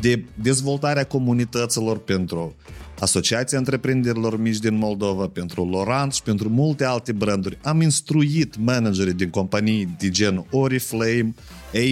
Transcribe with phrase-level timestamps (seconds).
[0.00, 2.54] de dezvoltare a comunităților pentru
[3.00, 7.58] Asociația Întreprinderilor Mici din Moldova, pentru Lorant și pentru multe alte branduri.
[7.62, 11.34] Am instruit managerii din companii de gen Oriflame,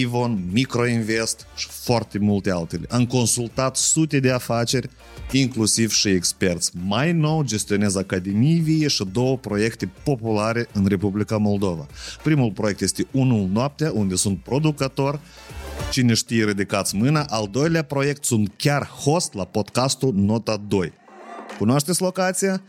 [0.03, 2.85] Avon, Microinvest și foarte multe altele.
[2.89, 4.89] Am consultat sute de afaceri,
[5.31, 6.71] inclusiv și experți.
[6.85, 11.87] Mai nou gestionez Academii Vie și două proiecte populare în Republica Moldova.
[12.23, 15.19] Primul proiect este Unul Noaptea, unde sunt producător,
[15.91, 17.25] Cine știe, ridicați mâna.
[17.29, 20.93] Al doilea proiect sunt chiar host la podcastul Nota 2.
[21.57, 22.61] Cunoașteți locația?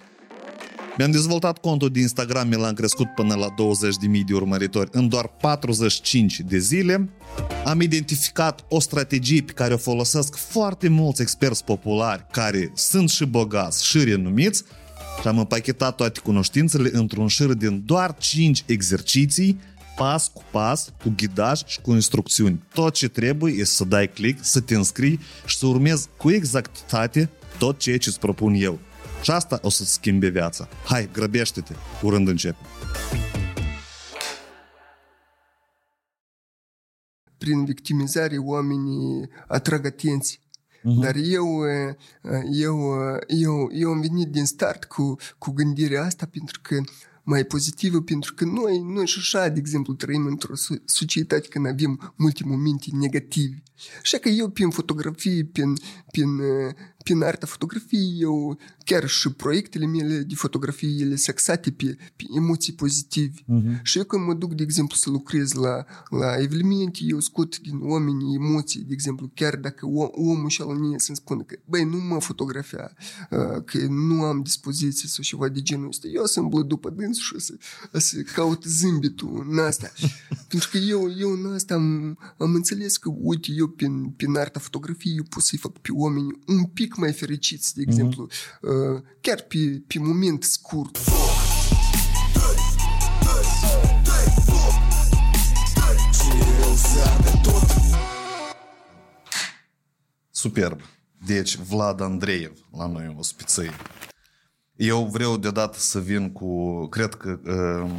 [0.98, 3.54] Mi-am dezvoltat contul de Instagram, mi l-am crescut până la 20.000
[4.26, 7.08] de urmăritori în doar 45 de zile.
[7.64, 13.24] Am identificat o strategie pe care o folosesc foarte mulți experți populari care sunt și
[13.24, 14.64] bogați și renumiți
[15.20, 19.60] și am împachetat toate cunoștințele într-un șir din doar 5 exerciții
[19.96, 22.62] pas cu pas, cu ghidaj și cu instrucțiuni.
[22.72, 27.30] Tot ce trebuie este să dai click, să te înscrii și să urmezi cu exactitate
[27.58, 28.78] tot ceea ce îți propun eu.
[29.22, 30.68] Și asta o să-ți schimbe viața.
[30.84, 32.58] Hai, grăbește-te, curând începe.
[37.38, 40.38] Prin victimizare oamenii atrag atenție.
[40.38, 41.00] Uh-huh.
[41.00, 41.48] Dar eu,
[42.52, 42.78] eu,
[43.26, 46.80] eu, eu am venit din start cu, cu gândirea asta pentru că
[47.24, 50.54] mai pozitivă, pentru că noi, noi și așa, de exemplu, trăim într-o
[50.84, 53.62] societate când avem multe momente negative.
[54.02, 55.74] Așa că eu, prin fotografie, prin,
[56.10, 56.40] prin,
[57.04, 62.24] prin arta fotografiei, eu chiar și proiectele mele de fotografie, ele se axate pe, pe
[62.36, 63.34] emoții pozitive.
[63.40, 63.82] Uh-huh.
[63.82, 67.78] Și eu când mă duc, de exemplu, să lucrez la, la evenimente, eu scot din
[67.82, 72.20] oameni emoții, de exemplu, chiar dacă omul și al să-mi spună că, băi, nu mă
[72.20, 72.92] fotografia,
[73.64, 76.08] că nu am dispoziție sau ceva de genul ăsta.
[76.08, 77.54] Eu să îmblă după dâns și să,
[77.92, 79.92] să caut zâmbitul în asta.
[80.48, 84.58] pentru că eu, eu în asta am, am înțeles că, uite, eu prin, prin arta
[84.58, 89.20] fotografiei, eu pot să-i fac pe oameni un pic mai fericiți, de exemplu, uh-huh.
[89.20, 90.98] chiar pe, pe moment scurt.
[100.30, 100.80] Superb.
[101.26, 103.70] Deci, Vlad Andreev la noi o ospiței.
[104.76, 107.90] Eu vreau deodată să vin cu, cred că, uh,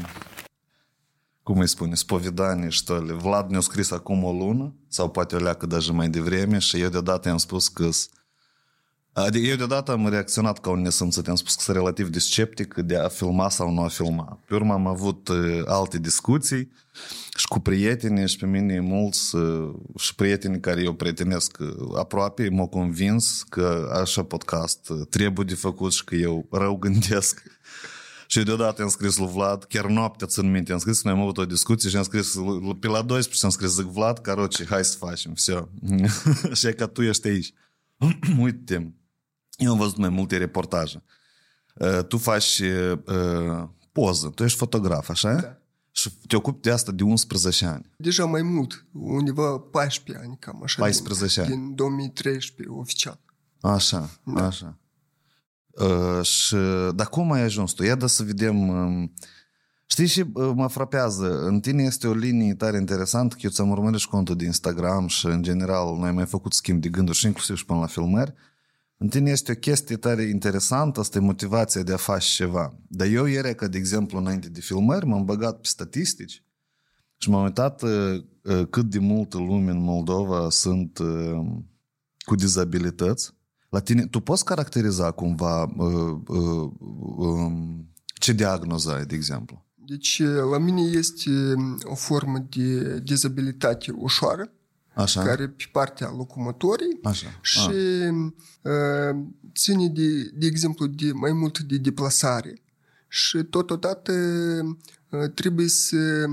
[1.44, 3.14] cum îi spune, spovedanie și tale.
[3.14, 6.90] Vlad ne-a scris acum o lună, sau poate o leacă deja mai devreme, și eu
[6.90, 7.90] deodată i-am spus că
[9.15, 11.29] Adică eu deodată am reacționat ca un nesimțit.
[11.29, 14.41] Am spus că sunt relativ de sceptic de a filma sau nu a filma.
[14.47, 16.73] Pe urmă am avut uh, alte discuții
[17.37, 21.59] și cu prieteni și pe mine mulți uh, și prietenii care eu prietenesc
[21.97, 27.43] aproape m-au convins că așa podcast trebuie de făcut și că eu rău gândesc.
[28.27, 31.39] Și deodată am scris lui Vlad, chiar noaptea țin minte, am scris, noi am avut
[31.39, 32.35] o discuție și am scris,
[32.81, 35.69] pe la 12 am scris, zic, Vlad, caroce, hai să facem, все.
[36.53, 37.53] și că tu ești aici.
[38.39, 38.95] Uite,
[39.58, 41.04] eu am văzut mai multe reportaje.
[41.76, 45.34] Uh, tu faci uh, poză, tu ești fotograf, așa?
[45.34, 45.58] Da.
[45.92, 47.92] Și te ocupi de asta de 11 ani.
[47.98, 50.82] Deja mai mult, undeva 14 ani, cam așa.
[50.82, 51.62] 14 din, ani.
[51.62, 53.20] Din 2013, oficial.
[53.62, 54.46] Așa, da.
[54.46, 54.78] așa.
[55.68, 56.56] Uh, și,
[56.96, 57.84] dar cum ai ajuns tu?
[57.84, 58.68] Ia să vedem...
[58.68, 59.10] Uh,
[59.86, 63.70] știi și uh, mă frapează, în tine este o linie tare interesantă, că eu ți-am
[63.70, 67.18] urmărit și contul de Instagram și în general noi am mai făcut schimb de gânduri
[67.18, 68.34] și inclusiv și până la filmări.
[68.36, 68.55] Uh,
[68.98, 72.78] în tine este o chestie tare interesantă, asta e motivația de a face ceva.
[72.88, 76.44] Dar eu ieri, că de exemplu, înainte de filmări, m-am băgat pe statistici
[77.18, 81.46] și m-am uitat uh, uh, cât de multă lume în Moldova sunt uh,
[82.18, 83.34] cu dizabilități.
[83.70, 86.72] La tine, tu poți caracteriza cumva uh, uh,
[87.18, 87.52] uh,
[88.20, 89.66] ce diagnoză ai, de exemplu?
[89.88, 90.22] Deci,
[90.52, 91.30] la mine este
[91.84, 94.52] o formă de dizabilitate ușoară,
[94.96, 95.22] Așa.
[95.22, 97.40] care pe partea locomotorii Așa.
[97.42, 97.70] și
[98.62, 99.16] uh,
[99.56, 102.62] ține de, de exemplu de mai mult de deplasare
[103.08, 104.12] și totodată
[105.10, 106.26] uh, trebuie să,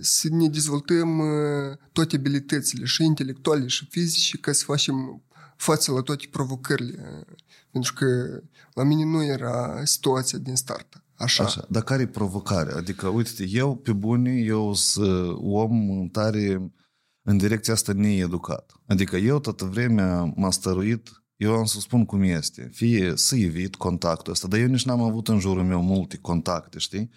[0.00, 5.22] să ne dezvoltăm uh, toate abilitățile și intelectuale și fizice ca să facem
[5.56, 7.24] față la toate provocările
[7.70, 8.40] pentru că
[8.72, 11.44] la mine nu era situația din start Așa.
[11.44, 11.66] Așa.
[11.68, 12.76] Dar care e provocarea?
[12.76, 16.72] Adică, uite eu, pe bune, eu sunt om tare
[17.22, 18.72] în direcția asta needucat.
[18.86, 22.70] Adică eu toată vremea m-am stăruit, eu am să spun cum este.
[22.72, 26.78] Fie să evit contactul ăsta, dar eu nici n-am avut în jurul meu multe contacte,
[26.78, 27.10] știi?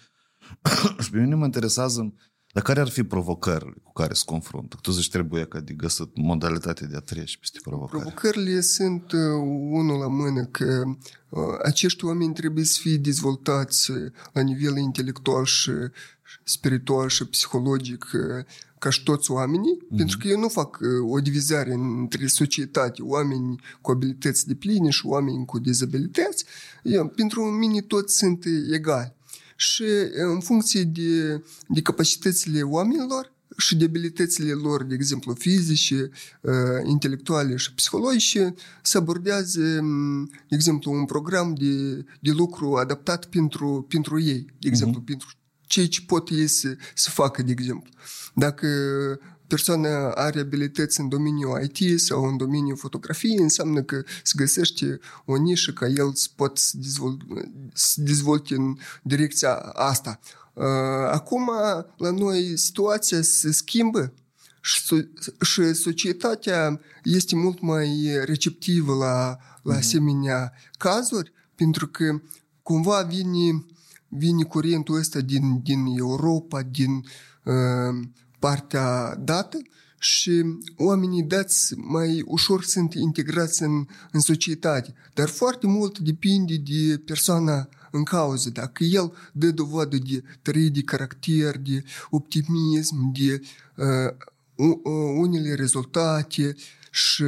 [1.02, 2.14] și pe mine mă interesează
[2.56, 4.78] dar care ar fi provocările cu care se confruntă?
[4.80, 8.02] Tu zici trebuie că de găsit modalitatea de a trece peste provocări.
[8.02, 9.20] Provocările sunt uh,
[9.70, 10.82] unul la mână că
[11.28, 13.92] uh, acești oameni trebuie să fie dezvoltați
[14.32, 15.70] la nivel intelectual și
[16.44, 18.44] spiritual și psihologic uh,
[18.78, 19.96] ca și toți oamenii, mm-hmm.
[19.96, 24.90] pentru că eu nu fac uh, o divizare între societate, oameni cu abilități de pline
[24.90, 26.44] și oameni cu dizabilități.
[26.82, 29.14] Eu, pentru mine toți sunt egali
[29.56, 29.84] și
[30.32, 36.10] în funcție de, de capacitățile oamenilor și de abilitățile lor, de exemplu, fizice,
[36.84, 39.60] intelectuale și psihologice, se abordează,
[40.48, 45.06] de exemplu, un program de, de lucru adaptat pentru, pentru ei, de exemplu, uh-huh.
[45.06, 45.28] pentru
[45.66, 47.92] cei ce pot ei să, să facă, de exemplu.
[48.34, 48.68] Dacă
[49.46, 55.36] persoana are abilități în domeniul IT sau în domeniul fotografiei, înseamnă că se găsește o
[55.36, 57.26] nișă ca el să pot să, dezvol-
[57.74, 60.20] să dezvolte în direcția asta.
[60.52, 60.64] Uh,
[61.10, 61.50] acum,
[61.96, 64.12] la noi, situația se schimbă
[65.40, 69.76] și societatea este mult mai receptivă la, la mhm.
[69.76, 72.20] asemenea cazuri, pentru că
[72.62, 73.64] cumva vine,
[74.08, 77.04] vine curentul ăsta din, din Europa, din
[77.44, 78.08] uh,
[78.38, 79.58] partea dată
[79.98, 80.44] și
[80.76, 84.94] oamenii dați mai ușor sunt integrați în, în societate.
[85.14, 88.50] Dar foarte mult depinde de persoana în cauză.
[88.50, 93.40] Dacă el dă dovadă de trăire de caracter, de optimism, de
[93.76, 94.14] uh,
[95.16, 96.54] unele rezultate
[96.90, 97.24] și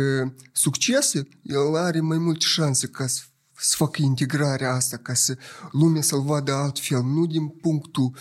[0.52, 3.22] succese, el are mai multe șanse ca să
[3.60, 5.36] să facă integrarea asta, ca să
[5.72, 8.12] lumea să-l vadă altfel, nu din punctul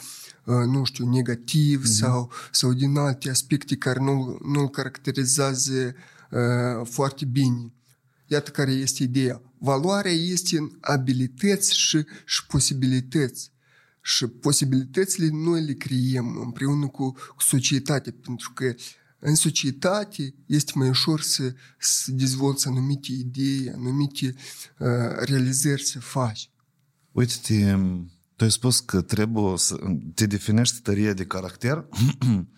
[0.47, 1.99] nu știu, negativ mm-hmm.
[1.99, 5.93] sau, sau din alte aspecte care nu, nu-l caracterizează
[6.31, 7.71] uh, foarte bine.
[8.27, 9.41] Iată care este ideea.
[9.57, 13.51] Valoarea este în abilități și, și posibilități.
[14.01, 18.73] Și posibilitățile noi le creiem împreună cu, cu societatea, pentru că
[19.19, 24.35] în societate este mai ușor să, să dezvolți anumite idei, anumite
[24.79, 24.87] uh,
[25.19, 26.49] realizări să faci.
[27.11, 27.79] Uite,
[28.35, 29.77] tu ai spus că trebuie să
[30.13, 31.85] te definești tăria de caracter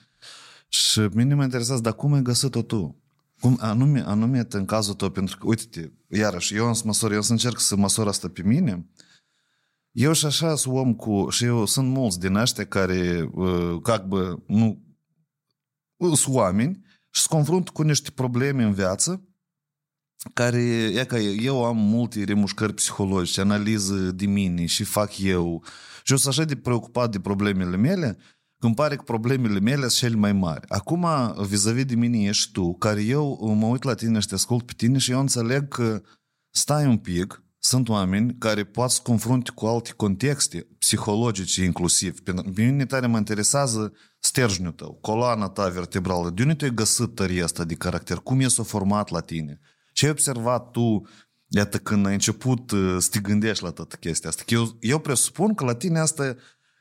[0.68, 3.02] și mine mă interesează, dar cum ai găsit-o tu?
[3.40, 7.32] Cum anume, anume în cazul tău, pentru că, uite-te, iarăși, eu să măsor, eu să
[7.32, 8.86] încerc să măsor asta pe mine,
[9.92, 13.98] eu și așa sunt om cu, și eu sunt mulți din ăștia care, uh, ca
[13.98, 14.89] bă, nu,
[16.00, 19.24] sunt oameni și se confrunt cu niște probleme în viață
[20.34, 20.62] care,
[20.94, 25.64] e că eu am multe remușcări psihologice, analiză de mine și fac eu
[26.04, 28.18] și eu sunt așa de preocupat de problemele mele,
[28.58, 30.70] când pare că problemele mele sunt cele mai mari.
[30.70, 31.08] Acum,
[31.48, 34.74] vis-a-vis de mine ești tu, care eu mă uit la tine și te ascult pe
[34.76, 36.02] tine și eu înțeleg că
[36.50, 42.20] stai un pic, sunt oameni care pot să confrunte cu alte contexte psihologice inclusiv.
[42.20, 46.30] Pe mine tare mă interesează sterjniul tău, coloana ta vertebrală.
[46.30, 48.18] De unde tu ai găsit tăria asta de caracter?
[48.18, 49.60] Cum e s-a format la tine?
[49.94, 51.08] Ce ai observat tu,
[51.48, 54.44] iată, când ai început uh, să te gândești la toată chestia asta?
[54.46, 56.36] Că eu, eu presupun că la tine asta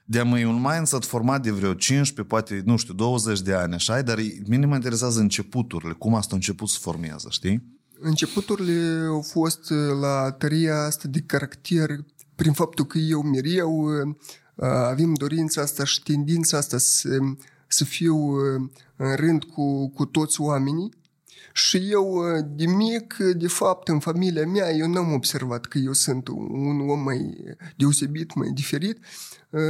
[0.04, 4.02] de mai un mindset format de vreo 15, poate, nu știu, 20 de ani, așa,
[4.02, 7.77] dar mine mă interesează începuturile, cum asta a început să formează, știi?
[8.00, 11.90] Începuturile au fost uh, la tăria asta de caracter
[12.34, 14.14] prin faptul că eu mereu uh,
[14.90, 17.18] avem dorința asta și tendința asta să,
[17.68, 18.16] să fiu
[18.96, 20.98] în rând cu, cu toți oamenii
[21.52, 25.92] și eu, uh, de mic, de fapt, în familia mea, eu n-am observat că eu
[25.92, 27.36] sunt un om mai
[27.76, 28.98] deosebit, mai diferit.
[29.50, 29.60] Uh,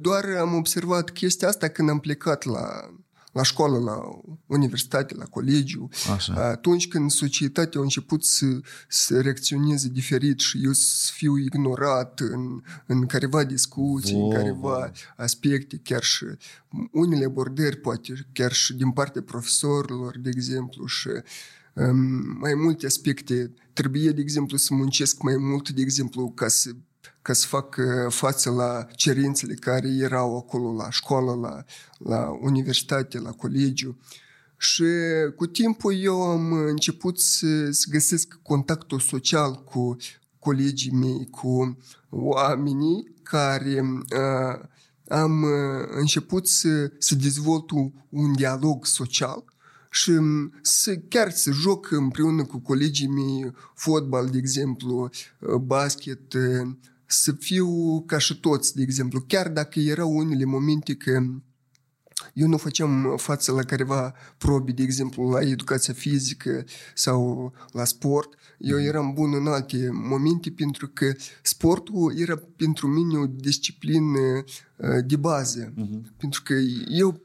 [0.00, 2.90] doar am observat chestia asta când am plecat la
[3.32, 3.98] la școală, la
[4.46, 6.32] universitate, la colegiu, Așa.
[6.32, 8.46] atunci când societatea a început să,
[8.88, 14.30] să reacționeze diferit și eu să fiu ignorat în, în careva discuții, wow.
[14.30, 16.24] în careva aspecte, chiar și
[16.92, 21.08] unele abordări, poate chiar și din partea profesorilor, de exemplu, și
[21.72, 23.52] um, mai multe aspecte.
[23.72, 26.70] Trebuie, de exemplu, să muncesc mai mult, de exemplu, ca să
[27.22, 31.64] ca să fac uh, față la cerințele care erau acolo la școală, la,
[31.98, 33.98] la universitate, la colegiu.
[34.56, 34.84] Și
[35.36, 39.96] cu timpul eu am început să, să găsesc contactul social cu
[40.38, 41.76] colegii mei, cu
[42.10, 44.68] oamenii care uh,
[45.08, 47.70] am uh, început să, să dezvolt
[48.08, 49.44] un dialog social
[49.90, 50.12] și
[50.62, 56.68] să, chiar să joc împreună cu colegii mei fotbal, de exemplu, uh, basket, uh,
[57.10, 61.22] să fiu ca și toți, de exemplu, chiar dacă erau unele momente că
[62.34, 68.34] eu nu făceam față la careva probe, de exemplu, la educația fizică sau la sport.
[68.58, 71.12] Eu eram bun în alte momente pentru că
[71.42, 74.18] sportul era pentru mine o disciplină
[74.76, 75.72] uh, de bază.
[75.72, 76.16] Uh-huh.
[76.16, 76.54] Pentru că
[76.88, 77.20] eu,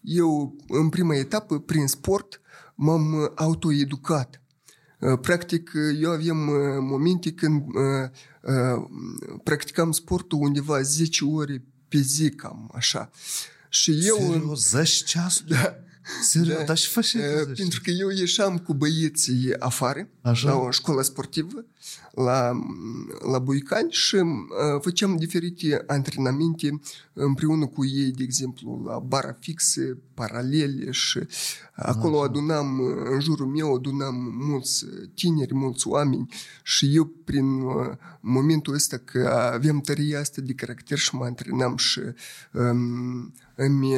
[0.00, 2.40] eu, în prima etapă, prin sport,
[2.74, 4.42] m-am autoeducat.
[5.00, 7.64] Uh, practic, eu aveam uh, momente când
[9.42, 13.10] practicam sportul undeva 10 ore pe zi, cam așa.
[13.68, 14.16] Și eu...
[14.16, 15.48] Serios, 10 ceasuri?
[15.48, 15.76] Da.
[16.22, 16.64] Serios, da.
[16.64, 17.16] dar și faci
[17.56, 20.48] Pentru că eu ieșeam cu băieții afară, Așa?
[20.48, 21.64] la o școală sportivă,
[22.12, 22.52] la,
[23.32, 26.80] la Buicani și uh, făceam diferite antrenamente
[27.12, 31.20] împreună cu ei, de exemplu, la bara fixe, paralele și
[31.72, 32.24] acolo Așa.
[32.24, 32.80] adunam,
[33.12, 36.26] în jurul meu adunam mulți tineri, mulți oameni
[36.62, 37.62] și eu prin
[38.20, 42.00] momentul ăsta că aveam tăria asta de caracter și mă antrenam și
[42.52, 43.92] um, îmi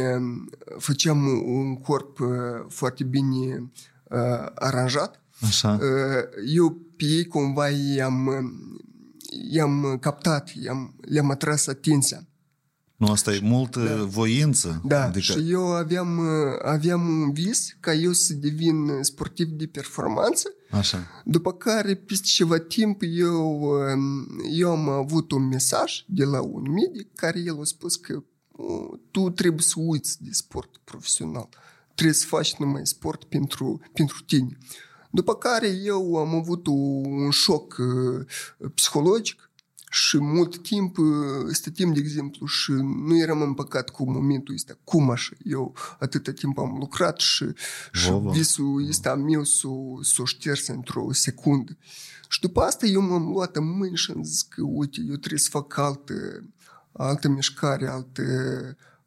[0.78, 2.18] făceam un corp
[2.68, 3.70] foarte bine
[4.10, 5.22] uh, aranjat.
[5.40, 5.78] Așa.
[6.46, 8.30] Eu pe ei cumva i-am,
[9.50, 12.26] i-am captat, i-am, le-am atras atenția.
[12.96, 14.04] Nu, asta e multă da.
[14.04, 14.80] voință.
[14.84, 15.32] Da, adică...
[15.32, 16.20] și eu aveam,
[16.62, 20.48] aveam un vis ca eu să devin sportiv de performanță.
[20.70, 21.22] Așa.
[21.24, 23.70] După care, peste ceva timp, eu,
[24.50, 28.22] eu am avut un mesaj de la un medic care el a spus că
[29.10, 31.48] tu trebuie să uiți de sport profesional.
[31.94, 34.58] Trebuie să faci numai sport pentru, pentru tine.
[35.10, 38.26] După care eu am avut un șoc uh,
[38.74, 39.50] psihologic
[39.90, 41.06] și mult timp uh,
[41.50, 42.70] stăteam, de exemplu, și
[43.06, 44.78] nu eram împăcat cu momentul ăsta.
[44.84, 45.32] Cum așa?
[45.44, 47.44] Eu atâta timp am lucrat și,
[47.92, 51.76] și visul ăsta meu s-o, s-o șters într-o secundă.
[52.28, 55.40] Și după asta eu m-am luat în mâini și am zis că, uite, eu trebuie
[55.40, 56.14] să fac altă,
[56.96, 58.22] altă mișcare, altă,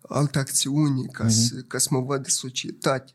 [0.01, 1.29] altă acțiune ca, uh-huh.
[1.29, 3.11] să, ca să mă văd de societate.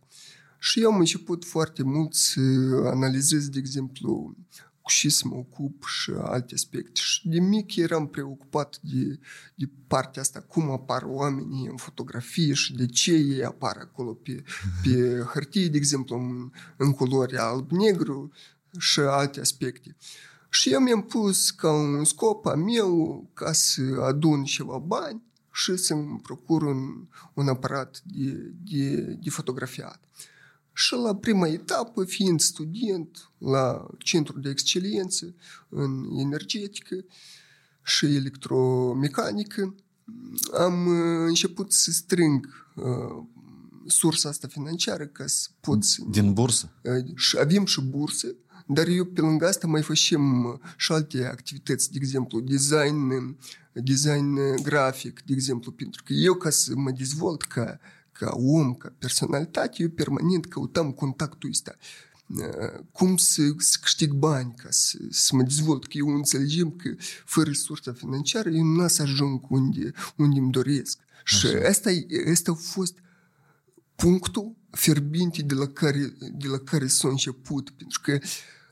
[0.58, 2.40] Și eu am început foarte mult să
[2.84, 4.36] analizez, de exemplu,
[4.82, 7.00] cu ce să mă ocup și alte aspecte.
[7.00, 9.18] Și de mic eram preocupat de,
[9.54, 14.44] de partea asta, cum apar oamenii în fotografie și de ce ei apar acolo pe,
[14.82, 18.32] pe hârtie, de exemplu, în, în culori alb-negru
[18.78, 19.96] și alte aspecte.
[20.54, 25.76] Și eu mi-am pus ca un scop a meu ca să adun ceva bani și
[25.76, 30.00] să-mi procur un, un aparat de, de, de fotografiat.
[30.72, 35.34] Și la prima etapă, fiind student la Centrul de Excelență
[35.68, 37.04] în energetică
[37.82, 39.74] și electromecanică,
[40.58, 40.88] am
[41.26, 43.24] început să strâng uh,
[43.86, 46.02] sursa asta financiară ca să pot să...
[46.10, 46.72] Din bursă?
[46.82, 48.34] Uh, și avem și bursă,
[48.66, 53.36] dar eu pe lângă asta mai facem și alte activități, de exemplu, design,
[53.72, 57.80] design grafic, de exemplu, pentru că eu ca să mă dezvolt ca
[58.12, 61.76] ca om, ca personalitate, eu permanent căutam contactul ăsta.
[62.92, 67.48] Cum să, să câștig bani ca să, să mă dezvolt, că eu înțelegem că fără
[67.48, 70.98] resursa financiară eu nu să ajung unde, unde îmi doresc.
[71.24, 71.48] Așa.
[71.48, 71.90] Și asta,
[72.30, 72.98] asta a fost
[73.94, 78.18] punctul fierbinte de la care, de la care s-a început, pentru că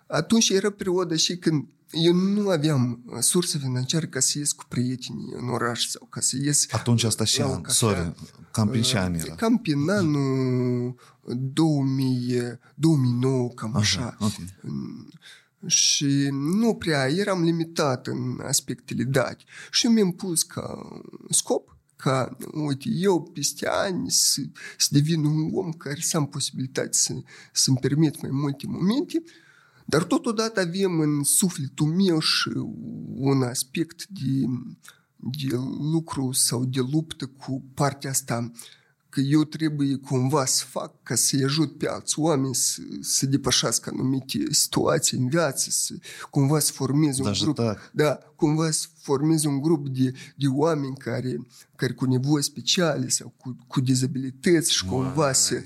[0.07, 5.33] atunci era perioada și când eu nu aveam sursă financiară ca să ies cu prietenii
[5.37, 6.67] în oraș sau ca să ies...
[6.71, 8.13] Atunci asta și an, sorry,
[8.51, 9.35] cam prin ce an era?
[9.35, 10.95] Cam prin anul
[11.53, 14.01] 2000, 2009, cam așa.
[14.01, 14.17] așa.
[14.19, 14.55] Okay.
[15.67, 19.45] Și nu prea eram limitat în aspectele date.
[19.71, 24.41] Și mi-am pus ca scop ca, uite, eu peste ani să,
[24.79, 27.15] să devin un om care să am posibilitate să,
[27.53, 29.23] să-mi permit mai multe momente
[29.91, 32.51] dar totodată avem în sufletul meu și
[33.15, 34.45] un aspect de,
[35.17, 35.57] de
[35.93, 38.51] lucru sau de luptă cu partea asta
[39.11, 43.91] că eu trebuie cumva să fac ca să-i ajut pe alți oameni să, să depășească
[43.93, 45.95] anumite situații în viață, să
[46.31, 47.57] cumva să formez un grup.
[47.93, 53.35] Da, cumva să formez un grup de, de oameni care, care cu nevoi speciale sau
[53.37, 55.63] cu, cu dizabilități și cumva să,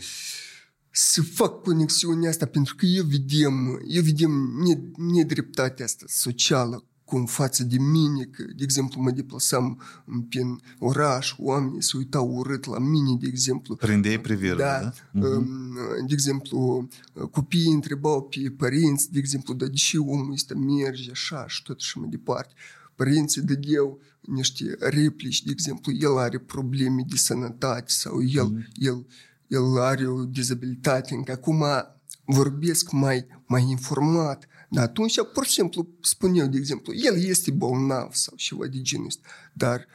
[0.90, 4.32] să fac conexiunea asta, pentru că eu vedem, eu vedem
[4.96, 9.82] nedreptatea asta socială cum față de mine, că, de exemplu, mă deplasam
[10.28, 13.74] prin oraș, oamenii se uitau urât la mine, de exemplu.
[13.74, 14.92] Prindeai privirea, da?
[15.12, 15.28] da?
[15.28, 16.06] Uh-huh.
[16.06, 16.88] De exemplu,
[17.30, 21.80] copiii întrebau pe părinți, de exemplu, dar de ce omul ăsta merge așa și tot
[21.80, 22.52] și mai departe.
[22.94, 28.72] Părinții dădeau niște replici, de exemplu, el are probleme de sănătate sau el, uh-huh.
[28.74, 29.06] el
[29.46, 31.64] el are o dizabilitate, încă acum
[32.24, 37.50] vorbesc mai, mai informat, Dar atunci, pur și simplu, spun eu, de exemplu, el este
[37.50, 39.86] bolnav sau ceva de genul ăsta, dar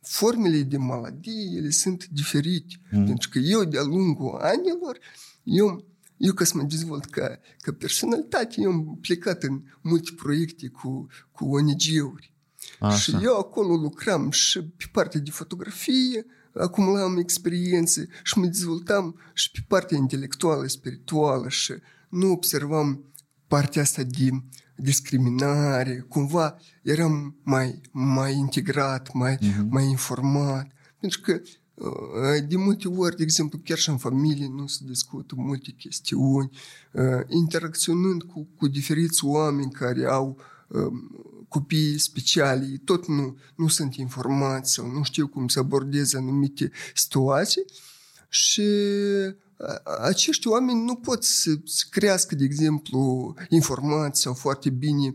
[0.00, 2.74] formele de maladie, ele sunt diferite.
[2.90, 3.04] Mm.
[3.04, 4.98] Pentru că eu, de-a lungul anilor,
[5.42, 5.84] eu,
[6.16, 11.06] eu ca să mă dezvolt ca, ca personalitate, eu am plecat în multe proiecte cu,
[11.32, 12.32] cu ONG-uri.
[12.80, 12.96] Așa.
[12.96, 19.50] Și eu acolo lucram și pe partea de fotografie, acumulam experiențe și mă dezvoltam și
[19.50, 21.74] pe partea intelectuală, spirituală și
[22.08, 23.04] nu observam
[23.46, 24.30] partea asta de
[24.76, 29.68] discriminare, cumva eram mai, mai integrat, mai, uh-huh.
[29.68, 30.70] mai informat.
[31.00, 31.40] Pentru că
[31.74, 36.50] uh, de multe ori, de exemplu, chiar și în familie nu se discută multe chestiuni,
[36.92, 40.38] uh, interacționând cu, cu diferiți oameni care au
[40.68, 41.10] um,
[41.48, 47.64] copii speciali, tot nu, nu sunt informați sau nu știu cum să abordeze anumite situații
[48.28, 48.62] și
[50.02, 55.14] acești oameni nu pot să, să crească, de exemplu, informații sau foarte bine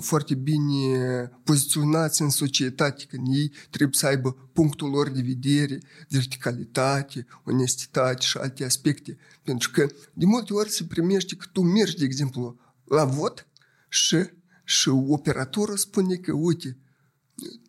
[0.00, 7.26] foarte bine poziționați în societate, când ei trebuie să aibă punctul lor de vedere, verticalitate,
[7.44, 9.16] onestitate și alte aspecte.
[9.42, 13.46] Pentru că de multe ori se primește că tu mergi, de exemplu, la vot
[13.88, 14.16] și,
[14.64, 16.76] și operatorul spune că, uite,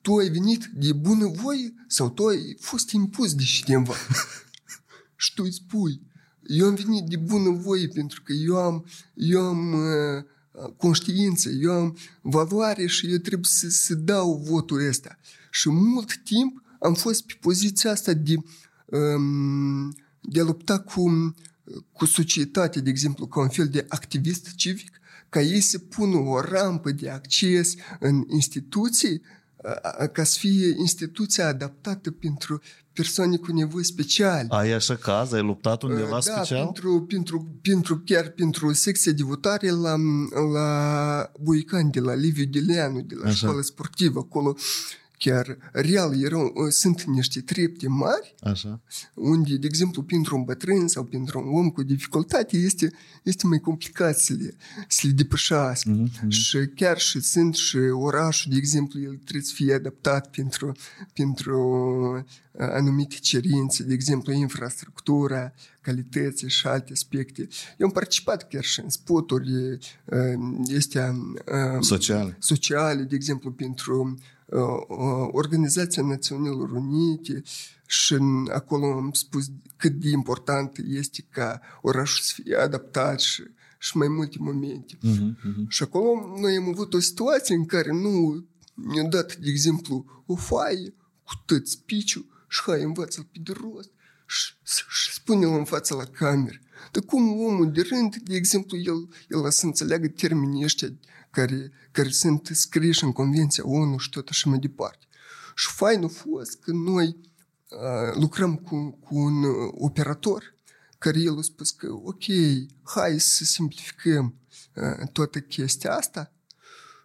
[0.02, 3.94] tu ai venit de bună voie sau tu ai fost impus de cineva.
[5.24, 6.02] și tu îi spui,
[6.48, 10.24] eu am venit de bună voie pentru că eu am, eu am uh,
[10.78, 15.20] conștiință, eu am valoare și eu trebuie să, să dau votul ăsta.
[15.52, 18.36] Și mult timp am fost pe poziția asta de,
[18.86, 21.36] um, de a lupta cu,
[21.92, 26.42] cu societatea, de exemplu, ca un fel de activist civic, ca ei să pună o
[26.42, 29.22] rampă de acces în instituții
[30.12, 32.62] ca să fie instituția adaptată pentru
[32.94, 34.46] persoane cu nevoi speciale.
[34.50, 35.32] Ai așa caz?
[35.32, 36.64] Ai luptat undeva da, special?
[36.64, 39.96] Pentru, pentru, pentru, chiar pentru secția de votare la,
[40.54, 43.36] la Buican de la Liviu Dileanu, de la așa.
[43.36, 44.20] școala sportivă.
[44.20, 44.56] Acolo
[45.24, 48.82] chiar real erau, uh, sunt niște trepte mari, Așa.
[49.14, 52.92] unde, de exemplu, pentru un bătrân sau pentru un om cu dificultate este,
[53.24, 54.56] este mai complicat să le,
[54.88, 56.04] să le depășească.
[56.04, 56.28] Mm-hmm.
[56.28, 60.72] Și chiar și sunt și orașul, de exemplu, el trebuie să fie adaptat pentru,
[61.14, 61.58] pentru
[62.18, 67.48] uh, anumite cerințe, de exemplu, infrastructura, calității și alte aspecte.
[67.78, 69.80] Eu am participat chiar și în spoturi uh,
[70.68, 71.16] este,
[71.80, 72.36] sociale.
[72.40, 74.18] sociale, de exemplu, pentru
[75.32, 77.42] Organizația Națiunilor Unite
[77.86, 78.18] și
[78.54, 79.46] acolo am spus
[79.78, 83.44] cât de important este ca orașul să fie adaptat și,
[83.80, 84.98] și mai multe momente.
[84.98, 85.68] Uh-huh, uh-huh.
[85.68, 90.36] Și acolo noi am avut o situație în care nu ne-a dat, de exemplu, o
[90.36, 93.92] foaie cu tot spiciu și hai învață-l pe de rost
[94.26, 94.54] și,
[94.90, 96.60] și spune-l în fața la cameră.
[96.92, 100.94] Dar cum omul de rând, de exemplu, el, el să înțeleagă termenii ăștia
[101.32, 105.06] care, care sunt scriși în Convenția ONU și tot așa mai departe.
[105.56, 110.56] Și fain a fost că noi uh, lucrăm cu, cu un operator
[110.98, 112.24] care el a spus că ok,
[112.84, 114.36] hai să simplificăm
[114.76, 116.32] uh, toată chestia asta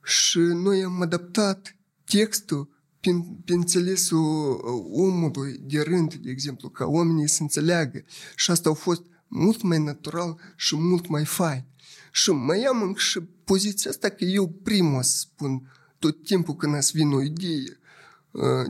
[0.04, 2.68] și noi am adaptat textul
[3.00, 4.60] prin, prin înțelesul
[4.92, 8.04] omului de rând, de exemplu, ca oamenii să înțeleagă.
[8.36, 11.64] Și asta a fost mult mai natural și mult mai fain.
[12.12, 17.12] Și mai am și poziția asta că eu primul spun tot timpul când ați vin
[17.12, 17.78] o idee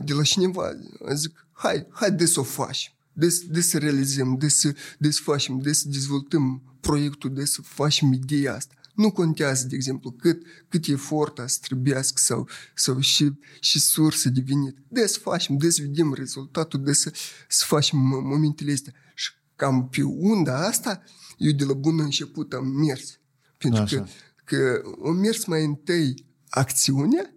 [0.03, 0.71] de la cineva,
[1.13, 5.19] zic, hai, hai de să o facem, de, de să realizăm, de să, de să
[5.23, 8.73] facem, de să dezvoltăm proiectul, de să facem ideea asta.
[8.93, 14.43] Nu contează, de exemplu, cât, cât efort să trebuiască sau, sau și, și sursă de
[14.45, 14.77] venit.
[14.87, 17.13] De să facem, de să vedem rezultatul, de să,
[17.47, 18.93] să facem momentele astea.
[19.59, 21.03] Și cam pe unda asta,
[21.37, 23.19] eu de la bun început am mers.
[23.57, 23.95] Pentru Așa.
[23.95, 24.05] că,
[24.43, 27.33] că am mers mai întâi acțiunea,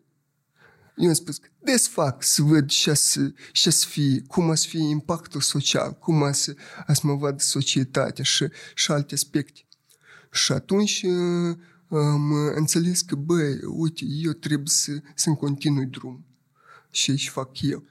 [0.96, 4.66] eu am spus că desfac să văd ce să, ce să fie, cum a să
[4.68, 6.54] fie impactul social, cum a să,
[6.86, 9.60] a să mă văd societatea și, și alte aspecte.
[10.32, 11.04] Și atunci
[11.88, 16.24] am înțeles că, băi, uite, eu trebuie să, să-mi continui drum.
[16.90, 17.84] Și aici fac eu.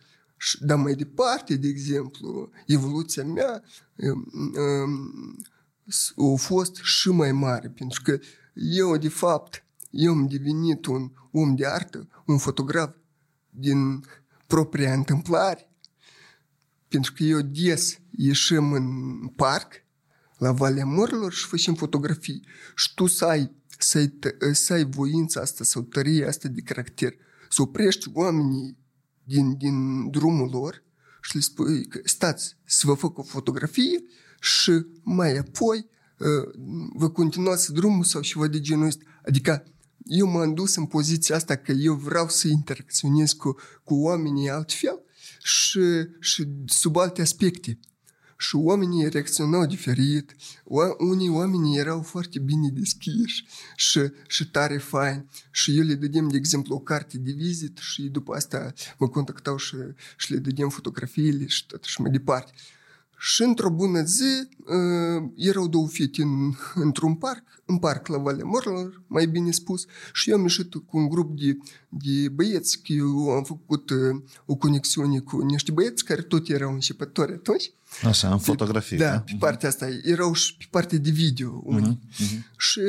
[0.59, 3.63] Dar mai departe, de exemplu, evoluția mea
[6.15, 8.19] a fost și mai mare, pentru că
[8.53, 12.95] eu, de fapt, eu am devenit un om de artă, un fotograf
[13.49, 14.05] din
[14.47, 15.69] propria întâmplare,
[16.87, 19.73] pentru că eu des ieșim în parc,
[20.37, 22.45] la Valea Mărilor și facem fotografii.
[22.75, 24.19] Și tu să ai, să ai,
[24.53, 27.13] să ai voința asta sau tăria asta de caracter,
[27.49, 28.77] să oprești oamenii
[29.31, 30.83] din, din drumul lor
[31.21, 34.03] și le spui că stați să vă fac o fotografie
[34.39, 35.89] și mai apoi
[36.93, 39.03] vă continuați drumul sau ceva de genul ăsta.
[39.25, 39.63] Adică
[40.05, 45.01] eu m-am dus în poziția asta că eu vreau să interacționez cu, cu oamenii altfel
[45.43, 45.81] și,
[46.19, 47.79] și sub alte aspecte.
[48.41, 50.35] Și oamenii reacționau diferit,
[50.97, 55.29] unii oameni erau foarte bine deschiși și, și tare fain.
[55.51, 59.57] Și eu le dădeam, de exemplu, o carte de vizit și după asta mă contactau
[59.57, 59.75] și,
[60.17, 62.51] și le dădeam fotografiile și tot și mai departe.
[63.23, 68.45] Și într-o bună zi uh, erau două fete în, într-un parc, în parc la Valea
[68.45, 71.57] Morlor, mai bine spus, și eu am ieșit cu un grup de,
[71.89, 76.73] de băieți, că eu am făcut uh, o conexiune cu niște băieți care tot erau
[76.73, 77.71] începători atunci.
[78.03, 78.97] Așa, în fotografie.
[78.97, 79.87] Da, pe partea asta.
[80.03, 81.99] Erau și pe partea de video unii.
[82.01, 82.57] Uh-huh, uh-huh.
[82.57, 82.79] Și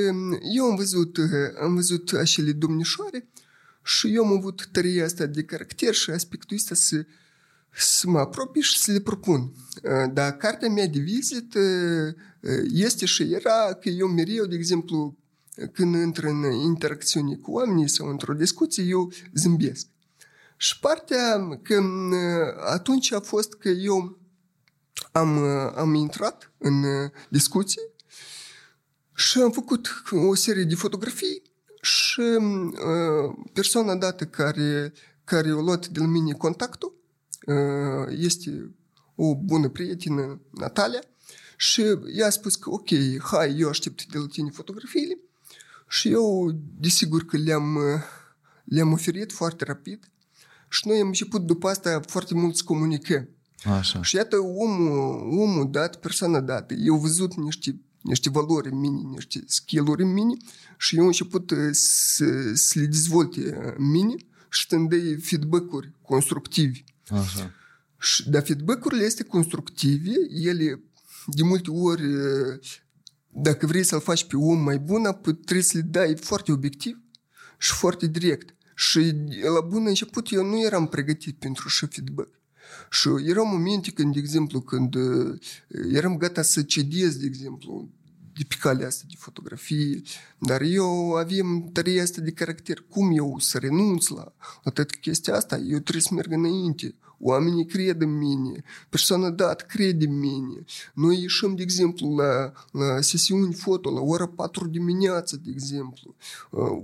[0.57, 1.19] eu am văzut,
[1.63, 3.29] am văzut acele domnișoare
[3.85, 7.07] și eu am avut tăria asta de caracter și aspectul ăsta să
[7.75, 9.53] să mă apropii și să le propun.
[10.13, 11.61] Dar cartea mea de vizită
[12.73, 15.17] este și era că eu mereu, de exemplu,
[15.73, 19.87] când intru în interacțiune cu oamenii sau într-o discuție, eu zâmbesc.
[20.57, 21.83] Și partea că
[22.67, 24.19] atunci a fost că eu
[25.13, 25.39] am,
[25.77, 26.85] am intrat în
[27.29, 27.83] discuție
[29.15, 31.43] și am făcut o serie de fotografii
[31.81, 32.23] și
[33.53, 34.93] persoana dată care,
[35.25, 37.01] care a luat de la mine contactul
[38.09, 38.75] este
[39.15, 41.01] o bună prietenă, Natalia,
[41.57, 41.83] și
[42.15, 42.89] ea a spus că ok,
[43.23, 45.19] hai, eu aștept de la tine fotografiile
[45.89, 46.51] și eu,
[46.81, 47.79] desigur că le-am,
[48.65, 50.11] le-am oferit foarte rapid
[50.69, 53.29] și noi am început după asta foarte mult să comunicăm.
[53.65, 54.03] Așa.
[54.03, 54.99] Și iată, omul,
[55.39, 60.37] omul dat, persoana dată, eu văzut niște, niște valori în mine, niște skill-uri în mine
[60.79, 64.15] și eu am început să, să le dezvolte în mine
[64.51, 66.85] și să-mi feedback-uri constructivi.
[67.13, 67.53] Așa.
[67.99, 70.13] Și, dar feedback-urile este constructive,
[70.45, 70.83] ele
[71.27, 72.03] de multe ori,
[73.29, 77.01] dacă vrei să-l faci pe om mai bun, trebuie să le dai foarte obiectiv
[77.59, 78.55] și foarte direct.
[78.75, 79.15] Și
[79.55, 82.41] la bun început eu nu eram pregătit pentru așa feedback.
[82.91, 84.95] Și erau momente când, de exemplu, când
[85.93, 87.91] eram gata să cedez, de exemplu,
[88.35, 90.03] de pe calea asta de fotografie,
[90.39, 92.85] dar eu avem tăria asta de caracter.
[92.89, 95.57] Cum eu să renunț la, la toată chestia asta?
[95.57, 96.95] Eu trebuie să merg înainte.
[97.25, 100.65] Oamenii cred în mine, persoana dat crede în mine.
[100.95, 106.15] Noi ieșim, de exemplu, la, la sesiuni foto, la ora 4 dimineața, de exemplu.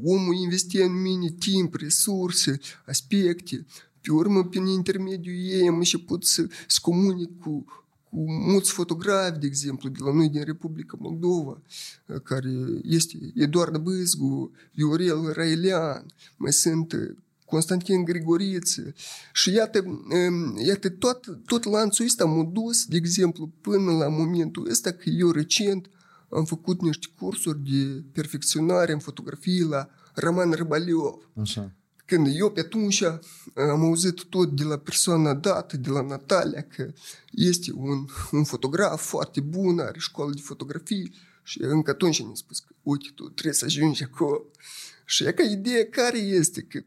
[0.05, 3.67] Omul investește în mine timp, resurse, aspecte.
[4.01, 9.47] Pe urmă, prin intermediul ei am început să, să comunic cu, cu mulți fotografi, de
[9.47, 11.61] exemplu, de la noi din Republica Moldova,
[12.23, 12.51] care
[12.83, 16.95] este Eduard Băzgu, Viorel Raelian, mai sunt
[17.45, 18.95] Constantin Grigoriță.
[19.33, 19.85] Și iată,
[20.65, 25.31] iată tot, tot lanțul ăsta m-a dus, de exemplu, până la momentul ăsta că eu
[25.31, 25.91] recent
[26.31, 31.31] am făcut niște cursuri de perfecționare în fotografie la Roman Rыбaliov.
[31.41, 31.73] Așa.
[32.09, 33.03] Când eu pe atunci
[33.55, 36.93] am auzit tot de la persoana dată, de la Natalia, că
[37.31, 41.11] este un, un fotograf foarte bun, are școală de fotografie
[41.43, 44.45] și încă atunci ne-a spus că, uite, tu trebuie să ajungi acolo.
[45.05, 46.85] Și e ca ideea care este, că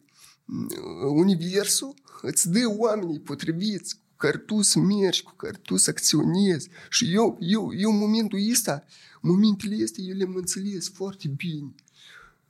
[1.16, 6.70] universul îți dă oamenii potriviți cu care tu să mergi, cu care tu să acționezi.
[6.90, 8.84] Și eu, eu, eu momentul ăsta,
[9.22, 11.76] momentele astea, eu le-am înțeles foarte bine.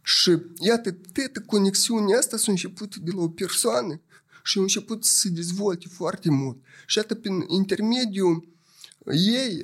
[0.03, 4.01] Și iată, toată conexiunea asta s-a început de la o persoană
[4.43, 6.57] și a început să se dezvolte foarte mult.
[6.85, 8.49] Și iată, prin intermediul
[9.05, 9.63] ei,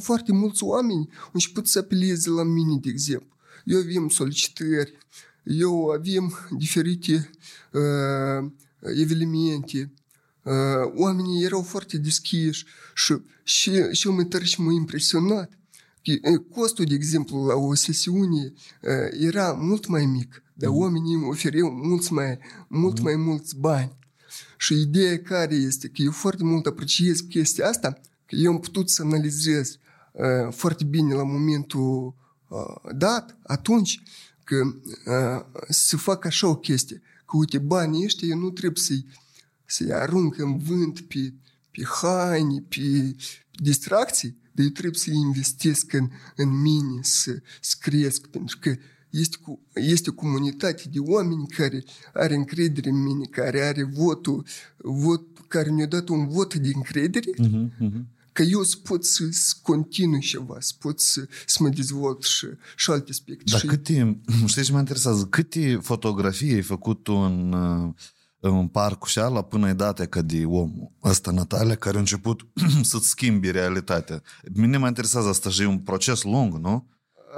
[0.00, 3.36] foarte mulți oameni au început să apeleze la mine, de exemplu.
[3.64, 4.98] Eu avem solicitări,
[5.44, 7.30] eu avem diferite
[7.72, 8.50] uh,
[8.80, 9.92] evenimente,
[10.42, 15.52] uh, oamenii erau foarte deschiși și, și, și eu mă tare și m-a impresionat.
[16.50, 20.76] Costul, de exemplu, la o sesiune uh, era mult mai mic, dar mm.
[20.76, 22.38] oamenii îmi ofereau mult mai,
[22.68, 23.04] mult mm.
[23.04, 23.96] mai mulți bani.
[24.58, 28.90] Și ideea care este că eu foarte mult apreciez chestia asta, că eu am putut
[28.90, 29.78] să analizez
[30.12, 32.14] uh, foarte bine la momentul
[32.48, 34.02] uh, dat, atunci,
[34.44, 39.06] că uh, să fac așa o chestie, că uite, banii ăștia eu nu trebuie să-i,
[39.64, 41.32] să-i arunc în vânt pe,
[41.70, 43.16] pe haine, pe
[43.50, 48.74] distracții, dar eu trebuie să investesc în, în mine, să, să cresc, pentru că
[49.10, 54.46] este, cu, este o comunitate de oameni care are încredere în mine, care are votul,
[54.76, 59.24] vot, care ne-a dat un vot de încredere, uh-huh, uh-huh că eu să pot să,
[59.30, 63.44] să continui ceva, să pot să, să mă dezvolt și, și alte aspecte.
[63.50, 63.66] Dar și...
[63.66, 67.54] câte, știi ce mă interesează, câte fotografii ai făcut în,
[68.50, 72.46] în parcul și șala până ai dat că de omul ăsta, Natalia, care a început
[72.82, 74.22] să-ți schimbi realitatea?
[74.54, 76.88] Mine mă interesează asta și e un proces lung, nu?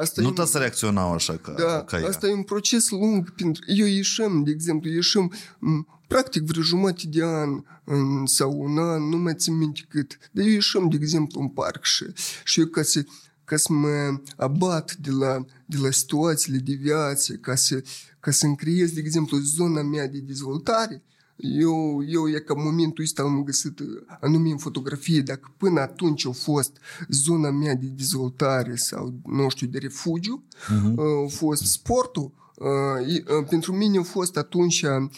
[0.00, 2.08] asta nu e- te să reacționau așa ca, Da, ca ea.
[2.08, 3.34] asta e un proces lung.
[3.34, 7.50] Pentru eu ieșim, de exemplu, ieșim m, practic vreo jumătate de an
[7.84, 10.18] în, sau un an, nu mai țin minte cât.
[10.32, 12.04] Dar eu ieșim, de exemplu, în parc și,
[12.44, 13.04] și eu ca să,
[13.46, 17.82] ca să mă abat de la, de la situațiile de viață, ca să,
[18.20, 21.02] ca să-mi creez, de exemplu, zona mea de dezvoltare,
[21.36, 23.86] eu, eu e ca momentul ăsta am găsit uh,
[24.20, 26.76] anume în fotografie, dacă până atunci a fost
[27.08, 30.98] zona mea de dezvoltare sau, nu știu, de refugiu, Mhm.
[30.98, 35.10] uh, a fost sportul, uh, e- uh, pentru mine a fost atunci uh,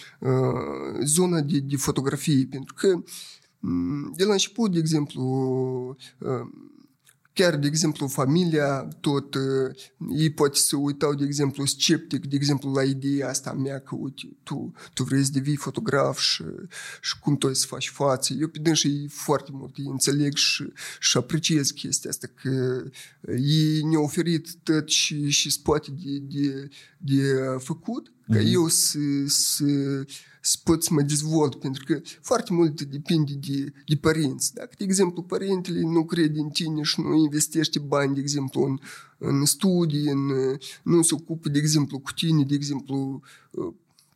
[1.04, 3.02] zona de, de fotografie, pentru că
[3.60, 5.22] mm, de la început, de exemplu,
[6.18, 6.28] uh,
[7.38, 9.74] chiar, de exemplu, familia, tot, uh,
[10.16, 14.28] ei poate să uitau, de exemplu, sceptic, de exemplu, la ideea asta mea că, uite,
[14.42, 16.44] tu, tu vrei să devii fotograf și,
[17.00, 18.32] și cum tu ai să faci față.
[18.32, 22.84] Eu pe dânsii foarte mult îi înțeleg și, și apreciez chestia asta, că
[23.36, 27.22] ei ne-au oferit tot și, și spate de, de, de
[27.58, 28.52] făcut, ca Mhm.
[28.52, 29.64] eu să, să,
[30.40, 34.54] să pot să mă dezvolt, pentru că foarte mult depinde de, de părinți.
[34.54, 38.78] Dacă, de exemplu, părintele nu crede în tine și nu investește bani, de exemplu, în,
[39.18, 40.30] în studii, în,
[40.82, 43.22] nu se ocupă, de exemplu, cu tine, de exemplu,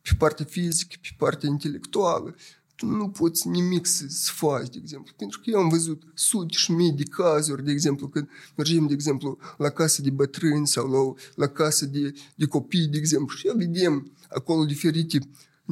[0.01, 2.35] pe partea fizică, pe partea intelectuală,
[2.75, 5.13] tu nu poți nimic să, să faci, de exemplu.
[5.17, 8.93] Pentru că eu am văzut sute și mii de cazuri, de exemplu, când mergem, de
[8.93, 13.51] exemplu, la casă de bătrâni sau la, la casă de, de copii, de exemplu, și
[13.55, 15.19] vedem acolo diferite,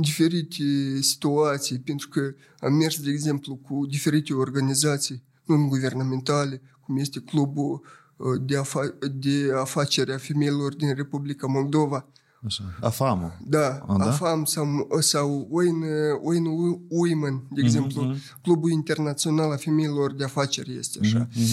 [0.02, 0.64] diferite
[1.02, 7.82] situații, pentru că am mers, de exemplu, cu diferite organizații non-guvernamentale, cum este Clubul
[8.16, 12.06] uh, de, afa- de Afaceri a Femeilor din Republica Moldova,
[12.46, 12.64] Așa.
[12.80, 13.38] Afamă.
[13.48, 14.06] da, A, da?
[14.06, 15.84] AFAM sau, sau OIN,
[16.22, 16.46] OIN
[16.90, 18.18] Women, de exemplu, mhm.
[18.42, 21.28] Clubul Internațional a Femeilor de Afaceri este așa.
[21.34, 21.44] Mhm.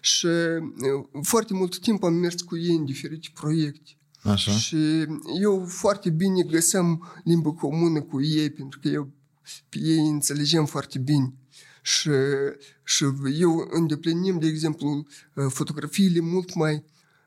[0.00, 3.90] Și uh, foarte mult timp am mers cu ei în diferite proiecte.
[4.24, 4.50] Așa.
[4.50, 5.06] Și
[5.40, 9.10] eu foarte bine găseam limbă comună cu ei, pentru că eu
[9.68, 11.32] pe ei înțelegem foarte bine.
[11.82, 12.10] Și,
[12.84, 13.04] și
[13.38, 16.74] eu îndeplinim, de exemplu, uh, fotografiile mult mai,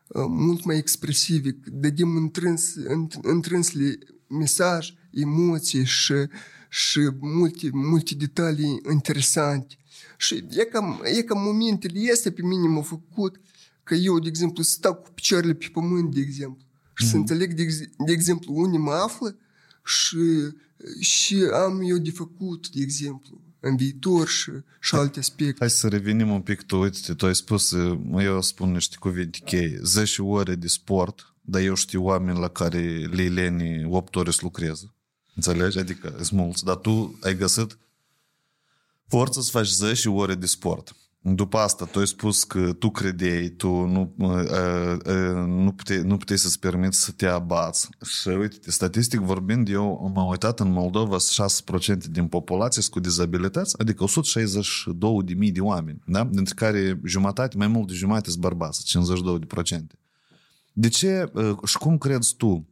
[0.07, 6.13] uh, mult mai expresive, dădem întrâns, înt- întrânsle mesaj, emoții și,
[6.69, 9.75] și multe, multe detalii interesante.
[10.17, 13.39] Și e ca, e ca momentele astea pe mine m-au făcut
[13.83, 16.66] că eu, de exemplu, să stau cu picioarele pe pământ, de exemplu,
[16.97, 19.35] și să înțeleg, de, ex- de exemplu, unde mă află
[19.85, 20.17] și,
[20.99, 25.55] și am eu de făcut, de exemplu, în viitor și, și alte aspecte.
[25.59, 26.61] Hai să revenim un pic.
[26.61, 27.71] Tu, uite, tu ai spus,
[28.19, 29.79] eu spun niște cuvinte cheie.
[29.83, 34.39] 10 ore de sport, dar eu știu oameni la care le leni 8 ore să
[34.41, 34.93] lucreze.
[35.35, 35.79] Înțelegi?
[35.79, 36.63] Adică sunt mulți.
[36.63, 37.77] Dar tu ai găsit
[39.07, 40.95] forță să faci 10 ore de sport.
[41.35, 44.29] După asta, tu ai spus că tu credeai, tu nu, uh,
[45.05, 47.89] uh, nu, puteai, nu puteai să-ți permiți să te abați.
[48.05, 53.79] Și uite, statistic vorbind, eu m-am uitat în Moldova 6% din populație sunt cu dizabilități,
[53.79, 56.23] adică 162.000 de oameni, da?
[56.23, 58.97] dintre care jumătate, mai mult de jumătate sunt bărbați,
[59.73, 59.77] 52%.
[60.73, 62.67] De ce uh, și cum crezi tu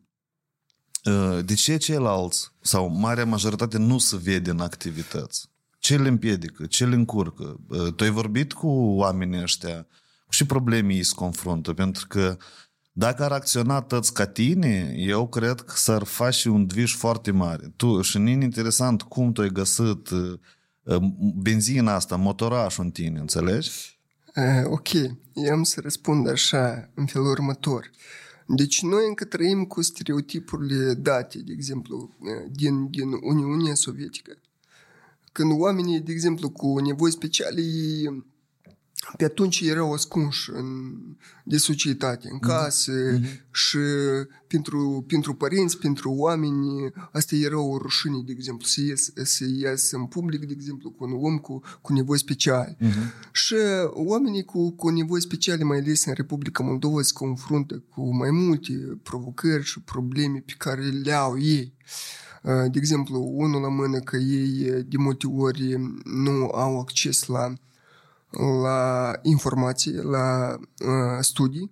[1.03, 5.53] uh, de ce ceilalți sau marea majoritate nu se vede în activități?
[5.85, 6.65] Ce le împiedică?
[6.65, 7.59] Ce le încurcă?
[7.67, 9.87] Uh, Tu ai vorbit cu oamenii ăștia?
[10.25, 11.73] Cu ce probleme ei se confruntă?
[11.73, 12.37] Pentru că
[12.91, 17.73] dacă ar acționa toți ca tine, eu cred că s-ar face un dviș foarte mare.
[17.75, 20.39] Tu, și e interesant cum tu ai găsit uh,
[20.83, 20.97] uh,
[21.35, 23.99] benzina asta, motorașul în tine, înțelegi?
[24.35, 24.93] Uh, ok,
[25.33, 27.91] eu am să răspund așa, în felul următor.
[28.47, 34.37] Deci noi încă trăim cu stereotipurile date, de exemplu, uh, din, din Uniunea Sovietică.
[35.35, 38.25] Când oamenii, de exemplu, cu nevoi speciale, ei,
[39.17, 40.95] pe atunci erau ascunși în,
[41.43, 43.51] de societate, în casă mm-hmm.
[43.51, 43.77] și
[44.47, 49.91] pentru, pentru părinți, pentru oameni, asta era o rușine, de exemplu, să ies, să ies
[49.91, 52.77] în public, de exemplu, cu un om cu, cu nevoi speciale.
[52.79, 53.31] Mm-hmm.
[53.31, 53.55] Și
[53.89, 58.73] oamenii cu, cu nevoi speciale, mai ales în Republica Moldova, se confruntă cu mai multe
[59.03, 61.73] provocări și probleme pe care le au ei.
[61.79, 67.53] Uh, De exemplu, unul la mână că ei de multe ori nu au acces la,
[68.61, 71.69] la informații, la uh, studii.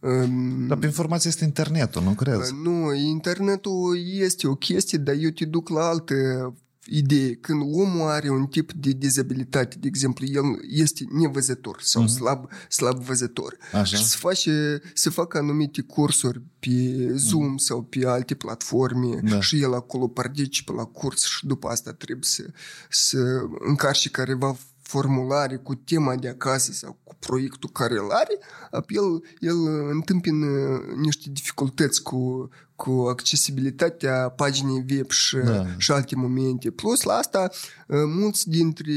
[0.00, 2.54] Um, Dar pe informație este internetul, nu crezi?
[2.62, 6.14] nu, internetul este o chestie, dar eu te duc la altă
[6.86, 7.34] idee.
[7.34, 12.10] Când omul are un tip de dizabilitate, de exemplu, el este nevăzător sau Mhm.
[12.12, 13.96] slab, slab văzător, Așa.
[13.96, 19.40] și să, face, să facă anumite cursuri pe Zoom sau pe alte platforme Da.
[19.40, 22.44] și el acolo participă la curs și după asta trebuie să,
[22.90, 23.18] să
[23.58, 28.38] încarce careva formulare cu tema de acasă sau cu proiectul care îl are,
[28.88, 29.56] el, el
[29.90, 30.46] întâmpină
[30.96, 35.66] niște dificultăți cu, cu accesibilitatea paginii web și, da.
[35.76, 36.70] și alte momente.
[36.70, 37.50] Plus la asta,
[38.06, 38.92] mulți dintre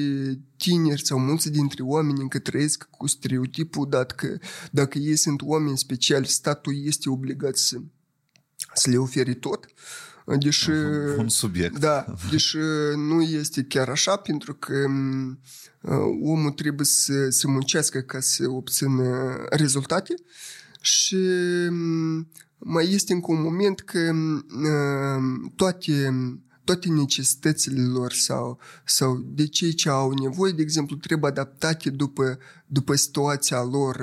[0.58, 4.38] tineri sau mulți dintre oameni încă trăiesc cu stereotipul dat că
[4.72, 7.78] dacă ei sunt oameni speciali, statul este obligat să,
[8.74, 9.66] să le ofere tot.
[10.26, 10.70] Deși,
[11.18, 11.80] un subiect.
[11.80, 12.58] Da, deși
[12.96, 14.86] nu este chiar așa, pentru că
[16.24, 20.14] omul trebuie să, să muncească ca să obțină rezultate
[20.82, 21.18] și
[22.58, 24.12] mai este încă un moment că
[25.56, 26.12] toate
[26.66, 32.38] toate necesitățile lor sau, sau de cei ce au nevoie, de exemplu, trebuie adaptate după,
[32.66, 33.98] după situația lor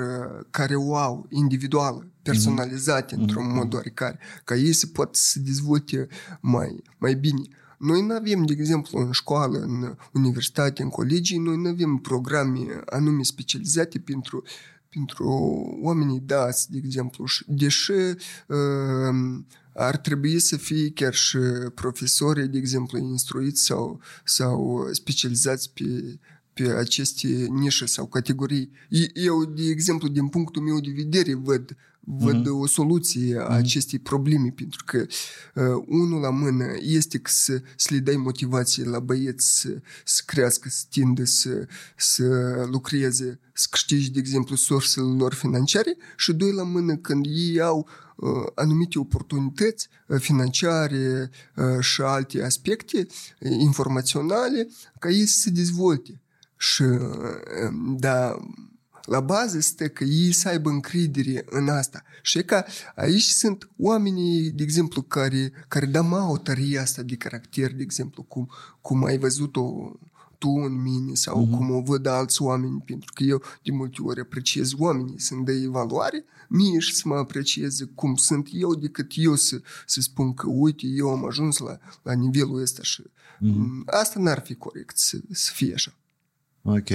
[0.49, 3.19] care o au, individuală, personalizate mm-hmm.
[3.19, 3.55] într-un mm-hmm.
[3.55, 6.07] mod oarecare, ca ei să pot să dezvolte
[6.39, 7.41] mai, mai bine.
[7.77, 12.59] Noi nu avem, de exemplu, în școală, în universitate, în colegii, noi nu avem programe
[12.85, 14.43] anume specializate pentru
[14.89, 15.27] pentru
[15.81, 19.35] oamenii dați, de exemplu, deși uh,
[19.75, 21.37] ar trebui să fie chiar și
[21.73, 26.19] profesorii, de exemplu, instruiți sau, sau specializați pe,
[26.53, 28.71] pe aceste nișe sau categorii.
[29.13, 32.61] Eu, de exemplu, din punctul meu de vedere, văd văd mm-hmm.
[32.61, 35.05] o soluție a acestei probleme, pentru că
[35.55, 40.21] uh, unul la mână este că să, să le dai motivație la băieți să, să
[40.25, 42.23] crească, să tindă, să, să
[42.71, 47.87] lucreze, să câștige, de exemplu, sursele lor financiare și doi la mână când ei au
[48.15, 53.07] uh, anumite oportunități uh, financiare uh, și alte aspecte
[53.39, 54.67] uh, informaționale
[54.99, 56.21] ca ei să se dezvolte.
[56.57, 56.99] Și uh,
[57.97, 58.37] da,
[59.05, 62.03] la bază stă că ei să aibă încredere în asta.
[62.21, 62.63] Și că
[62.95, 68.23] aici sunt oamenii, de exemplu, care, care dăm au tăria asta de caracter, de exemplu,
[68.23, 68.49] cum,
[68.81, 69.91] cum ai văzut-o
[70.37, 71.57] tu în mine sau uh-huh.
[71.57, 75.51] cum o văd alți oameni, pentru că eu de multe ori apreciez oamenii să-mi dă
[75.51, 80.47] evaluare, mie și să mă aprecieze cum sunt eu, decât eu să, să spun că,
[80.49, 83.85] uite, eu am ajuns la, la nivelul ăsta și uh-huh.
[83.85, 85.93] asta n-ar fi corect să, să fie așa.
[86.61, 86.89] Ok.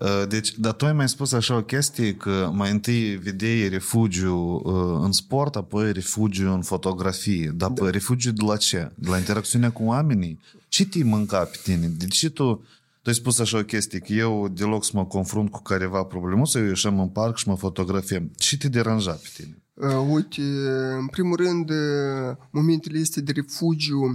[0.00, 4.36] Uh, deci, dar tu ai mai spus așa o chestie că mai întâi vedeai refugiu
[4.64, 7.52] uh, în sport, apoi refugiu în fotografie.
[7.56, 7.90] Dar da.
[7.90, 8.90] refugiu de la ce?
[8.94, 10.40] De la interacțiunea cu oamenii?
[10.68, 11.86] Ce te mânca pe tine?
[11.86, 12.54] De ce tu,
[13.02, 16.46] tu ai spus așa o chestie, că eu deloc să mă confrunt cu careva problemă,
[16.46, 18.30] să eu ieșim în parc și mă fotografiem.
[18.36, 19.62] Ce te deranja pe tine?
[19.74, 20.42] Uh, uite,
[20.98, 24.10] în primul rând, uh, momentele este de refugiu uh,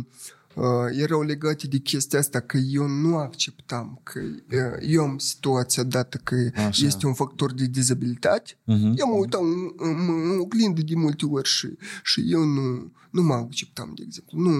[0.91, 6.17] erau legate de chestia asta că eu nu acceptam că uh, eu am situația dată
[6.23, 6.85] că Așa.
[6.85, 8.51] este un factor de dizabilitate.
[8.51, 8.93] Uh-huh.
[8.95, 11.67] Eu mă uitam în, în, în oglindă de multe ori și,
[12.03, 14.39] și eu nu, nu mă acceptam, de exemplu.
[14.39, 14.51] Nu,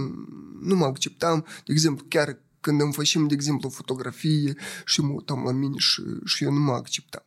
[0.62, 4.54] nu mă acceptam, de exemplu, chiar când îmi făceam, de exemplu, fotografie
[4.86, 7.25] și mă uitam la mine și, și eu nu mă acceptam.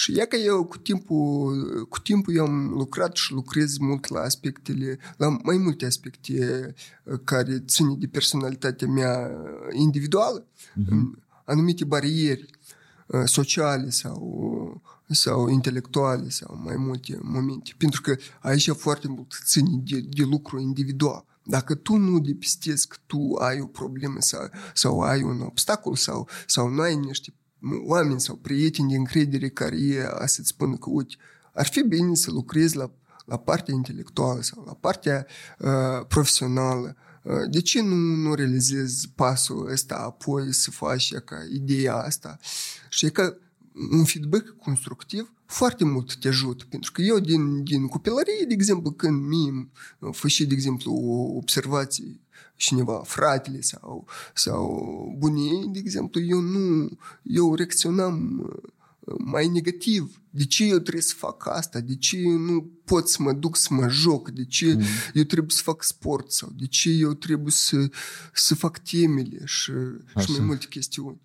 [0.00, 4.20] Și e că eu cu timpul, cu timpul eu am lucrat și lucrez mult la
[4.20, 6.74] aspectele, la mai multe aspecte
[7.24, 9.30] care țin de personalitatea mea
[9.72, 11.24] individuală, uh-huh.
[11.44, 12.46] anumite bariere
[13.24, 17.70] sociale sau, sau intelectuale sau mai multe momente.
[17.76, 21.24] Pentru că aici foarte mult ține de, de lucru individual.
[21.44, 26.28] Dacă tu nu depistezi că tu ai o problemă sau, sau ai un obstacol sau,
[26.46, 27.32] sau nu ai niște
[27.86, 31.14] oameni sau prieteni de încredere care e să-ți spună că, uite,
[31.54, 32.90] ar fi bine să lucrezi la,
[33.24, 35.26] la partea intelectuală sau la partea
[35.58, 36.96] uh, profesională.
[37.22, 42.38] Uh, de ce nu, nu realizezi pasul ăsta apoi să faci ca ideea asta?
[42.88, 43.36] Și e că
[43.90, 46.64] un feedback constructiv foarte mult te ajută.
[46.68, 49.68] Pentru că eu din, din copilărie, de exemplu, când mie
[50.10, 52.20] făși, de exemplu, o observație
[52.60, 56.88] cineva, fratele sau, sau bunii, de exemplu, eu nu,
[57.22, 60.22] eu reacționam uh, mai negativ.
[60.30, 61.80] De ce eu trebuie să fac asta?
[61.80, 64.30] De ce eu nu pot să mă duc să mă joc?
[64.30, 64.82] De ce mm.
[65.14, 66.32] eu trebuie să fac sport?
[66.32, 67.88] Sau de ce eu trebuie să,
[68.34, 69.72] să fac temele și,
[70.18, 71.20] și mai multe chestiuni?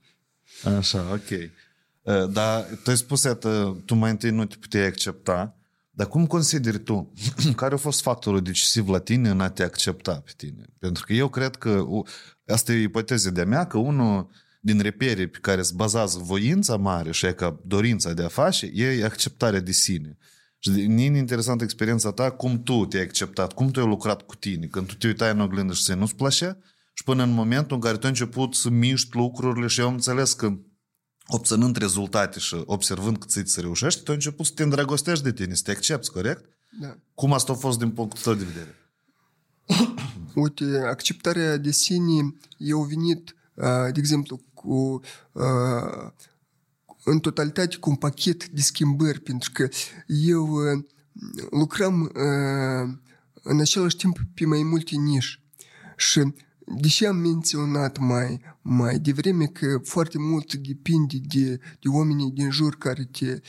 [0.77, 1.29] Așa, ok.
[2.01, 5.54] Uh, dar tu ai spus, iată, tu mai întâi nu te puteai accepta,
[5.95, 7.13] dar cum consideri tu?
[7.55, 10.65] Care a fost factorul decisiv la tine în a te accepta pe tine?
[10.79, 11.85] Pentru că eu cred că,
[12.47, 14.29] asta e ipoteza de-a mea, că unul
[14.61, 18.71] din repere pe care se bazează voința mare și e ca dorința de a face,
[18.73, 20.17] e acceptarea de sine.
[20.59, 24.65] Și e interesantă experiența ta, cum tu te-ai acceptat, cum tu ai lucrat cu tine,
[24.65, 26.57] când tu te uitai în oglindă și să nu-ți plăcea,
[26.93, 29.93] și până în momentul în care tu ai început să miști lucrurile și eu am
[29.93, 30.57] înțeles că
[31.27, 35.33] obținând rezultate și observând că ți se reușește, tu ai început să te îndrăgostești de
[35.33, 36.45] tine, să te accepti, corect?
[36.79, 36.97] Da.
[37.13, 38.75] Cum asta a fost din punctul tău de vedere?
[40.43, 43.35] Uite, acceptarea de sine eu venit
[43.91, 45.01] de exemplu, cu
[47.03, 49.67] în totalitate cu un pachet de schimbări, pentru că
[50.07, 50.59] eu
[51.49, 52.11] lucrăm
[53.43, 55.39] în același timp pe mai multe nișe.
[55.97, 56.33] Și
[56.65, 62.75] deși am menționat mai, mai devreme că foarte mult depinde de, de oamenii din jur
[62.75, 63.39] care te,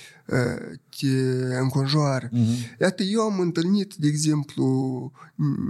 [0.99, 1.07] te
[1.61, 2.29] înconjoară.
[2.29, 2.79] Mm-hmm.
[2.81, 5.13] Iată, eu am întâlnit, de exemplu,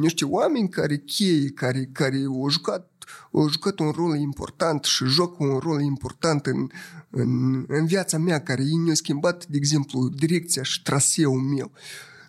[0.00, 2.90] niște oameni care cheie, care, care au jucat
[3.32, 6.66] au jucat un rol important și joacă un rol important în,
[7.10, 11.72] în, în viața mea, care ei ne-au schimbat, de exemplu, direcția și traseul meu.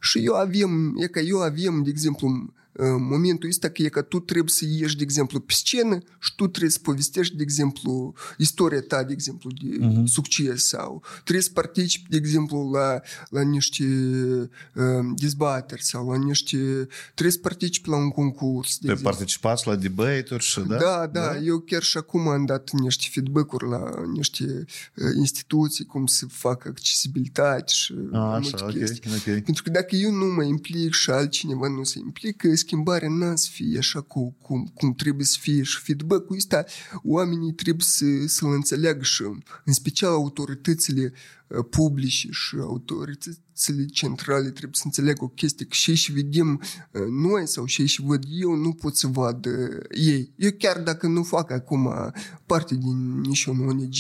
[0.02, 2.54] Și eu avem, e că eu avem, de exemplu,
[3.00, 6.48] momentul ăsta că e că tu trebuie să ieși, de exemplu, pe scenă și tu
[6.48, 10.04] trebuie să povestești, de exemplu, istoria ta, de exemplu, de uh-huh.
[10.06, 13.84] succes sau trebuie să participi, de exemplu, la, la niște
[14.74, 14.84] uh,
[15.16, 16.88] dezbateri sau la niște...
[17.14, 18.78] trebuie să participi la un concurs.
[18.78, 20.78] De participați la debate-uri și da?
[20.78, 24.66] Da, da, da, eu chiar și acum am dat niște feedback-uri la niște
[24.96, 28.84] uh, instituții, cum să fac accesibilitate și A, așa, okay,
[29.20, 29.42] okay.
[29.42, 33.48] Pentru că dacă eu nu mă implic și altcineva nu se implică, schimbarea n-a să
[33.52, 36.66] fie așa cu, cum, cum trebuie să fie și feedback-ul ăsta
[37.04, 39.24] oamenii trebuie să, să-l înțeleagă și
[39.66, 41.14] în special autoritățile
[41.70, 46.62] publice și autoritățile centrale trebuie să înțeleagă o chestie că și și vedem
[47.10, 49.46] noi sau și și văd eu nu pot să vad
[49.92, 50.34] ei.
[50.36, 52.14] Eu chiar dacă nu fac acum
[52.46, 53.96] parte din niciun ONG,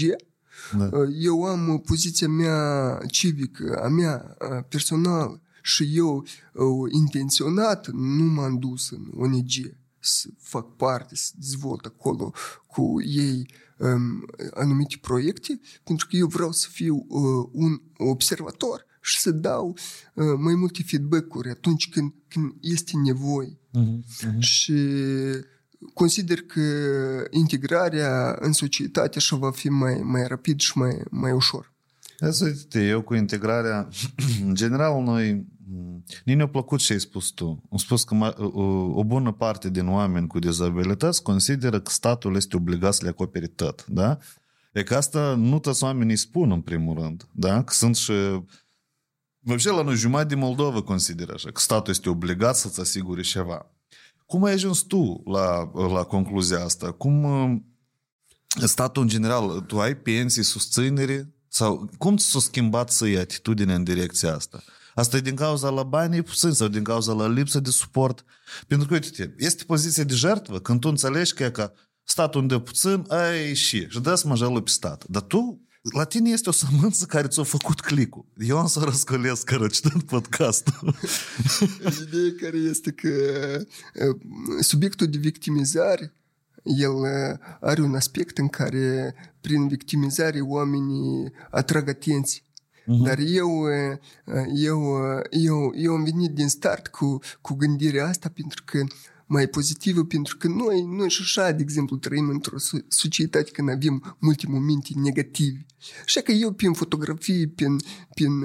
[0.77, 0.89] da.
[1.21, 4.37] Eu am poziția mea civică, a mea
[4.69, 9.51] personală și eu uh, intenționat nu m-am dus în ONG
[9.99, 12.33] să fac parte, să dezvolt acolo
[12.67, 19.19] cu ei um, anumite proiecte, pentru că eu vreau să fiu uh, un observator și
[19.19, 19.77] să dau
[20.13, 23.59] uh, mai multe feedback-uri atunci când, când este nevoie.
[23.73, 24.39] Uh-huh, uh-huh.
[24.39, 24.73] Și
[25.93, 26.61] consider că
[27.29, 31.75] integrarea în societate așa va fi mai, mai rapid și mai, mai ușor.
[32.40, 33.88] Uite, eu cu integrarea,
[34.42, 35.46] în general, noi
[36.24, 37.62] Nici ne-a plăcut ce ai spus tu.
[37.70, 38.14] Am spus că
[38.94, 43.46] o bună parte din oameni cu dizabilități consideră că statul este obligat să le acopere
[43.46, 44.18] tot, da?
[44.72, 47.62] E că asta nu toți oamenii spun în primul rând, da?
[47.62, 48.12] Că sunt și...
[49.44, 53.66] Вообще, la noi jumătate din Moldova consideră așa, că statul este obligat să-ți asigure ceva.
[54.26, 56.90] Cum ai ajuns tu la, la concluzia asta?
[56.90, 57.26] Cum
[58.46, 61.34] statul în general, tu ai pensii, susținere?
[61.49, 64.63] sau cum s-a schimbat să iei atitudinea în direcția asta?
[64.95, 68.25] Asta e din cauza la banii puțini sau din cauza la lipsă de suport.
[68.67, 71.73] Pentru că, uite, este poziția de jertvă când tu înțelegi că, că
[72.03, 73.87] statul unde puțin, ai și.
[73.89, 75.05] Și să mă pe stat.
[75.07, 78.25] Dar tu la tine este o sămânță care ți-a făcut clicul.
[78.37, 80.95] Eu am să răscolesc răcitând podcastul.
[82.07, 83.09] Ideea care este că
[84.59, 86.16] subiectul de victimizare
[86.67, 86.95] el
[87.61, 92.41] are un aspect în care prin victimizare oamenii atrag atenție
[92.87, 93.03] Uh-huh.
[93.03, 93.67] Dar eu,
[94.55, 94.99] eu,
[95.29, 98.83] eu, eu am venit din start cu, cu gândirea asta pentru că
[99.27, 102.57] mai pozitivă, pentru că noi, noi și așa, de exemplu, trăim într-o
[102.87, 105.65] societate când avem multe momente negative.
[106.05, 107.77] Așa că eu, prin fotografie, prin,
[108.13, 108.43] prin,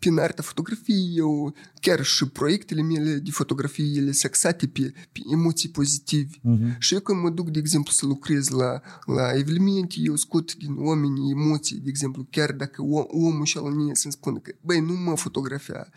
[0.00, 5.20] prin arta fotografiei, eu chiar și proiectele mele de fotografie, ele se axate pe, pe
[5.32, 6.30] emoții pozitive.
[6.36, 6.78] Uh-huh.
[6.78, 10.74] Și eu când mă duc, de exemplu, să lucrez la, la evenimente, eu scot din
[10.78, 15.16] oameni emoții, de exemplu, chiar dacă omul și al să-mi spună că, băi, nu mă
[15.16, 15.88] fotografia,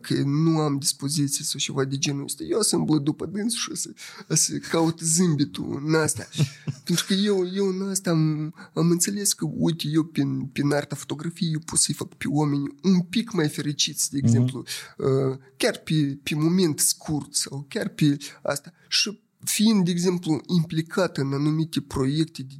[0.00, 2.44] că nu am dispoziție sau ceva de genul ăsta.
[2.44, 3.90] Eu să îmblă după dâns și să,
[4.28, 6.28] să caut zâmbitul în asta.
[6.84, 10.94] Pentru că eu, eu în asta am, am înțeles că, uite, eu prin, prin arta
[10.94, 14.26] fotografiei, eu pot să-i fac pe oameni un pic mai fericiți, de mhm.
[14.26, 15.56] exemplu, uh-huh.
[15.56, 18.72] chiar pe, pe moment scurt sau chiar pe asta.
[18.88, 22.54] Și fiind, de exemplu, implicat în anumite proiecte de,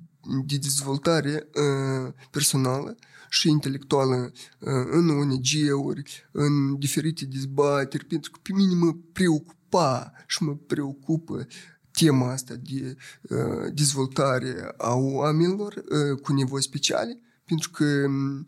[0.47, 2.97] de dezvoltare uh, personală
[3.29, 10.43] și intelectuală uh, în ONG-uri, în diferite dezbateri, pentru că pe mine mă preocupa și
[10.43, 11.47] mă preocupă
[11.91, 18.45] tema asta de uh, dezvoltare a oamenilor uh, cu nevoi speciale, pentru că uh,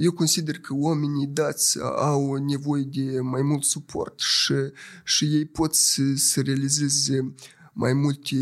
[0.00, 4.54] eu consider că oamenii dați au nevoie de mai mult suport și,
[5.04, 7.34] și ei pot să, să realizeze
[7.72, 8.36] mai multe,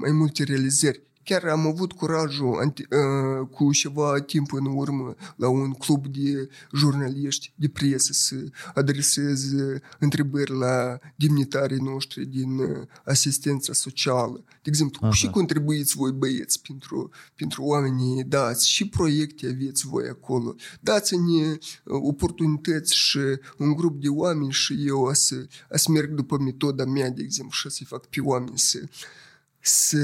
[0.00, 5.72] mai multe realizări Chiar am avut curajul uh, cu ceva timp în urmă la un
[5.72, 8.36] club de jurnaliști de presă să
[8.74, 9.52] adresez
[9.98, 12.60] întrebări la demnitarii noștri din
[13.04, 14.44] asistența socială.
[14.46, 15.14] De exemplu, Aha.
[15.14, 20.54] și contribuiți voi băieți pentru, pentru oamenii dați și proiecte aveți voi acolo.
[20.80, 23.18] Dați-ne oportunități și
[23.58, 27.22] un grup de oameni și eu o să, o să merg după metoda mea, de
[27.22, 28.78] exemplu, și să-i fac pe oameni să
[29.66, 29.98] să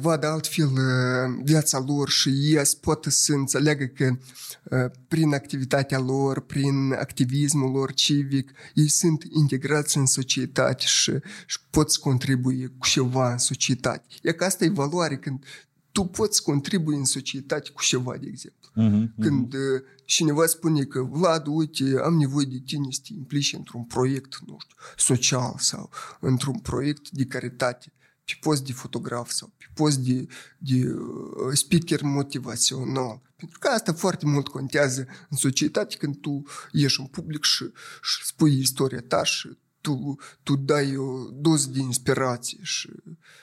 [0.00, 4.16] vadă altfel uh, viața lor și ei să poată să înțeleagă că
[4.62, 11.12] uh, prin activitatea lor, prin activismul lor civic, ei sunt integrați în societate și,
[11.46, 14.04] și pot să contribuie cu ceva în societate.
[14.22, 15.44] E că asta e valoare când
[15.92, 18.70] tu poți contribui în societate cu ceva, de exemplu.
[18.74, 23.52] Mhm, Când uh, cineva spune că, Vlad, uite, am nevoie de tine să te implici
[23.52, 25.90] într-un proiect, nu știu, social sau
[26.20, 27.92] într-un proiect de caritate,
[28.24, 30.26] pe post de fotograf sau pe post de,
[30.58, 33.20] de uh, speaker motivațional.
[33.36, 36.42] Pentru că asta foarte mult contează în societate când tu
[36.72, 37.64] ieși în public și,
[38.02, 39.48] și spui istoria ta și
[39.80, 42.90] tu, tu dai o doză de inspirație și,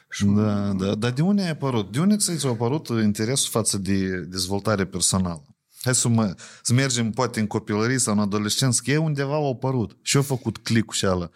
[0.09, 0.95] și Da, da.
[0.95, 1.91] Dar de unde ai apărut?
[1.91, 5.43] De unde ți a apărut interesul față de dezvoltare personală?
[5.82, 9.51] Hai să, mă, să mergem poate în copilărie sau în adolescență, că e undeva au
[9.51, 9.97] apărut.
[10.01, 11.30] Și au făcut clicul și ala.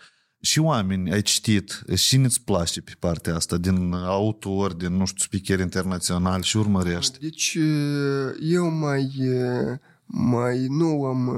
[0.45, 5.23] Și oameni ai citit, și îți place pe partea asta, din autor, din, nu știu,
[5.25, 7.19] speaker internațional și urmărești.
[7.19, 7.57] Deci
[8.39, 9.11] eu mai,
[10.05, 11.37] mai nou am,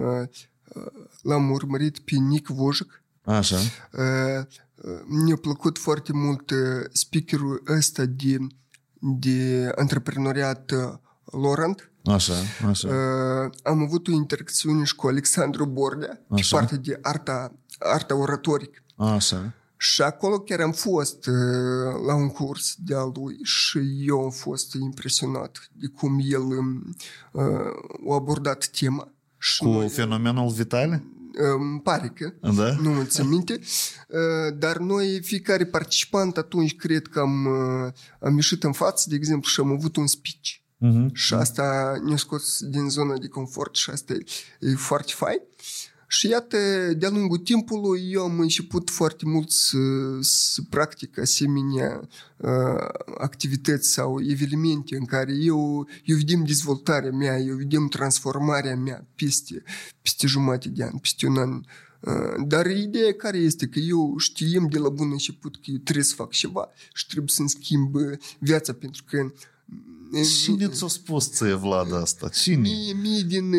[1.21, 3.03] l-am urmărit pe Nick Vojic.
[3.23, 3.57] Așa.
[5.05, 6.51] Mi-a plăcut foarte mult
[6.91, 8.37] speakerul ăsta de,
[8.99, 10.71] de antreprenoriat
[11.41, 11.91] Laurent.
[12.05, 12.33] Așa,
[12.67, 12.89] așa.
[13.63, 16.57] Am avut o interacțiune și cu Alexandru Bordea pe Așa.
[16.57, 18.79] partea de arta, arta oratorică.
[18.95, 19.53] Așa.
[19.77, 21.33] Și acolo chiar am fost uh,
[22.07, 26.95] la un curs de-a lui și eu am fost impresionat de cum el um,
[27.31, 27.43] uh,
[28.09, 29.11] a abordat tema.
[29.37, 31.03] Și Cu noi, fenomenul Vitale?
[31.05, 32.75] uh, îmi pare că, Da?
[32.81, 33.59] nu mă țin minte,
[34.07, 39.15] uh, dar noi, fiecare participant, atunci cred că am, uh, am ieșit în față, de
[39.15, 40.49] exemplu, și am avut un speech.
[40.77, 41.13] Mhm.
[41.13, 44.23] Și asta ne-a scos din zona de confort și asta e,
[44.59, 45.39] e foarte fain.
[46.07, 46.57] Și iată,
[46.97, 49.77] de-a lungul timpului, eu am început foarte mult să,
[50.19, 52.87] să practic asemenea uh,
[53.17, 59.63] activități sau evenimente în care eu, eu vedem dezvoltarea mea, eu vedem transformarea mea peste,
[60.01, 61.51] peste jumătate de an, peste un an.
[61.99, 66.05] Uh, Dar ideea care este că eu știem de la bun început că eu trebuie
[66.05, 69.31] să fac ceva și trebuie să-mi schimb uh, viața pentru că
[70.43, 72.27] Cine ți-a spus ție, Vlad, asta?
[72.27, 72.69] Cine?
[72.69, 73.49] Mie, mie, din,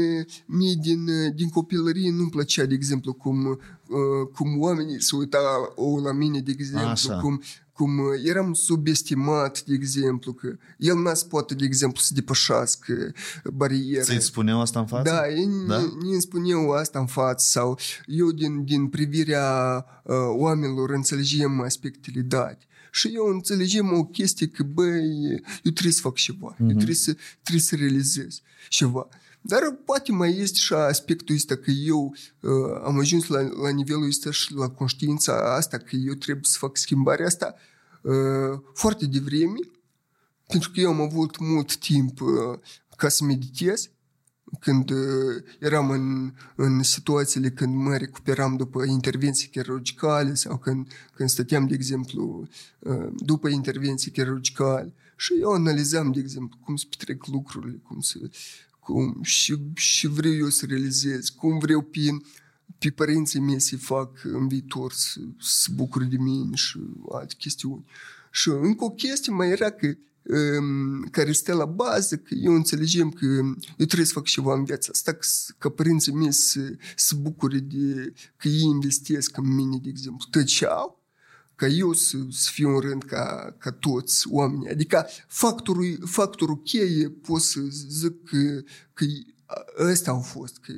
[0.47, 6.13] mie din, din copilărie nu-mi plăcea, de exemplu, cum, uh, cum oamenii se uitau la
[6.13, 7.17] mine, de exemplu, Așa.
[7.17, 7.43] cum,
[7.73, 13.13] cum eram subestimat, de exemplu, că el n-a să poate, de exemplu, să depășească
[13.53, 14.03] bariere.
[14.03, 15.11] Ți-i spuneau asta în față?
[15.11, 15.77] Da, ei Da?
[15.77, 15.83] da?
[16.03, 22.66] îmi spuneau asta în față sau eu din, din privirea uh, oamenilor înțelegem aspectele date.
[22.97, 25.31] Și eu înțelegem o chestie că, băi,
[25.63, 26.69] eu trebuie să fac ceva, mm-hmm.
[26.69, 29.09] eu trebuie să, trebuie să realizez ceva.
[29.41, 32.51] Dar poate mai este și aspectul ăsta că eu uh,
[32.85, 36.77] am ajuns la, la nivelul ăsta și la conștiința asta că eu trebuie să fac
[36.77, 37.55] schimbarea asta
[38.03, 39.59] uh, foarte devreme,
[40.47, 42.59] pentru că eu am avut mult timp uh,
[42.97, 43.91] ca să meditez,
[44.61, 51.29] când uh, eram în, în situațiile când mă recuperam după intervenții chirurgicale sau când, când
[51.29, 54.93] stăteam, de exemplu, uh, după intervenții chirurgicale.
[55.17, 58.19] Și eu analizam, de exemplu, cum se petrec lucrurile, cum să,
[58.81, 62.17] cum, și, și vreau eu să realizez, cum vreau pe,
[62.79, 66.81] pe părinții mei să-i fac în viitor să se bucure de mine și
[67.13, 67.85] alte chestiuni.
[68.31, 69.97] Și încă o chestie mai era că um,
[71.11, 74.89] care stă la bază, că eu înțelegem că eu trebuie să fac ceva în viața
[74.93, 75.27] asta, că,
[75.59, 80.45] că părinții mei să se bucure de că ei investesc în mine, de exemplu, tot
[80.45, 81.05] ce au,
[81.55, 84.69] ca eu să, să fiu în rând ca, ca toți oamenii.
[84.69, 88.63] Adică factorul, factorul cheie pot să zic că,
[88.93, 89.05] că
[89.79, 90.73] ăsta au fost, că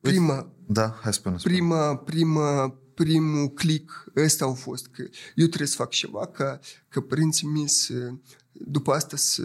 [0.00, 1.38] prima, Da, hai spune.
[1.38, 1.54] spune.
[1.54, 5.02] prima, prima, primul click ăsta au fost că
[5.34, 8.18] eu trebuie să fac ceva ca, ca părinții mei să,
[8.60, 9.42] după asta să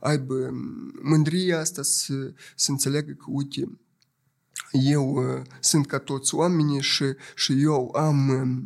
[0.00, 0.34] aibă
[1.02, 3.78] mândria asta, să, să înțeleagă că, uite,
[4.72, 8.62] eu uh, sunt ca toți oamenii și, și eu am uh,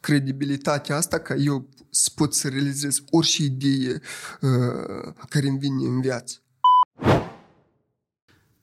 [0.00, 4.00] credibilitatea asta ca eu să pot să realizez orice idee
[4.40, 6.42] uh, care îmi vine în viață.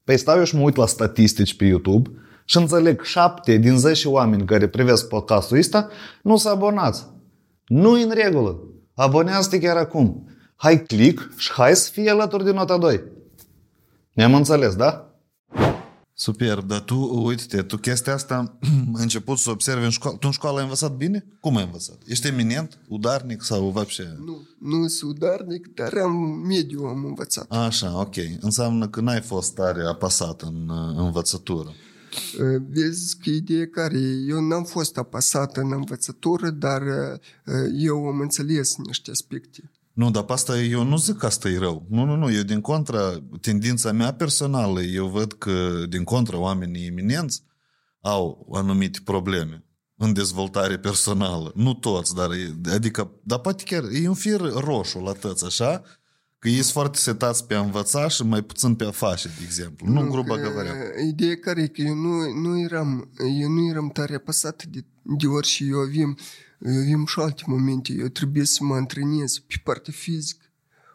[0.04, 2.10] Păi stau eu și mă uit la statistici pe YouTube
[2.46, 5.90] și înțeleg 7 din 10 oameni care privesc podcastul ăsta
[6.22, 7.06] nu s-au abonați.
[7.66, 8.75] nu în regulă.
[8.95, 10.29] Abonează-te chiar acum.
[10.57, 13.03] Hai click și hai să fie alături de nota 2.
[14.13, 15.05] Ne-am înțeles, da?
[16.21, 18.59] Super, dar tu, uite-te, tu chestia asta
[18.97, 20.17] ai început să observi în școală.
[20.17, 21.27] Tu în școală ai învățat bine?
[21.41, 21.99] Cum ai învățat?
[22.07, 22.79] Ești eminent?
[22.89, 24.17] Udarnic sau вообще?
[24.25, 26.13] Nu, nu sunt udarnic, dar am
[26.47, 27.51] mediu am învățat.
[27.51, 28.15] Așa, ok.
[28.41, 31.75] Înseamnă că n-ai fost tare apasat în uh, învățătură.
[32.40, 38.08] uh, vezi că ideea care e, eu n-am fost apasată în învățătură, dar uh, eu
[38.08, 39.72] am înțeles niște aspecte.
[39.94, 41.86] Nu, dar pe asta eu nu zic că asta e rău.
[41.90, 42.32] Nu, nu, nu.
[42.32, 47.44] Eu, din contra, tendința mea personală, eu văd că, din contra, oamenii eminenți
[48.02, 49.66] au anumite probleme
[49.98, 51.52] în dezvoltare personală.
[51.56, 52.30] Nu toți, dar
[52.74, 55.82] adică, dar poate chiar e un fir roșu la tăți, așa,
[56.45, 59.45] că ei sunt foarte setați pe a învăța și mai puțin pe a face, de
[59.45, 59.87] exemplu.
[59.87, 60.73] Nu, nu gruba говоря.
[61.07, 63.11] Ideea care e că eu nu, nu eram,
[63.41, 66.19] eu nu eram tare apăsat de, de ori și eu avem,
[66.59, 67.93] eu avem și alte momente.
[67.93, 70.45] Eu trebuie să mă antrenez pe partea fizică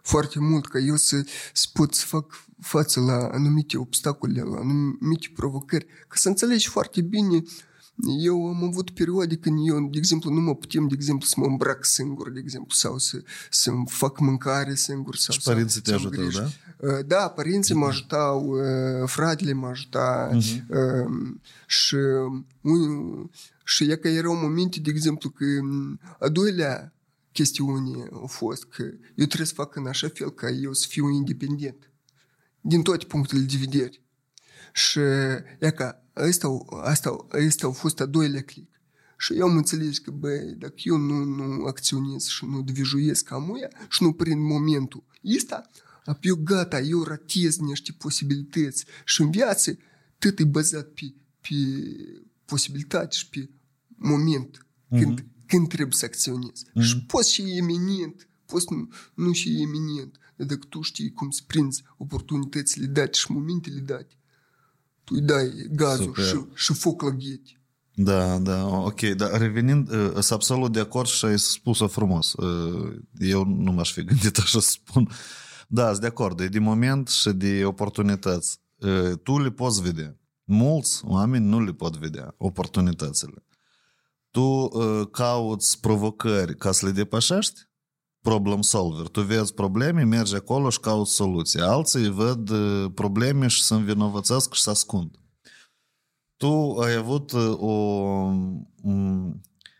[0.01, 5.31] foarte mult ca eu să, să pot să fac față la anumite obstacole, la anumite
[5.35, 7.43] provocări, ca să înțelegi foarte bine uh,
[8.18, 11.46] eu am avut perioade când eu, de exemplu, nu mă putem, de exemplu, să mă
[11.46, 15.16] îmbrac singur, de exemplu, sau să, să fac mâncare singur.
[15.16, 16.48] Sau, și părinții te ajutau, da?
[16.76, 20.62] Uh, da, părinții mă ajutau, uh, fratele mă ajuta uh-huh.
[21.66, 21.96] și,
[23.64, 25.44] și e că erau momente, de exemplu, că
[26.18, 26.94] a doilea
[27.32, 28.82] chestiune a fost că
[29.14, 31.90] eu trebuie să fac în așa fel ca eu să fiu independent
[32.60, 34.02] din toate punctele de vedere.
[34.72, 34.98] Și
[35.58, 38.70] e ca ăsta, asta, ăsta a fost a doilea click.
[39.18, 43.36] Și eu am înțeles că, băi, dacă eu nu, nu acționez și nu devijuiesc ca
[43.36, 45.04] muia și nu prind momentul
[45.36, 45.70] ăsta,
[46.04, 48.84] apoi eu gata, eu ratez niște posibilități.
[49.04, 49.76] Și în viață,
[50.18, 51.54] tot e bazat pe, pe
[52.44, 53.50] posibilitate și pe
[53.88, 54.58] moment.
[54.58, 55.00] Mm-hmm.
[55.00, 56.64] Când, când trebuie să acționezi.
[56.64, 56.82] Mm-hmm.
[56.82, 61.42] Și poți și eminent, poți nu, nu și eminent, dar dacă tu știi cum să
[61.46, 64.19] prinzi oportunitățile date și momentele date, tu îi
[65.10, 67.60] dai gazul și, și foc la gheti.
[67.94, 69.00] Da, da, ok.
[69.00, 72.32] Dar revenind, uh, sunt absolut de acord și ai spus-o frumos.
[72.32, 75.08] Uh, eu nu m-aș fi gândit așa să spun.
[75.68, 76.40] Da, sunt de acord.
[76.40, 78.58] E de moment și de oportunități.
[78.76, 80.16] Uh, tu le poți vedea.
[80.44, 83.44] Mulți oameni nu le pot vedea oportunitățile.
[84.30, 84.68] Tu
[85.10, 87.69] cauți provocări ca să le depășești
[88.22, 89.08] problem solver.
[89.08, 91.60] Tu vezi probleme, mergi acolo și cauți soluții.
[91.60, 92.50] Alții văd
[92.94, 95.18] probleme și se învinovățesc și se ascund.
[96.36, 97.72] Tu ai avut o,
[98.82, 99.32] un,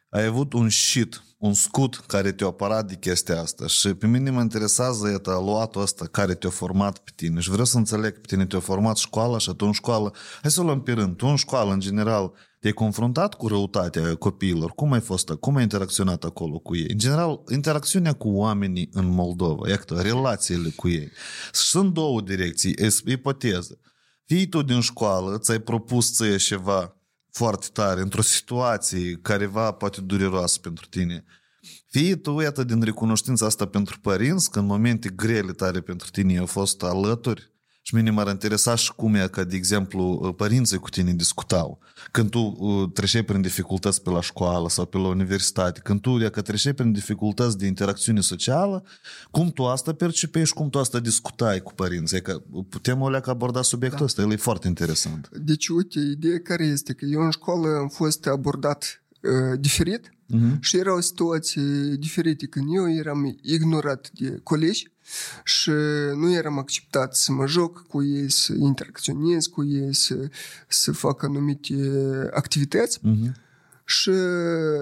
[0.08, 4.30] ai avut un shit, un scut care te-a apărat de chestia asta și pe mine
[4.30, 8.46] mă interesează evaluatul ăsta care te-a format pe tine și vreau să înțeleg pe tine
[8.46, 11.36] te-a format școala și tu în școală, hai să o luăm pe rând, tu în
[11.36, 14.70] școală în general te-ai confruntat cu răutatea copiilor?
[14.70, 15.30] Cum ai fost?
[15.30, 16.86] Cum ai interacționat acolo cu ei?
[16.88, 21.10] În general, interacțiunea cu oamenii în Moldova, iată, relațiile cu ei.
[21.52, 22.74] Sunt două direcții,
[23.06, 23.78] ipoteză.
[24.24, 26.99] Fii tu din școală, ți-ai propus ție ceva
[27.32, 31.24] foarte tare, într-o situație careva poate dureroasă pentru tine.
[31.88, 36.38] Fii tu, iată, din recunoștința asta pentru părinți, că în momente grele tare pentru tine
[36.38, 37.49] au fost alături,
[37.90, 41.78] și mine m-ar interesa și cum e că, de exemplu, părinții cu tine discutau.
[42.10, 46.30] Când tu uh, treceai prin dificultăți pe la școală sau pe la universitate, când tu
[46.30, 48.84] că treceai prin dificultăți de interacțiune socială,
[49.30, 52.22] cum tu asta percepeai și cum tu asta discutai cu părinții?
[52.22, 54.04] Că putem o leacă aborda subiectul da.
[54.04, 55.28] ăsta, el e foarte interesant.
[55.32, 60.58] Deci, uite, ideea care este că eu în școală am fost abordat uh, diferit uh-huh.
[60.60, 64.90] și erau situații diferite când eu eram ignorat de colegi
[65.44, 65.70] și
[66.14, 70.28] nu eram acceptat să mă joc cu ei, să interacționez cu ei, să,
[70.68, 71.74] să fac anumite
[72.32, 72.98] activități.
[72.98, 73.32] Uh-huh.
[73.84, 74.10] Și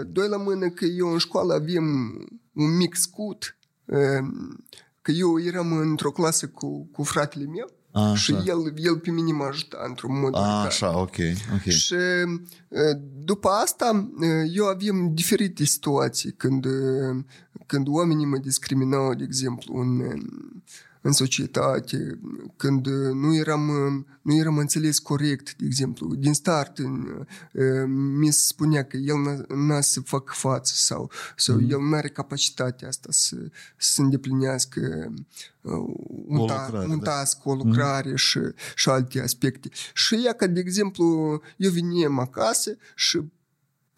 [0.06, 1.84] doi la mână că eu în școală avem
[2.52, 3.56] un mic scut,
[5.02, 9.32] că eu eram într-o clasă cu, cu fratele meu a, și el, el pe mine
[9.32, 10.34] mă ajuta într-un mod.
[10.34, 11.16] A, așa, ok.
[11.54, 11.72] okay.
[11.72, 11.94] Și
[13.24, 14.10] după asta
[14.52, 16.66] eu aveam diferite situații când,
[17.66, 20.02] când oamenii mă discriminau, de exemplu, în,
[21.00, 22.18] în societate,
[22.56, 23.66] când nu eram,
[24.22, 26.78] nu eram înțeles corect, de exemplu, din start
[28.18, 31.70] mi se spunea că el n-a să facă față sau, sau mm.
[31.70, 33.36] el nu are capacitatea asta să,
[33.76, 35.12] să îndeplinească
[36.26, 37.10] un, ta, un da.
[37.10, 38.16] task, o lucrare mm.
[38.16, 38.40] și,
[38.74, 39.68] și alte aspecte.
[39.94, 41.04] Și ea că, de exemplu,
[41.56, 43.20] eu veneam acasă și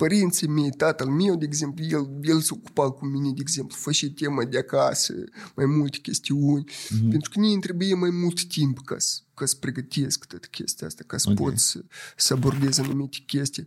[0.01, 4.07] părinții mei, tatăl meu, de exemplu, el, el se ocupa cu mine, de exemplu, făcea
[4.15, 5.15] tema de acasă,
[5.57, 7.11] mai multe chestiuni, mm-hmm.
[7.11, 11.03] pentru că ne trebuie mai mult timp ca să, ca să pregătesc toată chestia asta,
[11.07, 11.45] ca să okay.
[11.45, 11.85] pot să,
[12.17, 13.67] să abordez anumite chestii.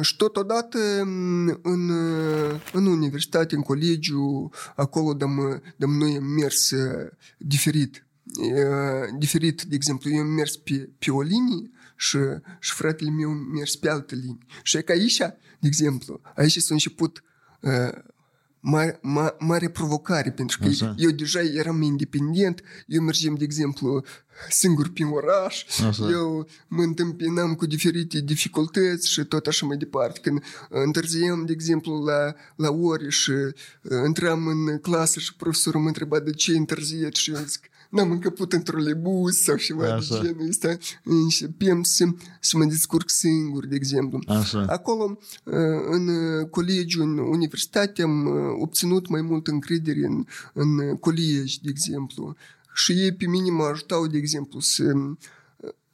[0.00, 0.78] Și totodată
[1.62, 1.88] în,
[2.72, 6.72] în universitate, în colegiu, acolo dăm, dăm noi am mers
[7.38, 8.06] diferit.
[9.18, 12.18] Diferit, de exemplu, eu am mers pe, pe o linie și,
[12.60, 14.46] și fratele meu mers pe altă linie.
[14.62, 15.16] Și e că aici,
[15.60, 17.22] de exemplu, aici s-a început
[17.60, 17.92] uh,
[18.60, 20.94] mare, ma, mare provocare, pentru că Așa.
[20.96, 24.04] eu deja eram independent, eu mergeam, de exemplu,
[24.50, 26.10] singur prin oraș, Așa.
[26.10, 30.20] eu mă întâmpinam cu diferite dificultăți și tot așa mai departe.
[30.20, 33.52] Când întârziam, de exemplu, la, la ore și uh,
[34.06, 38.52] intram în clasă și profesorul mă întreba de ce întârziet și eu zic, n-am încăput
[38.52, 40.20] în trolebus sau ceva Așa.
[40.20, 40.76] de genul ăsta.
[41.02, 42.04] Începem să,
[42.40, 44.22] să mă descurc singur, de exemplu.
[44.26, 44.64] Așa.
[44.68, 45.54] Acolo, uh,
[45.90, 51.60] în uh, colegiu, în universitate, am uh, obținut mai mult încredere în, în uh, colegi,
[51.62, 52.36] de exemplu.
[52.74, 54.94] Și ei pe mine mă ajutau, de exemplu, să,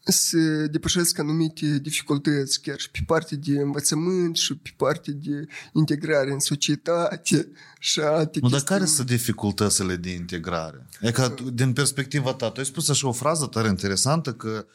[0.06, 5.46] uh, să depășesc anumite dificultăți, chiar și pe partea de învățământ și pe partea de
[5.72, 7.48] integrare în societate
[7.78, 8.80] și alte Nu, dar chestiuni.
[8.80, 10.86] care sunt dificultățile de integrare?
[11.00, 14.66] E că, din perspectiva ta, tu ai spus așa o frază tare interesantă că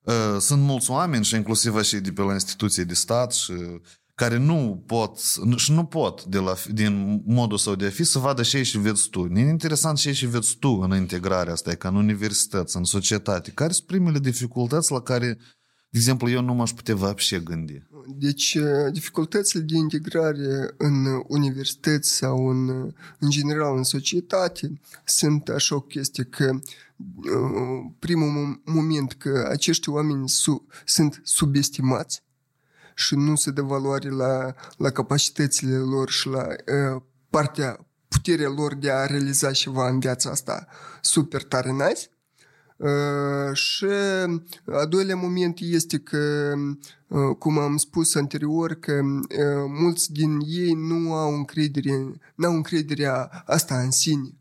[0.00, 3.52] uh, sunt mulți oameni și inclusiv și de pe la instituții de stat și
[4.18, 5.18] care nu pot
[5.56, 8.78] și nu pot de la, din modul său de a fi să vadă ce și
[8.78, 9.30] vezi tu.
[9.34, 13.50] E interesant ce și vezi tu în integrarea asta, e ca în universități, în societate.
[13.50, 15.26] Care sunt primele dificultăți la care,
[15.90, 17.82] de exemplu, eu nu m-aș putea văpșe gândi?
[18.06, 25.48] Deci, uh, dificultățile de integrare în universități sau în, uh, în general în societate sunt
[25.48, 32.26] așa o chestie că uh, primul mom- moment că acești oameni su- sunt subestimați
[32.98, 38.74] și nu se dă valoare la, la capacitățile lor și la uh, partea, puterea lor
[38.74, 40.66] de a realiza ceva în viața asta
[41.00, 42.08] super tare nice.
[42.76, 43.84] Uh, și
[44.64, 46.52] a doilea moment este că,
[47.06, 53.42] uh, cum am spus anterior, că uh, mulți din ei nu au încredere, n-au încrederea
[53.46, 54.37] asta în sine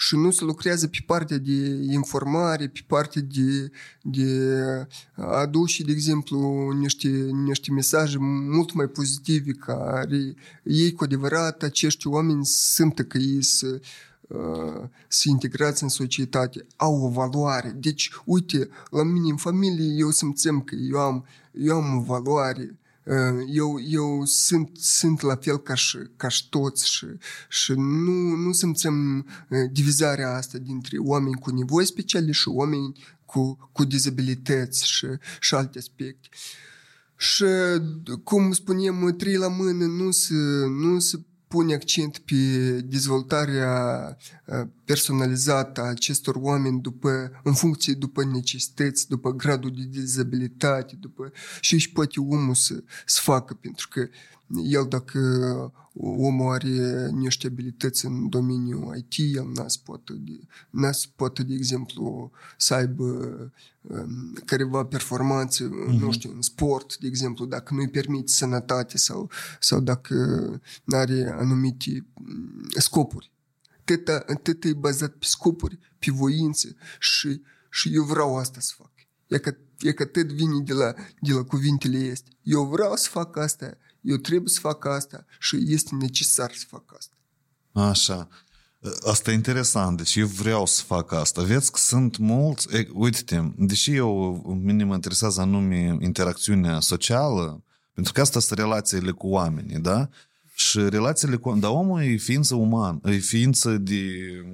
[0.00, 3.70] și nu se lucrează pe partea de informare, pe partea de,
[4.02, 4.58] de
[5.14, 12.06] a aduce, de exemplu, niște, niște mesaje mult mai pozitive care ei cu adevărat acești
[12.06, 13.80] oameni simtă că ei să
[14.20, 17.76] uh, să integrați în societate, au o valoare.
[17.76, 22.62] Deci, uite, la mine în familie eu simțim că eu am, eu am o valoare,
[22.62, 22.79] uh,
[23.48, 27.06] eu, eu sunt, sunt la fel ca și, ca și toți și,
[27.48, 32.92] și nu, nu simțim uh, divizarea asta dintre oameni cu nevoi speciale și oameni
[33.24, 35.06] cu, cu dizabilități și,
[35.40, 36.28] și alte aspecte.
[37.16, 37.44] Și,
[38.24, 40.34] cum spunem, trei la mână nu se,
[40.68, 41.20] nu se
[41.50, 42.34] pune accent pe
[42.80, 43.72] dezvoltarea
[44.44, 51.32] uh, personalizată a acestor oameni după, în funcție după necesități, după gradul de dizabilitate, după
[51.60, 54.08] și își poate omul să, să facă, pentru că
[54.56, 55.20] el dacă
[55.94, 60.40] omul are niște abilități în domeniul IT, el n-a să poată, de,
[60.70, 63.04] n-a să poată, de exemplu, să aibă
[63.80, 65.98] um, careva performanțe, mm-hmm.
[65.98, 69.30] nu știu, în sport, de exemplu, dacă nu-i permite sănătate sau,
[69.60, 70.14] sau dacă
[70.84, 73.32] nu are anumite mm, scopuri.
[73.84, 78.90] Tot, tot e bazat pe scopuri, pe voință și, și eu vreau asta să fac.
[79.26, 82.30] E că, e că tot vine de la, de la cuvintele este.
[82.42, 86.94] Eu vreau să fac asta, eu trebuie să fac asta și este necesar să fac
[86.96, 87.14] asta.
[87.72, 88.28] Așa.
[89.06, 91.42] Asta e interesant, deci eu vreau să fac asta.
[91.42, 98.12] Vedeți că sunt mulți, e, uite-te, deși eu, mine mă interesează anume interacțiunea socială, pentru
[98.12, 100.08] că asta sunt relațiile cu oamenii, da?
[100.54, 104.02] Și relațiile cu dar omul e ființă umană, e ființă de,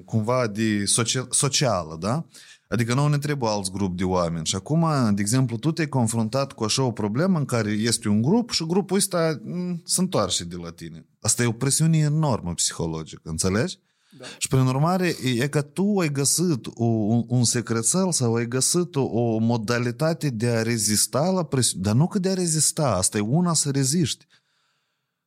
[0.04, 2.26] cumva de socia, socială, da?
[2.68, 4.46] Adică nu ne trebuie alți grup de oameni.
[4.46, 8.22] Și acum, de exemplu, tu te-ai confruntat cu așa o problemă în care este un
[8.22, 11.06] grup și grupul ăsta m, se întoarce de la tine.
[11.20, 13.78] Asta e o presiune enormă psihologică, înțelegi?
[14.18, 14.24] Da.
[14.38, 18.96] Și prin urmare, e că tu ai găsit o, un, un secrețel sau ai găsit
[18.96, 21.82] o, o modalitate de a rezista la presiune.
[21.84, 24.26] Dar nu că de a rezista, asta e una să reziști.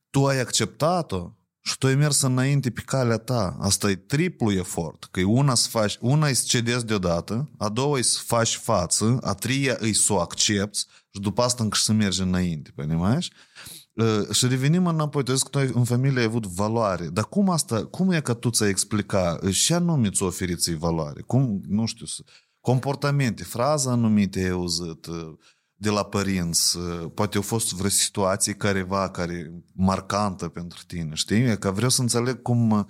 [0.10, 3.57] Tu ai acceptat-o și tu ai mers înainte pe calea ta.
[3.61, 5.09] Asta e triplu efort.
[5.11, 8.57] Că e una să faci, una e să cedezi deodată, a doua e să faci
[8.57, 10.79] față, a treia e să o accepti
[11.11, 13.31] și după asta încă să mergi înainte, poнимаешь?
[13.93, 17.07] Uh, și revenim înapoi, tu că tu în familie ai avut valoare.
[17.09, 19.39] Dar cum asta, cum e că tu ți-ai explica?
[19.53, 21.21] Ce anume ți-o oferit ți valoare?
[21.21, 22.07] Cum, nu știu,
[22.61, 25.33] comportamente, fraza anumite ai auzit, uh,
[25.82, 26.78] de la părinți,
[27.14, 31.58] poate au fost vreo situație careva care marcantă pentru tine, știi?
[31.58, 32.90] Că vreau să înțeleg cum,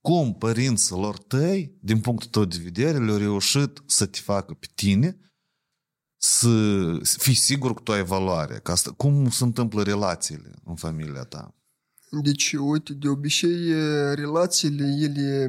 [0.00, 5.18] cum părinților tăi, din punctul tău de vedere, le-au reușit să te facă pe tine
[6.16, 6.48] să
[7.02, 8.60] fii sigur că tu ai valoare.
[8.62, 11.54] Că asta, cum se întâmplă relațiile în familia ta?
[12.22, 13.72] Deci, uite, de obicei,
[14.14, 15.48] relațiile, ele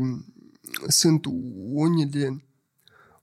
[0.87, 1.25] sunt
[1.71, 2.45] unele,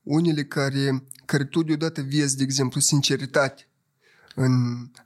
[0.03, 3.67] unele care, care tu deodată vezi, de exemplu, sinceritate.
[4.35, 4.51] în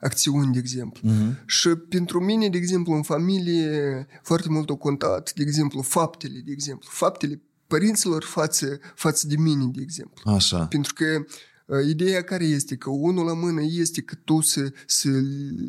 [0.00, 1.10] acțiuni, de exemplu.
[1.10, 1.44] Uh-huh.
[1.46, 6.52] Și pentru mine, de exemplu, în familie, foarte mult au contat, de exemplu, faptele, de
[6.52, 10.30] exemplu, faptele părinților față, față de mine, de exemplu.
[10.32, 10.66] Așa.
[10.66, 11.24] Pentru că uh,
[11.88, 12.76] ideea care este?
[12.76, 15.08] Că unul la mână este că tu să, să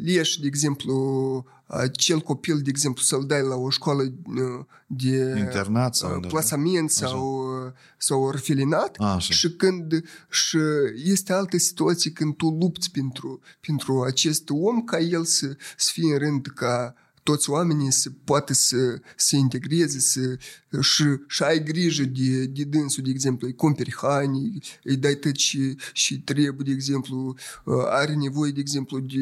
[0.03, 5.95] leși, de exemplu, acel copil, de exemplu, să-l dai la o școală uh, de Internat
[5.95, 6.27] sau uh, unde?
[6.27, 7.07] plasament Așa.
[7.07, 9.33] sau, uh, sau orfelinat Așa.
[9.33, 10.57] și când și
[11.03, 16.13] este altă situație când tu lupți pentru, pentru acest om ca el să, să fie
[16.13, 16.95] în rând ca
[17.29, 20.37] toți oamenii să poată să se integreze să,
[20.81, 25.35] și, și ai grijă de, de dânsul, de exemplu, îi cumperi haine, îi dai tot
[25.35, 29.17] și, și trebuie, de exemplu, uh, are nevoie, de exemplu, de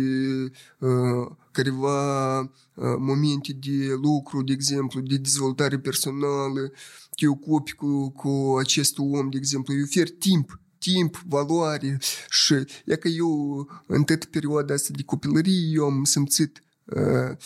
[0.80, 6.72] uh, careva uh, momente de lucru, de exemplu, de dezvoltare personală,
[7.16, 12.00] te ocupi cu, cu acest om, de exemplu, îi oferi timp timp, valoare.
[12.30, 12.54] Și
[12.86, 17.38] e că eu în toată perioada asta de copilărie eu am simțit uh,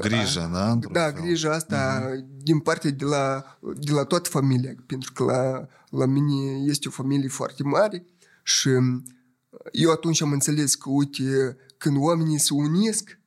[0.00, 0.70] Grija, da?
[0.70, 1.22] într-un da, fel.
[1.22, 2.42] grija asta uh-huh.
[2.42, 3.44] din partea de la,
[3.80, 8.04] de la toată familia, pentru că la, la mine este o familie foarte mare
[8.42, 8.68] și
[9.72, 13.18] eu atunci am înțeles că, uite, când oamenii se unesc,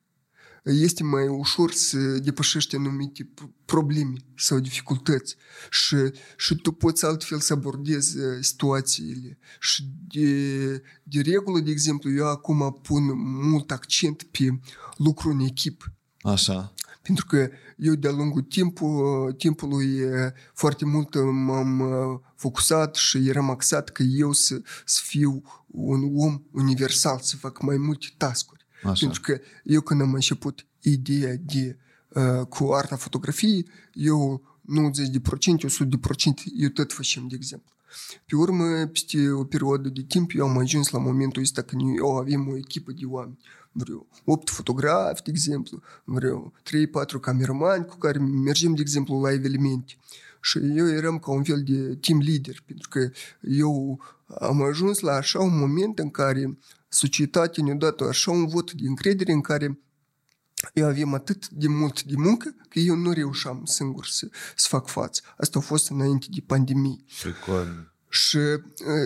[0.64, 3.30] este mai ușor să depășești anumite
[3.64, 5.36] probleme sau dificultăți
[5.70, 5.96] și,
[6.36, 9.38] și tu poți altfel să abordezi situațiile.
[9.60, 13.02] Și de, de regulă, de exemplu, eu acum pun
[13.50, 14.58] mult accent pe
[14.96, 15.84] lucru în echipă.
[16.24, 16.72] Așa.
[17.02, 20.00] Pentru că eu de-a lungul timpul, timpului
[20.54, 21.82] foarte mult m-am
[22.34, 27.76] focusat și eram axat că eu să, să fiu un om universal, să fac mai
[27.76, 28.66] multe tascuri.
[28.82, 28.92] Așa.
[29.00, 35.74] Pentru că eu când am început ideea de uh, cu arta fotografiei, eu 90%, 100%
[36.56, 37.72] eu tot facem, de exemplu.
[38.26, 42.16] Pe urmă, peste o perioadă de timp, eu am ajuns la momentul ăsta când eu
[42.16, 43.38] avem o echipă de oameni.
[43.76, 46.52] Vreau 8 fotografi, de exemplu, vreau
[47.16, 49.96] 3-4 cameramani cu care mergem, de exemplu, la evenimente.
[50.40, 53.10] Și eu eram ca un fel de team leader, pentru că
[53.40, 54.00] eu
[54.38, 56.58] am ajuns la așa un moment în care
[56.88, 59.78] societatea ne-a dat așa un vot de încredere în care
[60.72, 64.88] eu aveam atât de mult de muncă că eu nu reușeam singur să, să fac
[64.88, 65.22] față.
[65.36, 67.04] Asta a fost înainte de pandemie.
[67.22, 67.93] Pricol.
[68.14, 68.38] Și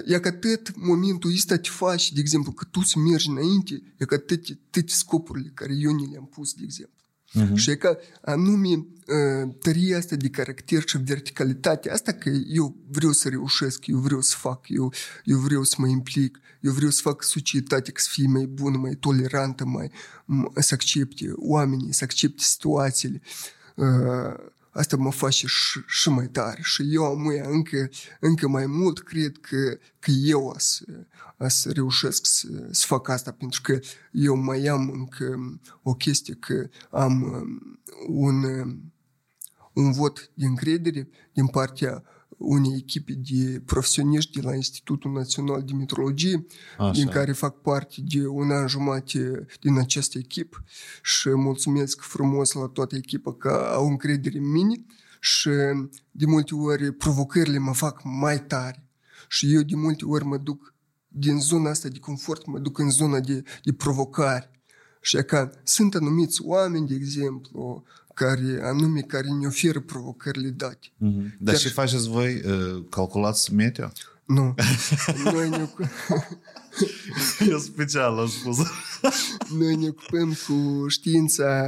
[0.05, 4.05] e că tot momentul ăsta te faci, de exemplu, că tu să mergi înainte, e
[4.05, 6.97] că toate, toate scopurile care eu ni le-am pus, de exemplu.
[7.35, 7.55] Uh-huh.
[7.55, 8.87] Și e că anume
[9.61, 14.37] tăria asta de caracter și verticalitatea asta că eu vreau să reușesc, eu vreau să
[14.39, 14.93] fac, eu,
[15.25, 18.95] eu vreau să mă implic, eu vreau să fac societatea să fie mai bună, mai
[18.95, 19.91] tolerantă, mai,
[20.55, 23.21] să accepte oamenii, să accepte situațiile.
[24.71, 26.61] Asta mă face și, și mai tare.
[26.63, 27.89] Și eu am încă,
[28.21, 30.85] încă mai mult cred că, că eu o să,
[31.39, 33.79] o să reușesc să, să fac asta pentru că
[34.13, 37.23] eu mai am încă o chestie că am
[38.09, 38.45] un,
[39.73, 42.03] un vot de încredere din partea
[42.39, 46.47] unei echipe de profesioniști de la Institutul Național de Metrologie,
[46.79, 46.91] Așa.
[46.91, 50.65] din care fac parte de un an jumate din această echipă
[51.03, 54.85] și mulțumesc frumos la toată echipa că au încredere în mine
[55.21, 55.51] și
[56.11, 58.89] de multe ori provocările mă fac mai tare
[59.29, 60.75] și eu de multe ori mă duc
[61.09, 64.51] din zona asta de confort, mă duc în zona de, de provocare.
[65.01, 67.85] Și că sunt anumiți oameni, de exemplu,
[68.19, 70.87] care, anume care ne oferă provocările date.
[70.87, 71.37] Mm-hmm.
[71.39, 72.43] Dar ce faceți voi?
[72.91, 73.93] Calculați meteo?
[74.25, 74.55] Nu.
[75.33, 75.69] Noi ne,
[77.49, 78.57] Eu special am spus.
[79.59, 81.67] noi ne ocupăm cu știința,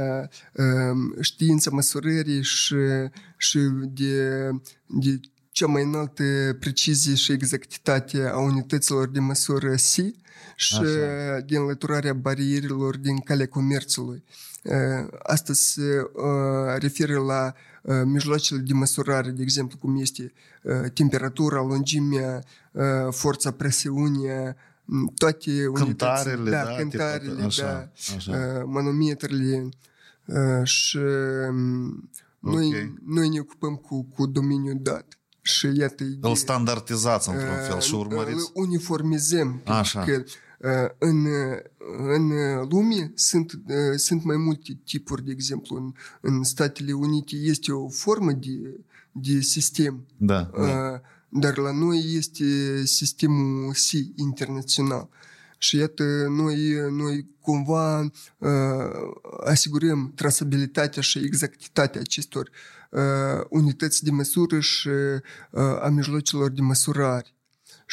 [1.21, 2.75] știința măsurării și,
[3.37, 4.49] și de,
[4.85, 5.19] de
[5.51, 6.23] cea mai înaltă
[6.59, 10.15] precizie și exactitate a unităților de măsură SI
[10.55, 11.39] și Așa.
[11.45, 14.23] de înlăturarea barierilor din calea comerțului.
[15.23, 16.11] Asta se
[16.77, 17.53] referă la
[18.03, 20.33] mijloacele de măsurare, de exemplu, cum este
[20.93, 22.43] temperatura, lungimea,
[23.09, 24.55] forța presiunea,
[25.15, 28.63] toate Cântarele, da, da, cântarele, tipul- așa, da, așa.
[28.65, 29.69] manometrele
[30.63, 30.97] și
[32.39, 32.93] noi, Ok.
[33.05, 35.05] noi ne ocupăm cu, cu domeniul dat.
[35.41, 36.33] Și iată Îl ideea.
[36.35, 38.51] standardizați într-un fel și Îl urmăriți?
[38.53, 39.61] uniformizăm.
[39.65, 39.99] Așa.
[40.03, 40.33] Pentru că uh,
[40.97, 41.25] în,
[42.07, 42.31] în
[42.69, 47.89] lume sunt, uh, sunt mai multe tipuri, de exemplu, în, în Statele Unite este o
[47.89, 48.79] formă de,
[49.11, 50.61] de sistem, Da, da.
[50.61, 50.99] uh,
[51.29, 52.45] dar la noi este
[52.85, 55.09] sistemul C internațional.
[55.57, 57.99] Și iată, noi, noi cumva
[58.37, 58.49] uh,
[59.45, 62.49] asigurăm trasabilitatea și exactitatea acestor
[62.89, 67.35] uh, unități de măsură și uh, a mijloacelor de măsurare.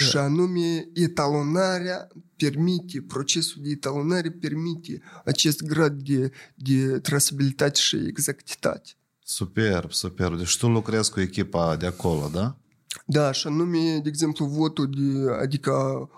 [0.05, 8.91] Și anume, etalonarea permite, procesul de etalonare permite acest grad de, de trasabilitate și exactitate.
[9.25, 10.37] Superb, superb.
[10.37, 12.57] Deci tu lucrezi cu echipa de acolo, da?
[13.07, 15.73] Da, și anume, de exemplu, votul, de, adică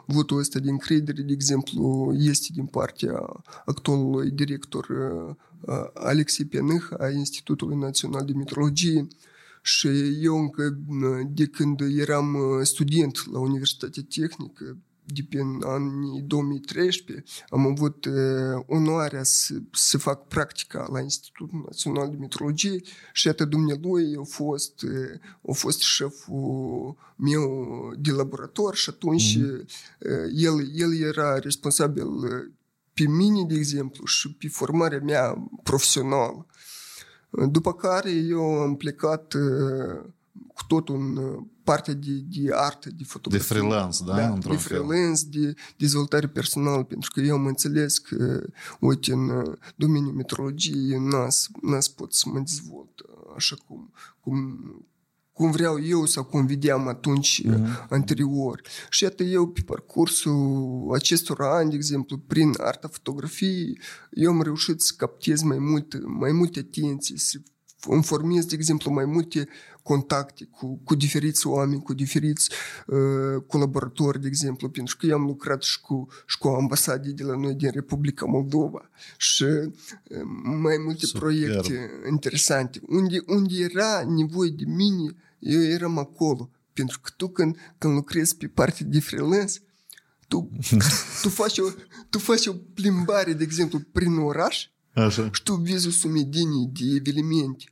[0.06, 5.34] votul ăsta de încredere, de exemplu, este din partea actualului director uh,
[5.94, 9.06] Alexei Pianâh a Institutului Național de Metrologie
[9.62, 9.88] și
[10.22, 10.78] eu încă
[11.28, 14.76] de când eram student la Universitatea Tehnică,
[15.12, 22.10] de prin anii 2013 am avut uh, onoarea să, să fac practica la Institutul Național
[22.10, 22.80] de Metrologie
[23.12, 29.64] și atât dumnealui a fost, uh, a fost șeful meu de laborator și atunci mm-hmm.
[29.98, 32.08] uh, el, el era responsabil
[32.94, 36.46] pe mine, de exemplu, și pe formarea mea profesională.
[37.30, 39.34] După care eu am plecat
[40.54, 43.48] cu totul în partea de, de artă, de fotografie.
[43.48, 44.14] De freelance, da?
[44.14, 45.40] da de freelance, fel.
[45.42, 48.42] de dezvoltare personală, pentru că eu am înțeles că,
[48.80, 53.02] uite, în domeniul metrologiei eu n-as, n-as pot să mă dezvolt
[53.36, 54.58] așa cum, cum,
[55.40, 57.88] cum vreau eu sau cum vedeam atunci mm-hmm.
[57.88, 58.60] anterior.
[58.90, 63.78] Și iată eu pe parcursul acestor ani, de exemplu, prin arta fotografiei,
[64.10, 67.38] eu am reușit să captez mai mult, mai multe atenții, să
[67.88, 69.48] îmi formez, de exemplu, mai multe
[69.82, 72.50] contacte cu, cu diferiți oameni, cu diferiți
[72.86, 77.22] uh, colaboratori, de exemplu, pentru că eu am lucrat și cu, și cu ambasadii de
[77.22, 79.70] la noi din Republica Moldova și uh,
[80.62, 81.20] mai multe Super.
[81.20, 82.80] proiecte interesante.
[82.88, 86.50] Unde, unde era nevoie de mine, eu eram acolo.
[86.72, 89.60] Pentru că tu când, când lucrezi pe partea de freelance,
[90.28, 90.50] tu,
[91.22, 91.68] tu, faci o,
[92.10, 95.30] tu faci o plimbare, de exemplu, prin oraș Așa.
[95.32, 97.64] și tu vezi o sumedenie de evenimente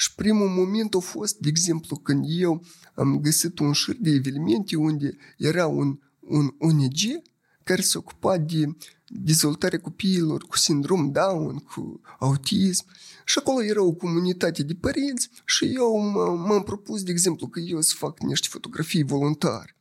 [0.00, 2.64] și primul moment a fost, de exemplu, când eu
[2.94, 7.22] am găsit un șir de evenimente unde era un, un ONG
[7.64, 8.76] care se ocupa de
[9.12, 12.84] dezvoltarea copiilor cu sindrom Down, cu autism.
[13.24, 15.98] Și acolo era o comunitate de părinți și eu
[16.36, 19.76] m-am propus, de exemplu, că eu să fac niște fotografii voluntare.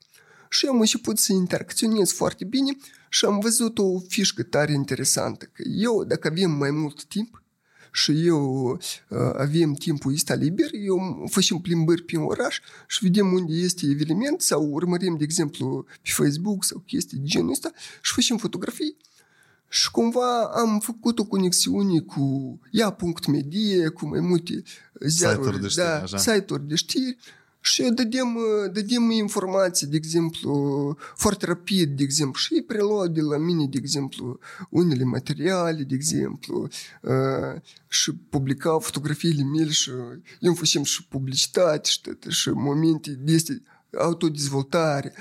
[0.49, 2.77] Și am început să interacționez foarte bine
[3.09, 7.43] și am văzut o fișcă tare interesantă, că eu, dacă avem mai mult timp,
[7.91, 13.53] și eu uh, avem timpul ăsta liber, eu facem plimbări prin oraș și vedem unde
[13.53, 17.71] este eveniment sau urmărim, de exemplu, pe Facebook sau chestii de genul ăsta
[18.01, 18.97] și facem fotografii.
[19.69, 24.63] Și cumva am făcut o conexiune cu ea.medie, cu mai multe
[24.99, 27.17] ziaruri, site-uri de știri, da, site-uri de știri
[27.61, 28.37] și dădem,
[28.71, 33.77] dădem informații, de exemplu, foarte rapid, de exemplu, și ei preluau de la mine, de
[33.77, 34.39] exemplu,
[34.69, 36.67] unele materiale, de exemplu,
[37.01, 39.91] uh, și publicau fotografiile mele și
[40.39, 43.61] eu făceam și publicitate și, și momente de
[43.97, 45.13] autodezvoltare.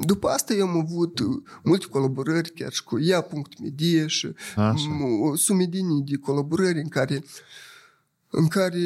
[0.00, 1.20] După asta eu am avut
[1.62, 4.28] multe colaborări chiar și cu ea.media și
[5.20, 7.24] o sumedenie de colaborări în care
[8.34, 8.80] în care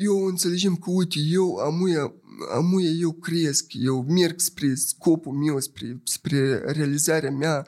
[0.00, 2.12] eu înțelegem că, uite, eu amuia
[2.54, 7.66] amuie eu cresc, eu merg spre scopul meu, spre, spre realizarea mea.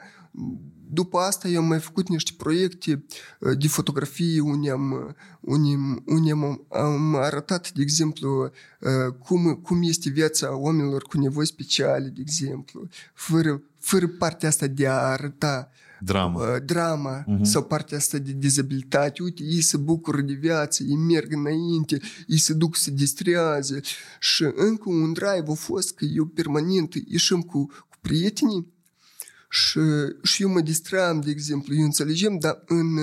[0.89, 3.05] După asta eu am mai făcut niște proiecte
[3.39, 8.43] uh, de fotografie unde am, unde, unde am, am arătat, de exemplu,
[8.79, 14.67] uh, cum, cum este viața oamenilor cu nevoi speciale, de exemplu, fără, fără partea asta
[14.67, 17.41] de a arăta uh, drama, uh, drama uh-huh.
[17.41, 19.23] sau partea asta de dizabilitate.
[19.23, 23.79] Uite, ei se bucură de viață, ei merg înainte, ei se duc să distrează.
[24.19, 28.73] Și încă un drive a fost că eu permanent ieșim cu, cu prietenii
[29.49, 29.79] și,
[30.23, 32.97] și eu mă distram, de exemplu, eu înțelegem, dar în,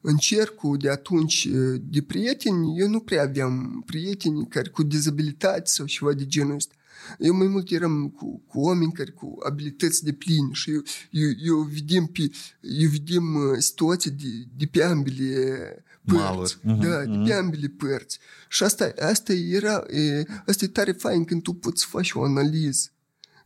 [0.00, 1.48] în cercul de atunci
[1.80, 6.72] de prieteni, eu nu prea aveam prieteni care cu dizabilitate sau ceva de genul ăsta.
[7.18, 11.30] Eu mai mult eram cu, cu oameni care cu abilități de pline și eu, eu,
[11.44, 12.30] eu vedem, pe,
[12.60, 16.56] eu vedem uh, situația de, de pe ambele părți.
[16.56, 17.06] Uh-huh, da, uh-huh.
[17.06, 18.18] de pe ambele părți.
[18.48, 22.88] Și asta, asta era, e, asta e tare fain când tu poți face o analiză.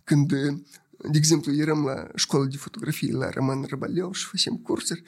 [0.04, 0.32] Când,
[1.10, 5.02] de exemplu, eram la școală de fotografie la Roman Răbaleu și facem cursuri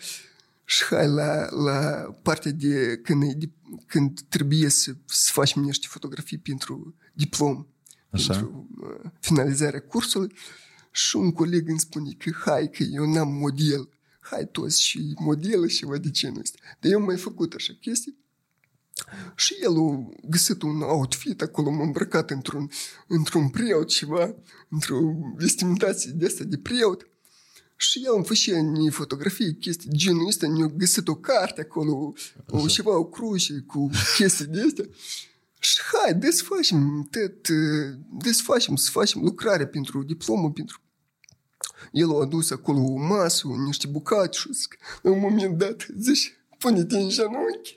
[0.64, 1.78] și hai la, la
[2.22, 3.50] partea de când, de
[3.86, 7.66] când trebuie să, să facem niște fotografii pentru diplom.
[8.10, 8.32] Așa.
[8.32, 10.32] pentru uh, finalizarea cursului
[10.90, 13.88] și un coleg îmi spune că hai că eu n-am model,
[14.20, 16.58] hai toți și modelă și vă de genul ăsta.
[16.80, 18.23] Dar eu mai făcut așa chestii
[19.34, 22.70] și el a găsit un outfit acolo, m-a îmbrăcat într-un,
[23.06, 24.34] într-un preot ceva,
[24.68, 24.98] într-o
[25.36, 27.08] vestimentație de asta de preot.
[27.76, 32.12] Și el îmi făcea în fotografii, chestii de genul ăsta, ne-a găsit o carte acolo,
[32.48, 34.84] o, ceva, o cruce cu chestii de astea.
[35.58, 37.48] Și hai, desfacem tot,
[38.22, 40.78] desfacem să facem lucrare pentru diplomă, pentru
[41.92, 46.43] el a adus acolo o masă, niște bucate și zic, la un moment dat, zice,
[46.64, 47.76] pune-te în genunchi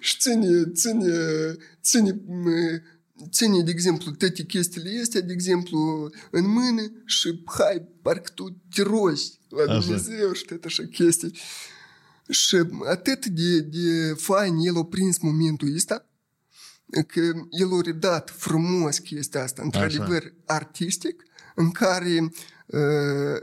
[0.00, 1.12] și ține, ține,
[1.82, 2.20] ține,
[3.30, 8.82] ține, de exemplu, toate chestiile astea, de exemplu, în mână și hai, parcă tu te
[8.82, 11.38] rogi la Dumnezeu și tot așa chestii.
[12.28, 12.56] Și
[12.88, 16.08] atât de, de fain el a prins momentul ăsta,
[17.06, 17.20] că
[17.50, 21.22] el a redat frumos chestia asta, într-adevăr artistic,
[21.54, 22.32] în care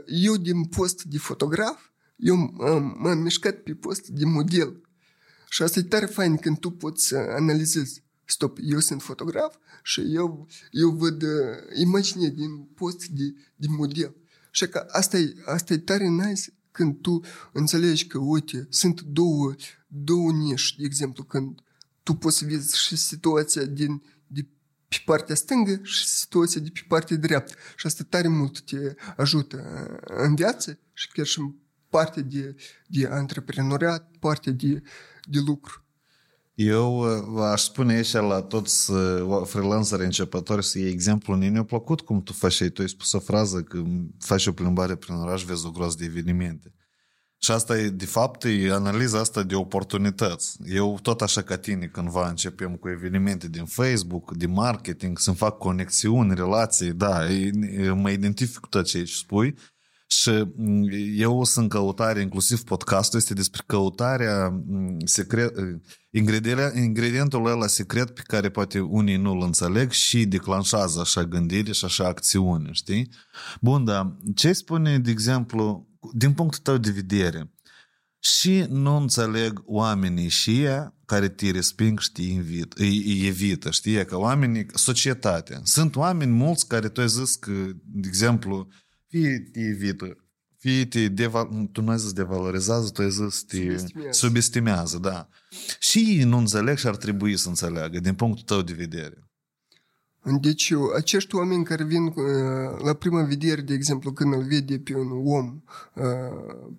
[0.06, 2.36] eu din post de fotograf, eu
[2.98, 4.80] m-am mișcat pe post de model.
[5.48, 8.02] Și asta e tare fain când tu poți să analizezi.
[8.24, 11.30] Stop, eu sunt fotograf și eu, eu văd uh,
[11.74, 14.14] imagine din post de, de model.
[14.50, 17.20] Și că asta e, asta e tare nice când tu
[17.52, 19.54] înțelegi că, uite, sunt două,
[19.86, 21.58] două nișe, de exemplu, când
[22.02, 24.46] tu poți să vezi și situația din, de
[24.88, 27.54] pe partea stângă și situația de pe partea dreaptă.
[27.76, 29.58] Și asta tare mult te ajută
[30.04, 31.54] în viață și chiar și în
[31.96, 32.54] partea de,
[32.86, 34.82] de antreprenoriat, partea de,
[35.22, 35.84] de lucru.
[36.54, 41.34] Eu uh, aș spune aici la toți uh, freelanceri începători să iei exemplu.
[41.34, 43.82] Ne-a plăcut cum tu faci Tu ai spus o frază că
[44.18, 46.72] faci o plimbare prin oraș, vezi o groază de evenimente.
[47.38, 50.56] Și asta e, de fapt, e analiza asta de oportunități.
[50.66, 55.58] Eu tot așa ca tine, cândva începem cu evenimente din Facebook, de marketing, să-mi fac
[55.58, 57.20] conexiuni, relații, da,
[57.94, 59.54] mă identific cu tot ce spui
[60.06, 65.54] și mm, eu sunt căutare, inclusiv podcastul este despre căutarea mm, secret,
[66.74, 72.06] ingredientul ăla secret pe care poate unii nu-l înțeleg și declanșează așa gândire și așa
[72.06, 73.10] acțiune, știi?
[73.60, 77.54] Bun, dar ce spune, de exemplu, din punctul tău de vedere,
[78.24, 84.04] și nu înțeleg oamenii și ea care te resping și te invit, îi, evită, știi?
[84.04, 85.60] Că oamenii, societatea.
[85.62, 87.52] Sunt oameni mulți care tu ai zis că,
[87.84, 88.68] de exemplu,
[89.14, 90.16] fie te evită,
[90.56, 94.12] fie te deval- tu nu ai zis devalorizează, tu ai zis te subestimează.
[94.12, 95.28] subestimează, da.
[95.78, 99.18] Și ei nu înțeleg și ar trebui să înțeleagă, din punctul tău de vedere.
[100.40, 102.14] Deci, acești oameni care vin
[102.84, 105.62] la prima vedere, de exemplu, când îl vede pe un om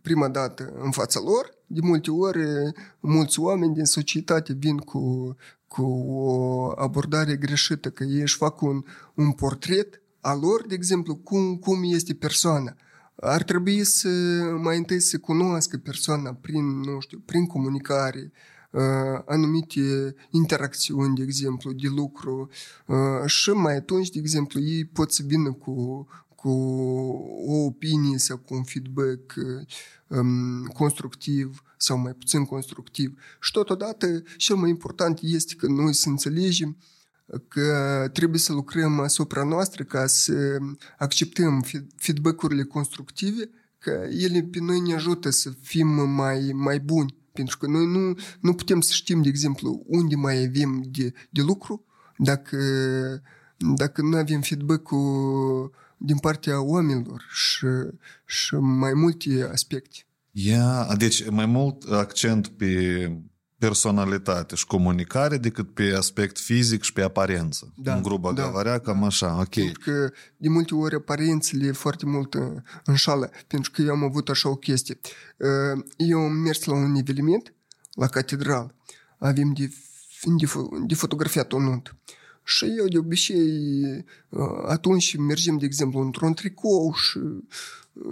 [0.01, 2.39] prima dată în fața lor, de multe ori,
[2.99, 5.35] mulți oameni din societate vin cu,
[5.67, 8.83] cu o abordare greșită, că ei își fac un,
[9.13, 12.75] un portret a lor, de exemplu, cum, cum este persoana.
[13.15, 14.09] Ar trebui să
[14.61, 18.31] mai întâi să cunoască persoana prin, nu știu, prin comunicare,
[19.25, 22.49] anumite interacțiuni, de exemplu, de lucru
[23.25, 26.49] și mai atunci, de exemplu, ei pot să vină cu, cu
[27.47, 29.33] o opinie sau cu un feedback
[30.07, 33.19] um, constructiv sau mai puțin constructiv.
[33.41, 36.77] Și totodată, cel mai important este că noi să înțelegem
[37.47, 40.57] că trebuie să lucrăm asupra noastră ca să
[40.97, 41.65] acceptăm
[41.95, 47.15] feedback-urile constructive, că ele pe noi ne ajută să fim mai, mai buni.
[47.31, 51.41] Pentru că noi nu, nu putem să știm, de exemplu, unde mai avem de, de
[51.41, 51.85] lucru
[52.17, 52.57] dacă,
[53.75, 57.67] dacă nu avem feedback-ul din partea oamenilor și,
[58.25, 59.97] și mai multe aspecte.
[60.31, 63.11] Yeah, deci mai mult accent pe
[63.57, 67.73] personalitate și comunicare decât pe aspect fizic și pe aparență.
[67.75, 69.05] Da, în gruba da, gavarea, cam da.
[69.05, 69.49] așa, ok.
[69.49, 72.35] Pentru că de multe ori aparențele foarte mult
[72.85, 74.99] înșală, pentru că eu am avut așa o chestie.
[75.97, 77.53] Eu am mers la un eveniment,
[77.93, 78.75] la catedral,
[79.17, 79.73] avem de,
[80.23, 80.47] de,
[80.85, 81.97] de fotografiat o nuntă.
[82.43, 84.05] Și eu de obicei
[84.67, 87.19] atunci mergem, de exemplu, într-un tricou și,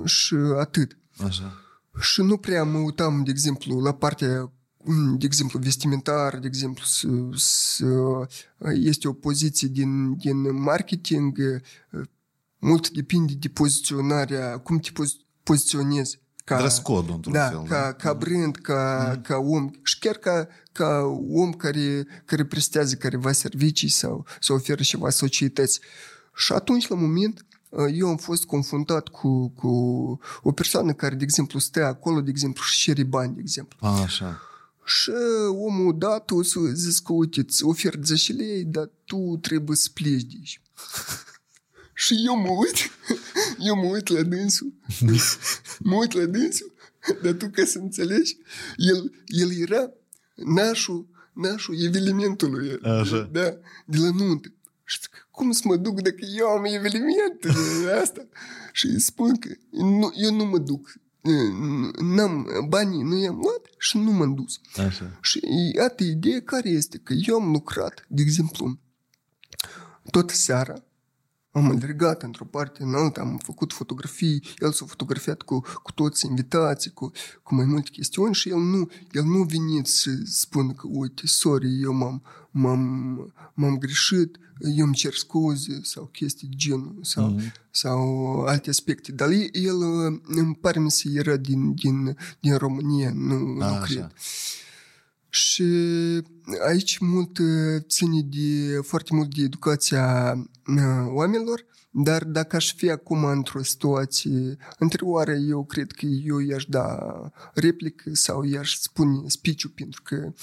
[0.06, 0.98] și atât.
[1.26, 1.62] Așa.
[2.00, 4.52] Și nu prea mă uitam, de exemplu, la partea
[5.18, 7.86] de exemplu, vestimentar, de exemplu, să, să,
[8.74, 11.62] este o poziție din, din marketing,
[12.60, 14.90] mult depinde de poziționarea, cum te
[15.44, 16.22] poziționezi.
[16.44, 17.64] Ca, Dress code într-un da, fel.
[17.64, 17.94] Ca, da?
[17.94, 19.22] ca brand, ca, mm.
[19.22, 24.82] ca om și chiar ca, ca om care, care prestează careva servicii sau, sau oferă
[24.82, 25.80] ceva societăți.
[26.36, 27.46] Și atunci, la moment,
[27.94, 29.70] eu am fost confruntat cu, cu
[30.42, 33.78] o persoană care, de exemplu, stă acolo, de exemplu, și cere bani, de exemplu.
[33.82, 34.42] A, așa.
[34.86, 35.12] Și
[35.48, 36.42] omul, da, tu
[36.74, 40.62] zis că, uite, îți ofer 10 lei, dar tu trebuie să pleci de aici.
[42.04, 42.76] și eu mă uit,
[43.68, 44.74] eu mă uit la dânsul,
[45.90, 46.74] mă uit la dânsul,
[47.22, 48.38] dar tu ca să înțelegi,
[48.78, 49.92] el, el era
[50.36, 53.30] nașul, nașul evenimentului, Așa.
[53.32, 54.52] da, de la nuntă.
[54.86, 57.52] Și zic, cum să mă duc dacă eu am evenimentul
[58.02, 58.28] asta?
[58.72, 60.94] Și îi spun că nu, eu nu mă duc
[62.02, 64.60] n-am banii, nu i-am luat și nu m-am dus.
[64.76, 65.18] Așa.
[65.22, 65.40] Și
[65.76, 68.80] iată ideea care este că eu am lucrat, de exemplu,
[70.12, 70.84] tot seara
[71.54, 76.26] am alergat într-o parte în alta, am făcut fotografii, el s-a fotografiat cu, cu toți
[76.26, 77.12] invitații, cu,
[77.44, 81.82] cu mai multe chestiuni și el nu, el nu venit să spună că, uite, sorry,
[81.82, 87.52] eu m-am, m-am, m-am greșit, eu îmi cer scuze sau chestii de genul sau, mm-hmm.
[87.72, 89.12] sau alte aspecte.
[89.12, 89.82] Dar el,
[90.24, 93.98] îmi pare mi se era din, din, din România, nu, A, nu cred.
[93.98, 94.12] Așa.
[95.30, 95.66] Și
[96.68, 97.40] aici mult
[97.80, 100.36] ține de, foarte mult de educația
[101.08, 106.98] oamenilor, dar dacă aș fi acum într-o situație anterioară, eu cred că eu i-aș da
[107.54, 110.34] replică sau i-aș spune speech pentru că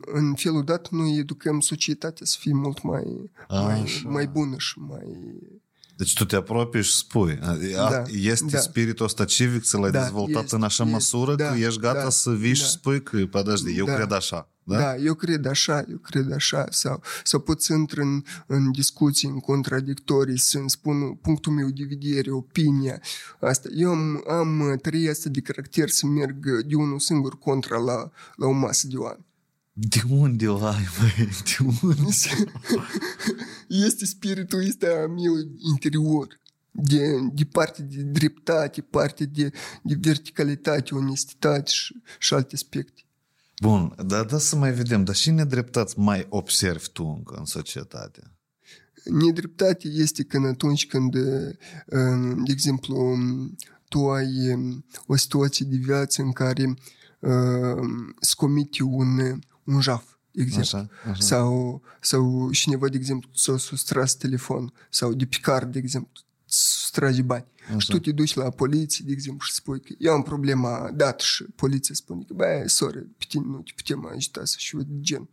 [0.00, 5.38] în felul dat noi educăm societatea să fie mult mai, mai, mai bună și mai
[6.00, 7.38] deci tu te apropii și spui,
[7.74, 8.58] da, este da.
[8.58, 11.80] spiritul ăsta civic, să l-ai da, dezvoltat este, în așa este, măsură da, că ești
[11.80, 14.48] da, gata da, să vii da, și spui că, pădăjde, eu da, cred așa.
[14.62, 14.78] Da?
[14.78, 19.28] da, eu cred așa, eu cred așa, sau să pot să intru în, în discuții,
[19.28, 23.00] în contradictorii, să-mi spun punctul meu de vedere, opinia.
[23.40, 23.68] Asta.
[23.74, 28.46] Eu am, am trei astea de caracter să merg de unul singur contra la, la
[28.46, 29.28] o masă de oameni.
[29.72, 31.28] De unde o ai, băi?
[31.44, 32.02] De unde?
[33.86, 35.34] Este spiritul ăsta meu
[35.72, 36.38] interior.
[36.70, 37.00] De,
[37.32, 39.50] de parte de dreptate, parte de,
[39.82, 43.02] de verticalitate, onestitate și, și alte aspecte.
[43.60, 48.22] Bun, dar da să mai vedem, dar și nedreptăți mai observi tu încă în societate?
[49.04, 51.12] Nedreptate este când atunci când,
[52.44, 53.16] de exemplu,
[53.88, 54.28] tu ai
[55.06, 56.74] o situație de viață în care
[58.20, 59.40] îți comite un,
[59.74, 60.78] un jaf, de exemplu.
[60.78, 61.22] Așa, așa.
[61.22, 67.22] Sau, sau cineva, de exemplu, s-a sustras telefon sau de pe card, de exemplu, sustrage
[67.22, 67.46] bani.
[67.68, 67.78] Așa.
[67.78, 71.20] Și tu te duci la poliție, de exemplu, și spui că eu am problema dat
[71.20, 75.28] și poliția spune că, băi, sorry, pe tine nu te putem ajuta să și gen.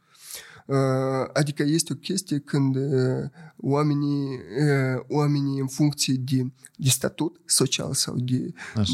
[0.65, 7.41] Uh, adică este o chestie când uh, oamenii, uh, oamenii în funcție de, de statut
[7.45, 8.53] social sau de,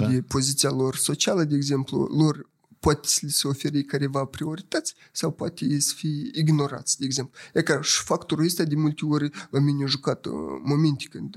[0.10, 2.50] de poziția lor socială, de exemplu, lor
[2.84, 7.40] poate să li se ofere careva priorități sau poate să fie ignorați, de exemplu.
[7.54, 10.28] E ca și factorul ăsta de multe ori la mine a jucat
[10.64, 11.36] momente când,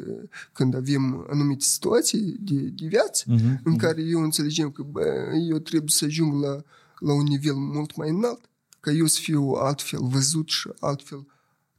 [0.53, 3.79] când avem anumite situații de, de viață uh-huh, în uh-huh.
[3.79, 5.03] care eu înțelegem că bă,
[5.51, 6.63] eu trebuie să ajung la,
[6.99, 8.51] la un nivel mult mai înalt
[8.81, 11.27] ca eu să fiu altfel văzut și altfel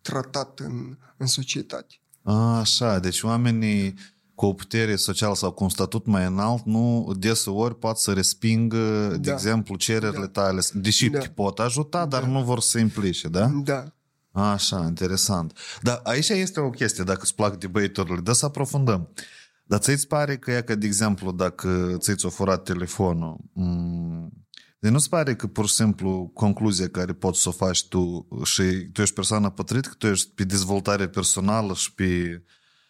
[0.01, 1.95] tratat în, în societate.
[2.21, 3.95] A, așa, deci oamenii
[4.37, 9.07] cu o putere socială sau cu un statut mai înalt, nu deseori pot să respingă,
[9.09, 9.17] da.
[9.17, 10.41] de exemplu, cererile da.
[10.41, 11.19] tale, deși da.
[11.19, 12.27] te pot ajuta, dar da.
[12.27, 13.51] nu vor să se implice, da?
[13.63, 13.83] Da.
[14.31, 15.57] Așa, interesant.
[15.81, 19.09] Dar aici este o chestie, dacă îți plac debate-urile, da să aprofundăm.
[19.63, 24.45] Dar ți-ți pare că, e că, de exemplu, dacă ți-ți-o furat telefonul, m-
[24.79, 28.63] de nu-ți pare că, pur și simplu, concluzia care poți să o faci tu și
[28.93, 32.41] tu ești persoană pătrită, că tu ești pe dezvoltare personală și pe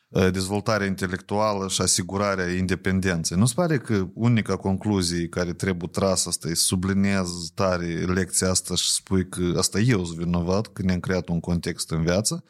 [0.09, 3.37] dezvoltarea intelectuală și asigurarea independenței.
[3.37, 8.91] Nu-ți pare că unica concluzie care trebuie trasă asta e subliniez tare lecția asta și
[8.91, 12.43] spui că asta eu sunt vinovat, că ne-am creat un context în viață,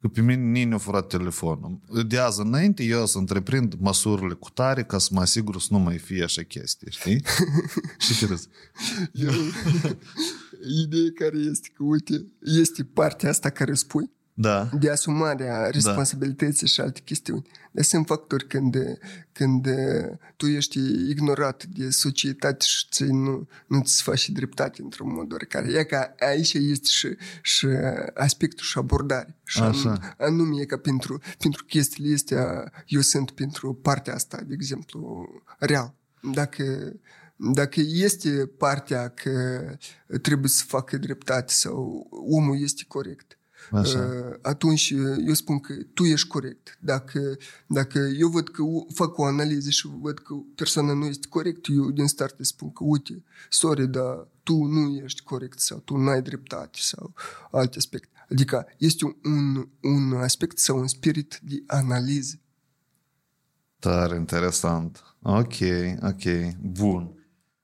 [0.00, 1.80] că pe mine nimeni a furat telefonul.
[2.06, 5.78] De azi înainte eu să întreprind măsurile cu tare ca să mă asigur să nu
[5.78, 7.24] mai fie așa chestii, știi?
[8.04, 8.48] și ce râzi?
[10.84, 14.68] Ideea care este că, uite, este partea asta care spui, da.
[14.78, 16.66] de asumarea responsabilității da.
[16.66, 17.46] și alte chestiuni.
[17.70, 18.76] Dar sunt factori când,
[19.32, 19.68] când
[20.36, 25.72] tu ești ignorat de societate și ți nu, nu ți faci dreptate într-un mod oricare.
[25.72, 27.66] E ca aici este și, și
[28.14, 29.36] aspectul și abordare.
[29.44, 30.14] Și Așa.
[30.18, 35.94] anume e ca pentru, pentru chestiile astea eu sunt pentru partea asta, de exemplu, real.
[36.32, 36.92] Dacă
[37.36, 39.62] dacă este partea că
[40.22, 43.35] trebuie să facă dreptate sau omul este corect,
[43.70, 43.98] Așa.
[43.98, 46.78] Uh, atunci uh, eu spun că tu ești corect.
[46.80, 47.36] Dacă,
[47.66, 48.62] dacă eu văd că
[48.94, 52.84] fac o analiză și văd că persoana nu este corect, eu din start spun că,
[52.84, 57.14] uite, sorry, dar tu nu ești corect sau tu nu ai dreptate sau
[57.50, 58.08] alte aspecte.
[58.30, 62.40] Adică este un, un aspect sau un spirit de analiză.
[63.78, 65.02] Tare interesant.
[65.22, 65.54] Ok,
[66.02, 67.16] ok, bun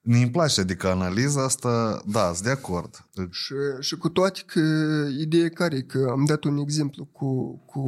[0.02, 3.06] mi place, adică analiza asta, da, sunt de acord.
[3.30, 4.60] Și, și cu toate că
[5.18, 7.82] ideea care că am dat un exemplu cu, cu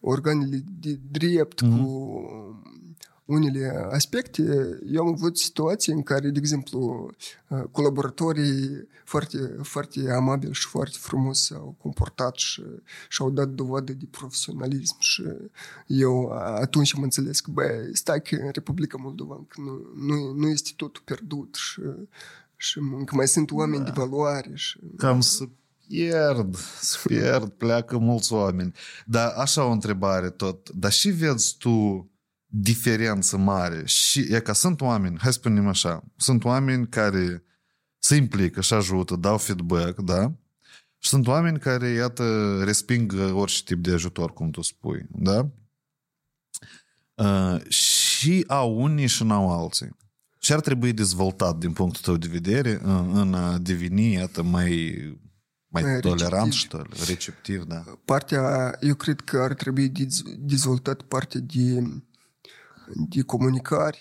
[0.00, 1.68] organele de drept, mm-hmm.
[1.68, 2.22] cu
[3.30, 4.42] unele aspecte,
[4.86, 7.10] eu am avut situații în care, de exemplu,
[7.70, 12.62] colaboratorii foarte, foarte amabili și foarte frumos s-au comportat și,
[13.08, 15.22] și-au dat dovadă de profesionalism și
[15.86, 16.30] eu
[16.60, 21.02] atunci am înțeles că, bă, stai că în Republica Moldova nu, nu, nu este totul
[21.04, 21.80] pierdut și,
[22.56, 23.90] și încă mai sunt oameni da.
[23.90, 24.50] de valoare.
[24.54, 25.44] Și, Cam să
[25.88, 28.74] pierd, se pierd, pleacă mulți oameni.
[29.06, 30.70] Dar așa o întrebare tot.
[30.70, 32.08] Dar și vezi tu
[32.52, 33.82] diferență mare.
[33.86, 37.44] Și e că sunt oameni, hai să spunem așa, sunt oameni care
[37.98, 40.32] se implică și ajută, dau feedback, da?
[40.98, 45.50] Și sunt oameni care, iată, resping orice tip de ajutor, cum tu spui, da?
[47.14, 49.98] Uh, și au unii și n-au alții.
[50.38, 54.96] Și ar trebui dezvoltat din punctul tău de vedere în, în a deveni, iată, mai,
[55.66, 56.68] mai, mai tolerant și
[57.06, 57.84] receptiv, da.
[58.04, 59.92] Partea, eu cred că ar trebui
[60.38, 61.82] dezvoltat partea de,
[62.94, 63.98] de comunicare,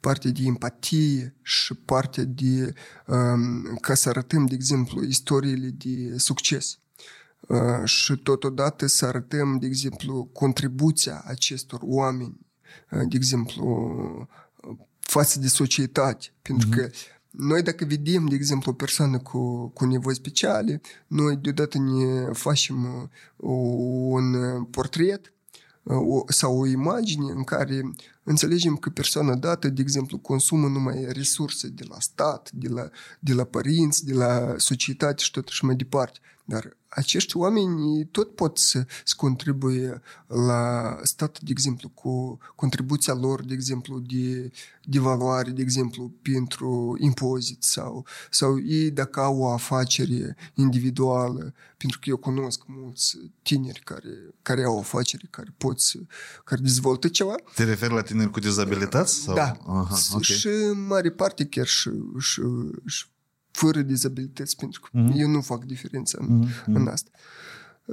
[0.00, 2.74] partea de empatie și partea de
[3.06, 6.78] um, ca să arătăm, de exemplu, istoriile de succes.
[7.40, 12.38] Uh, și totodată să arătăm, de exemplu, contribuția acestor oameni,
[12.90, 14.28] uh, de exemplu,
[14.98, 16.26] față de societate.
[16.42, 16.74] Pentru uh-huh.
[16.74, 16.90] că
[17.30, 23.10] noi dacă vedem, de exemplu, o persoană cu, cu nevoi speciale, noi deodată ne facem
[23.36, 25.32] un portret
[25.82, 27.90] o, sau o imagine în care
[28.30, 32.88] înțelegem că persoana dată, de exemplu, consumă numai resurse de la stat, de la,
[33.20, 36.18] de la părinți, de la societate și tot și mai departe.
[36.44, 43.44] Dar acești oameni tot pot să, să contribuie la stat, de exemplu, cu contribuția lor,
[43.44, 44.50] de exemplu, de,
[44.84, 51.98] de valoare, de exemplu, pentru impozit sau, sau ei dacă au o afacere individuală, pentru
[51.98, 55.98] că eu cunosc mulți tineri care, care au afaceri, care pot să,
[56.44, 57.34] care dezvoltă ceva.
[57.54, 59.14] Te referi la tineri cu dizabilități?
[59.14, 59.34] Sau?
[59.34, 59.56] Da.
[59.66, 60.22] Aha, okay.
[60.22, 62.42] Și în mare parte chiar și, și,
[62.86, 63.06] și
[63.50, 65.12] fără dizabilități, pentru că mm-hmm.
[65.14, 66.64] eu nu fac diferența în, mm-hmm.
[66.64, 67.10] în asta.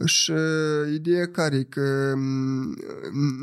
[0.06, 2.78] Și uh, ideea care e că mm,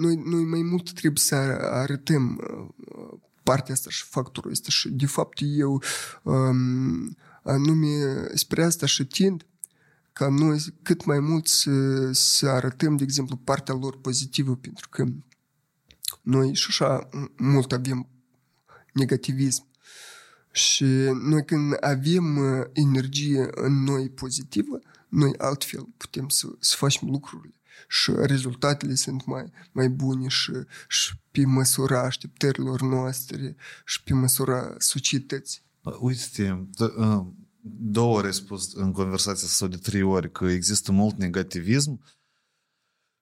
[0.01, 5.07] noi, noi mai mult trebuie să arătăm uh, partea asta și factorul ăsta și de
[5.07, 5.83] fapt eu
[6.23, 7.89] um, anume
[8.35, 9.47] spre asta și tind
[10.13, 11.71] ca noi cât mai mult să,
[12.13, 15.05] să arătăm, de exemplu, partea lor pozitivă, pentru că
[16.23, 18.09] noi și așa mult avem
[18.93, 19.67] negativism
[20.55, 20.85] și
[21.29, 24.79] noi când avem uh, energie în noi pozitivă,
[25.09, 27.55] noi altfel putem să, să facem lucrurile.
[27.89, 30.53] Și rezultatele sunt mai, mai bune și,
[30.89, 35.61] și pe măsura așteptărilor noastre și pe măsura societății.
[36.01, 37.27] Uite, uh,
[37.67, 42.05] două ori spus în conversația sau de trei ori că există mult negativism.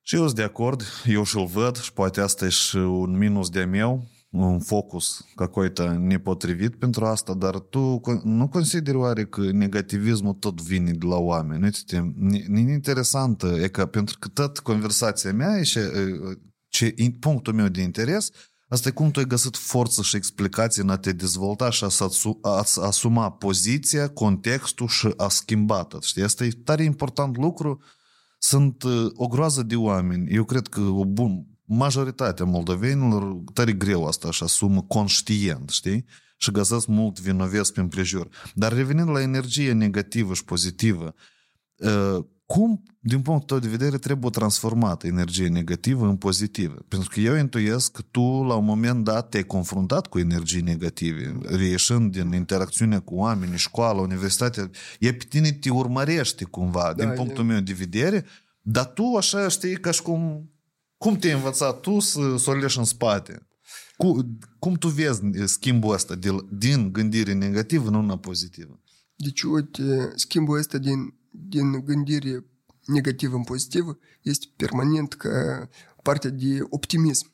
[0.01, 3.49] Și eu sunt de acord, eu și-l văd și poate asta e și un minus
[3.49, 10.32] de-a meu, un focus какой-то nepotrivit pentru asta, dar tu nu consideri oare că negativismul
[10.32, 11.64] tot vine de la oameni?
[11.64, 12.14] Uite,
[12.54, 15.78] e interesantă, e că pentru că tot conversația mea e și
[16.68, 18.30] ce, punctul meu de interes,
[18.68, 21.84] asta e cum tu ai găsit forță și explicație în a te dezvolta și
[22.42, 26.02] a asuma poziția, contextul și a schimba tot.
[26.02, 26.22] Știi?
[26.22, 27.82] Asta e tare important lucru.
[28.38, 28.82] Sunt
[29.14, 30.34] o groază de oameni.
[30.34, 36.05] Eu cred că o bun, majoritatea moldovenilor tare greu asta și asumă conștient, știi?
[36.37, 38.27] Și găsesc mult vinovesc prin prejur.
[38.53, 41.15] Dar revenind la energie negativă și pozitivă,
[42.45, 46.85] cum, din punctul tău de vedere, trebuie transformată energie negativă în pozitivă?
[46.87, 51.37] Pentru că eu intuiesc că tu, la un moment dat, te-ai confruntat cu energii negative,
[51.43, 54.69] reieșind din interacțiunea cu oameni, școală, universitate,
[54.99, 57.47] e pe tine te urmărește cumva, da, din punctul e...
[57.47, 58.25] meu de vedere,
[58.61, 60.51] dar tu așa știi ca și cum
[61.03, 63.47] cum te-ai învățat tu să, să o leși în spate?
[63.97, 68.79] Cum, cum tu vezi schimbul ăsta de, din gândire negativă în una pozitivă?
[69.15, 72.45] Deci, uite, schimbul ăsta din, din gândire
[72.85, 75.69] negativă în pozitivă este permanent ca
[76.01, 77.29] partea de optimism.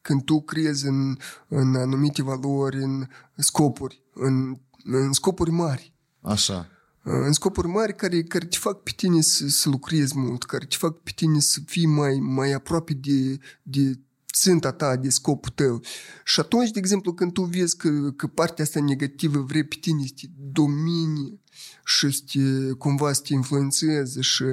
[0.00, 1.16] Când tu crezi în,
[1.48, 5.94] în anumite valori, în scopuri, în, în scopuri mari.
[6.20, 6.77] Așa
[7.10, 10.76] în scopuri mari care, care te fac pe tine să, să lucrezi mult, care te
[10.76, 13.98] fac pe tine să fii mai, mai aproape de, de
[14.32, 15.82] ținta ta, de scopul tău.
[16.24, 20.06] Și atunci, de exemplu, când tu vezi că, că partea asta negativă vrei pe tine
[20.06, 21.38] să te domine
[21.84, 24.44] și să te, cumva să te influențeze și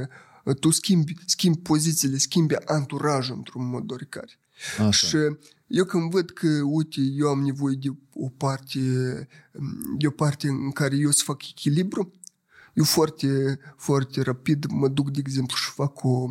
[0.59, 4.39] tu schimbi, schimbi pozițiile, schimbi anturajul într-un mod oricare.
[4.79, 4.91] Așa.
[4.91, 5.17] Și
[5.67, 8.79] eu când văd că, uite, eu am nevoie de o parte,
[9.97, 12.13] de o parte în care eu să fac echilibru,
[12.75, 16.29] eu foarte, foarte rapid mă duc, de exemplu, și fac o,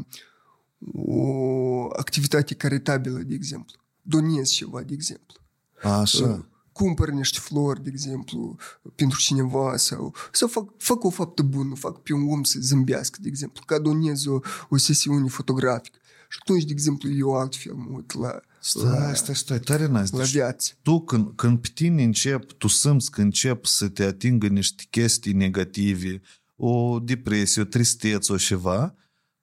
[0.92, 3.80] o activitate caritabilă, de exemplu.
[4.02, 5.40] Donez ceva, de exemplu.
[5.82, 6.48] Așa.
[6.72, 8.56] Cumpăr niște flori, de exemplu,
[8.94, 13.18] pentru cineva sau, sau fac, fac o faptă bună, fac pe un om să zâmbească,
[13.20, 14.38] de exemplu, ca donez o,
[14.68, 15.98] o sesiune fotografică.
[16.28, 20.24] Și atunci, de exemplu, eu altfel mă uit la, Stai, stai, stai, tare n La
[20.24, 20.72] viață.
[20.82, 25.32] Tu, când, când pe tine încep, tu simți că încep să te atingă niște chestii
[25.32, 26.20] negative,
[26.56, 28.94] o depresie, o tristețe, o ceva,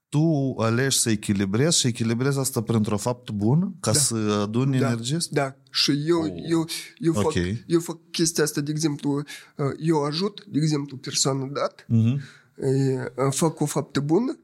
[0.09, 3.99] tu alegi să echilibrezi și echilibrezi asta printr-o faptă bună ca Da.
[3.99, 4.87] să aduni Da.
[4.87, 5.17] energie?
[5.29, 6.31] Da, și eu, Oh.
[6.49, 6.67] eu,
[6.97, 7.35] eu, fac, Ok.
[7.67, 12.19] eu fac chestia asta, de exemplu, uh, eu ajut, de exemplu, persoană dat, Mhm.
[12.57, 14.39] e, fac o faptă bună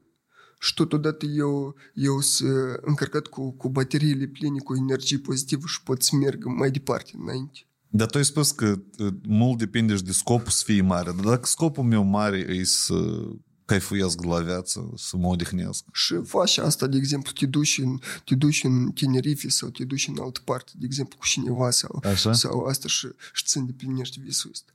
[0.58, 6.02] și totodată eu, eu sunt încărcat cu, cu bateriile pline, cu energie pozitivă și pot
[6.02, 7.58] să merg mai departe înainte.
[7.88, 11.12] Dar tu ai spus că uh, mult depinde și de scopul să fie mare.
[11.12, 13.28] Dar dacă scopul meu mare e să
[13.64, 15.84] caifuiesc la viață, să mă odihnesc.
[15.92, 20.08] Și faci asta, de exemplu, te duci în, te duci în Tenerife sau te duci
[20.08, 22.32] în altă parte, de exemplu, cu cineva sau, Așa?
[22.32, 24.72] sau asta și, și ți îndeplinești visul ăsta.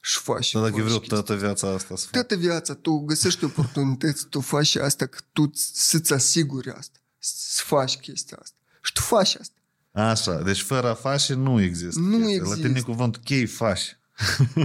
[0.00, 0.52] Și faci.
[0.52, 1.16] Dar dacă faci vreau chestii.
[1.16, 2.10] toată viața asta să fac.
[2.12, 7.96] Toată viața tu găsești oportunități, tu faci asta, că tu să-ți asiguri asta, să faci
[7.96, 8.56] chestia asta.
[8.82, 9.54] Și tu faci asta.
[9.92, 12.00] Așa, deci fără a face nu există.
[12.00, 12.42] Nu chestia.
[12.42, 12.66] La există.
[12.66, 13.98] tine cuvântul chei faci.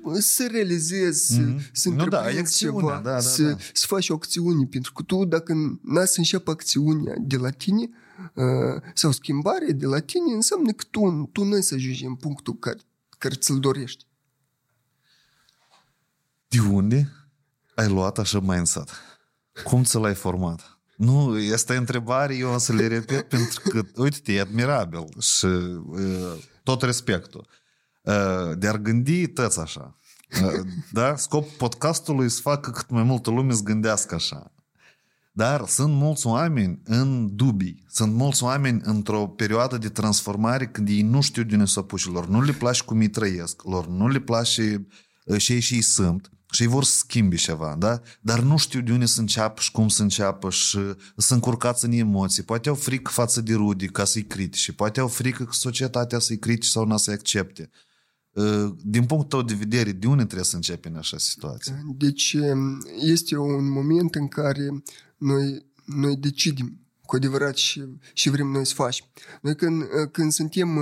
[0.04, 1.60] nu să realizezi, să, Mhm.
[1.72, 3.56] să Nu, da, întreprinzi e acțiunea, ceva, da, da, să, da.
[3.72, 7.88] să faci o acțiune, pentru că tu dacă n-ați să începi acțiunea de la tine
[8.34, 12.14] uh, sau schimbarea de la tine, înseamnă că tu, tu nu ai să ajungi în
[12.14, 12.78] punctul care,
[13.18, 14.06] care ți-l dorești.
[16.48, 17.12] De unde
[17.74, 18.90] ai luat așa mindset?
[19.64, 20.78] Cum ți l-ai format?
[20.96, 25.44] Nu, asta e întrebare, eu o să le repet pentru că, uite, e admirabil și
[25.44, 27.46] uh, tot respectul.
[28.02, 29.96] Uh, de a gândi tăți așa.
[30.42, 31.16] Uh, da?
[31.16, 34.52] Scopul podcastului e să facă cât mai multă lume să gândească așa.
[35.32, 41.02] Dar sunt mulți oameni în dubii, sunt mulți oameni într-o perioadă de transformare când ei
[41.02, 44.08] nu știu de unde să apuce, lor nu le place cum ei trăiesc, lor nu
[44.08, 44.86] le place
[45.24, 48.00] uh, și ei și ei sunt și ei vor să schimbi ceva, da?
[48.20, 50.78] Dar nu știu de unde să înceapă și cum să înceapă și
[51.16, 52.42] să încurcați în emoții.
[52.42, 56.38] Poate au frică față de rude ca să-i critice, poate au frică că societatea să-i
[56.38, 57.70] critice sau nu să-i accepte.
[58.32, 61.84] Uh, Din punctul tău de vedere, de unde trebuie să începi în așa situație?
[61.96, 62.36] Deci
[63.00, 64.82] este un moment în care
[65.16, 69.06] noi, noi decidem cu adevărat și, și vrem noi să facem.
[69.42, 70.78] Noi când, când suntem,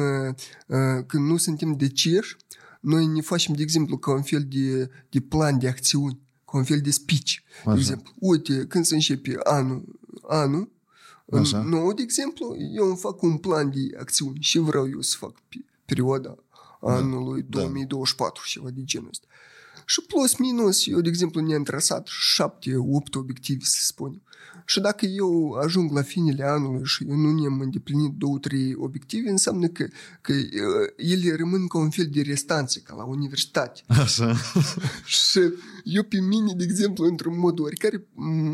[1.06, 2.36] când nu suntem deciși,
[2.80, 6.64] noi ne facem, de exemplu, ca un fel de, de plan de acțiuni, ca un
[6.64, 7.34] fel de speech.
[7.64, 7.78] De Așa.
[7.78, 9.98] exemplu, uite, când se începe anul,
[10.28, 10.74] anul
[11.32, 11.62] Așa.
[11.62, 15.32] nou, de exemplu, eu îmi fac un plan de acțiuni și vreau eu să fac
[15.48, 16.36] pe perioada
[16.80, 17.58] anului da.
[17.58, 19.26] 2024 și ceva de genul ăsta.
[19.86, 24.22] Și plus minus, eu, de exemplu, ne-am trasat șapte, opt obiective, să spunem.
[24.68, 29.30] Și dacă eu ajung la finele anului și eu nu ne-am îndeplinit două, trei obiective,
[29.30, 29.86] înseamnă că,
[30.20, 33.80] că uh, ele rămân ca un fel de restanțe, ca la universitate.
[33.86, 34.36] Așa.
[35.04, 35.40] Și
[35.84, 38.06] eu pe mine, de exemplu, într-un mod oricare,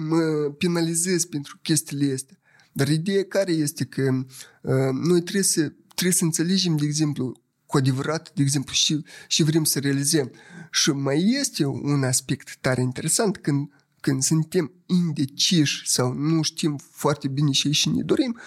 [0.09, 2.37] mă penalizez pentru chestiile astea.
[2.73, 4.03] Dar ideea care este că
[4.63, 9.43] uh, noi trebuie să, trebuie să înțelegem, de exemplu, cu adevărat, de exemplu, și, și
[9.43, 10.33] vrem să realizăm.
[10.71, 13.71] Și mai este un aspect tare interesant când,
[14.03, 18.41] când suntem indeciși sau nu știm foarte bine ce și ne dorim,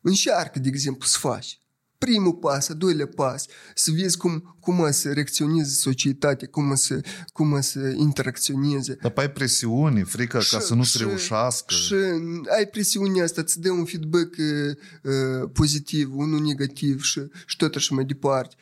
[0.00, 1.60] încearcă, de exemplu, să faci.
[1.98, 6.74] Primul pas, a doilea pas, să vezi cum, cum o să reacționeze societatea, cum o
[6.74, 7.00] să,
[7.32, 8.98] cum o să interacționeze.
[9.02, 11.74] Dar ai presiuni, frica ca să nu se reușească.
[11.74, 11.94] Și
[12.56, 17.74] ai presiunea asta, îți dă un feedback uh, uh, pozitiv, unul negativ și, și tot
[17.74, 18.54] așa mai departe.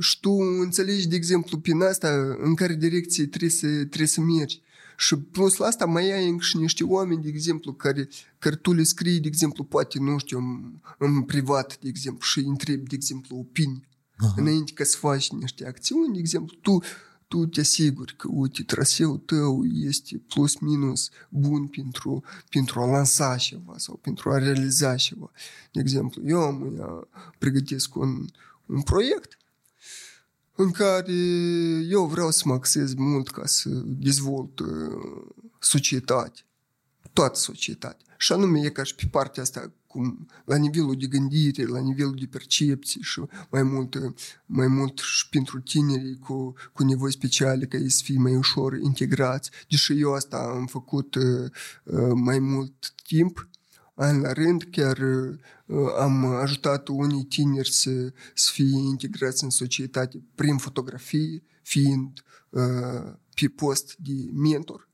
[0.00, 0.30] Și tu
[0.60, 4.62] înțelegi, de exemplu, prin asta în care direcție trebuie să, trebuie să mergi.
[4.96, 8.08] Și plus la asta mai ai încă și niște oameni, de exemplu, care,
[8.38, 12.38] care tu le scrii, de exemplu, poate, nu știu, în, în privat, de exemplu, și
[12.38, 13.86] îi întrebi, de exemplu, opinii.
[14.16, 14.34] Aha.
[14.36, 16.78] Înainte ca să faci niște acțiuni, de exemplu, tu,
[17.28, 23.36] tu te asiguri că, uite, traseul tău este plus minus bun pentru, pentru a lansa
[23.36, 25.30] ceva sau pentru a realiza ceva.
[25.72, 27.08] De exemplu, eu am, eu
[27.38, 28.26] pregătesc un,
[28.66, 29.36] un proiect
[30.56, 31.12] în care
[31.88, 34.68] eu vreau să mă axez mult ca să dezvolt uh,
[35.58, 36.40] societate,
[37.12, 38.06] toată societatea.
[38.18, 42.16] Și anume e ca și pe partea asta, cum, la nivelul de gândire, la nivelul
[42.18, 44.12] de percepție și mai mult, uh,
[44.46, 48.76] mai mult și pentru tinerii cu, cu nevoi speciale, ca ei să fie mai ușor
[48.76, 49.50] integrați.
[49.68, 51.50] Deși eu asta am făcut uh,
[51.84, 53.48] uh, mai mult timp,
[53.96, 60.22] an la rând, chiar uh, am ajutat unii tineri să, să fie integrați în societate
[60.34, 64.88] prin fotografie, fiind uh, pe post de mentor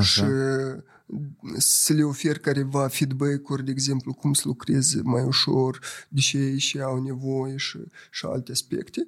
[0.00, 0.26] și Așa.
[1.56, 6.58] să le ofer careva feedback-uri, de exemplu, cum să lucreze mai ușor, de ce ei
[6.58, 7.78] și au nevoie și,
[8.10, 9.06] și alte aspecte.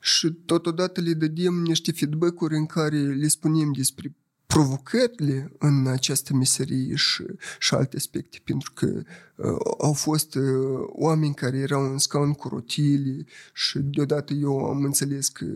[0.00, 4.14] Și totodată le dădem niște feedback-uri în care le spunem despre
[4.46, 7.24] provocările în această meserie și,
[7.58, 9.02] și alte aspecte, pentru că
[9.36, 10.42] uh, au fost uh,
[10.88, 15.46] oameni care erau în scaun cu rotile și deodată eu am înțeles că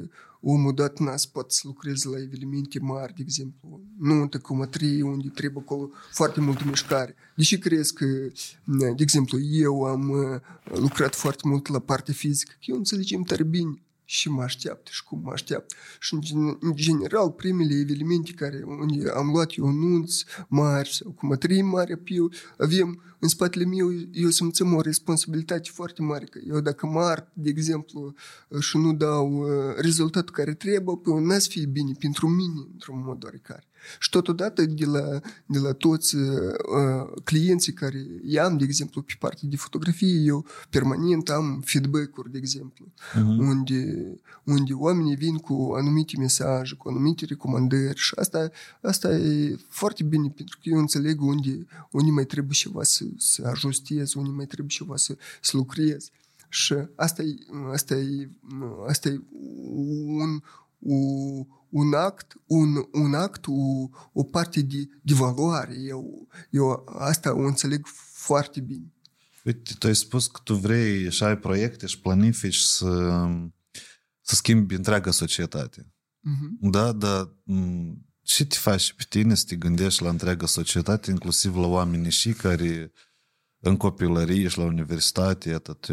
[0.40, 5.28] omul dat n-a poate să lucreze la evenimente mari, de exemplu, nu cum trei unde
[5.28, 7.14] trebuie acolo foarte multă mișcare.
[7.34, 8.06] Deși crezi că,
[8.64, 10.40] de exemplu, eu am uh,
[10.80, 15.04] lucrat foarte mult la partea fizică, că eu înțelegem tare bine și mă așteaptă și
[15.04, 15.74] cum mă așteaptă.
[16.00, 16.18] Și
[16.60, 21.92] în general, primele evenimente care unde am luat eu nunți mari sau cum trei mari
[21.92, 22.28] apiu,
[22.58, 26.24] avem în spatele meu, eu simțăm o responsabilitate foarte mare.
[26.24, 28.14] Că eu dacă mă art, de exemplu,
[28.60, 33.02] și nu dau uh, rezultatul care trebuie, pe n să fie bine pentru mine, într-un
[33.04, 33.67] mod oarecare.
[34.00, 39.48] Și totodată de la, de la toți uh, clienții care i-am, de exemplu, pe partea
[39.48, 43.38] de fotografie, eu permanent am feedback-uri, de exemplu, uh-huh.
[43.38, 44.06] unde,
[44.44, 48.50] unde oamenii vin cu anumite mesaje, cu anumite recomandări și asta,
[48.82, 53.46] asta e foarte bine pentru că eu înțeleg unde, unde mai trebuie ceva să, să
[53.46, 56.10] ajustez, unde mai trebuie ceva să, să lucrez.
[56.48, 57.36] Și asta e,
[57.72, 58.28] asta e,
[58.86, 59.20] asta e
[59.74, 60.40] un,
[60.78, 65.74] un, un act, un, un act, o, o parte de, de valoare.
[65.86, 68.92] Eu, eu asta o înțeleg foarte bine.
[69.44, 73.24] Uite, tu ai spus că tu vrei și ai proiecte și planifici să,
[74.20, 75.82] să schimbi întreaga societate.
[75.82, 76.70] Uh-huh.
[76.70, 77.34] Da, dar
[78.22, 82.32] ce te faci pe tine să te gândești la întreaga societate, inclusiv la oamenii și
[82.32, 82.92] care
[83.60, 85.92] în copilărie și la universitate, iată, te,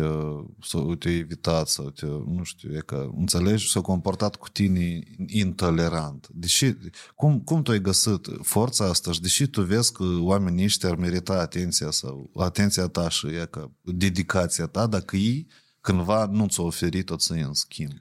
[0.62, 6.28] sau te evitat sau te, nu știu, e că, înțelegi, s-au comportat cu tine intolerant.
[6.32, 6.74] Deși,
[7.16, 10.96] cum, cum tu ai găsit forța asta și deși tu vezi că oamenii ăștia ar
[10.96, 15.48] merita atenția sau atenția ta și e că dedicația ta, dacă ei
[15.82, 17.94] cândva nu ți-au oferit-o să în schimb.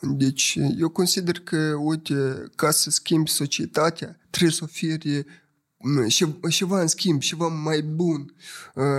[0.00, 5.24] Deci, eu consider că, uite, ca să schimbi societatea, trebuie să oferi
[6.48, 8.34] ceva în schimb, ceva mai bun.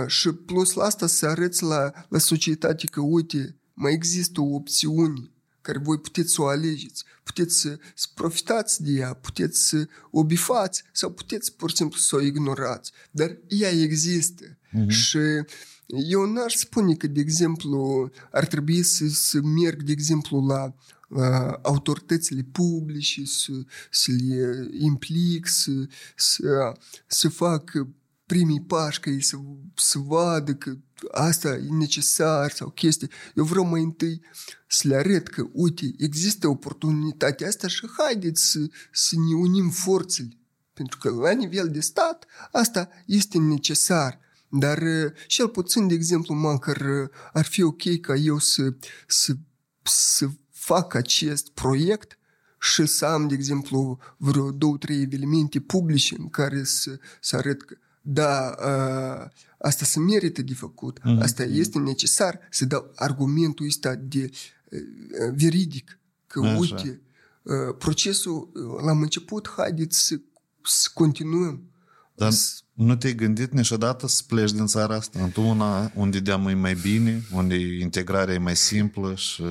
[0.06, 5.30] Și plus la asta să arăți la, la societate că, uite, mai există o opțiune
[5.60, 10.24] care voi puteți să o alegeți, puteți să, să profitați de ea, puteți să o
[10.24, 12.92] bifați sau puteți pur și simplu să o ignorați.
[13.10, 14.44] Dar ea există.
[14.46, 14.88] Uh-huh.
[14.88, 15.18] Și
[15.86, 20.74] eu n-aș spune că, de exemplu, ar trebui să, să merg, de exemplu, la
[21.62, 23.52] autoritățile publice, să,
[23.90, 25.70] să le implic, să,
[26.16, 26.72] să,
[27.06, 27.72] să fac
[28.26, 29.36] primii pași, că ei să,
[29.74, 30.76] să vadă că
[31.10, 33.10] asta e necesar sau chestii.
[33.34, 34.20] Eu vreau mai întâi
[34.66, 38.58] să le arăt că, uite, există oportunitatea asta și haideți să,
[38.92, 40.38] să ne unim forțele.
[40.72, 44.18] Pentru că la nivel de stat asta este necesar.
[44.48, 44.82] Dar
[45.26, 48.74] cel puțin, de exemplu, măcar ar fi ok ca eu să,
[49.06, 49.32] să,
[49.82, 50.28] să
[50.60, 52.18] fac acest proiect
[52.60, 57.62] și să am, de exemplu, vreo două, trei evenimente publice în care să, să arăt
[57.62, 61.22] că da, uh, asta se merită de făcut, mm-hmm.
[61.22, 64.30] asta este necesar să dau argumentul ăsta de
[64.70, 64.80] uh,
[65.34, 66.56] veridic, că Așa.
[66.58, 67.00] uite,
[67.42, 68.50] uh, procesul
[68.84, 70.20] l-am început, haideți să,
[70.62, 71.62] să continuăm.
[72.14, 72.32] Dar
[72.72, 77.22] nu te-ai gândit niciodată să pleci din țara asta, într-una unde deamă e mai bine,
[77.32, 79.42] unde integrarea e mai simplă și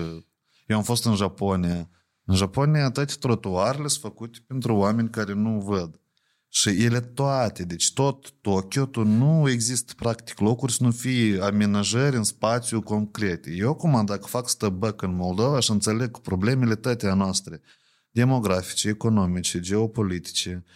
[0.70, 1.90] eu am fost în Japonia.
[2.26, 6.00] În Japonia toate trotuarele sunt făcute pentru oameni care nu văd.
[6.48, 12.16] Și ele toate, deci tot Tokyo, tu nu există practic locuri să nu fie amenajări
[12.16, 13.52] în spațiu concrete.
[13.52, 17.62] Eu acum, dacă fac stăbăc în Moldova și înțeleg problemele toate noastre,
[18.12, 20.70] demografice, economice, geopolitice, ă,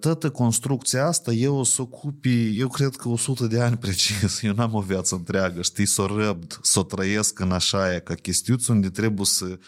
[0.00, 4.52] toată construcția asta eu o să ocupi, eu cred că 100 de ani precis, eu
[4.52, 8.70] n-am o viață întreagă, știi, să o răbd, să o trăiesc în așa ca chestiuți
[8.70, 9.58] unde trebuie să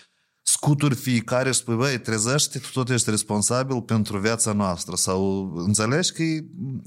[0.42, 4.96] scuturi fiecare și spui, băi, trezește, tu tot ești responsabil pentru viața noastră.
[4.96, 6.44] Sau înțelegi că e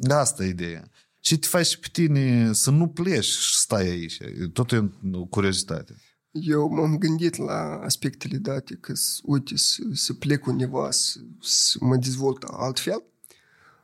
[0.09, 0.89] asta e ideea.
[1.19, 4.17] Și te faci pe tine să nu pleci și stai aici.
[4.53, 5.95] Tot e o curiozitate.
[6.41, 8.93] Eu m-am gândit la aspectele date, că,
[9.23, 13.03] uite, să, să plec undeva, să, să mă dezvolt altfel,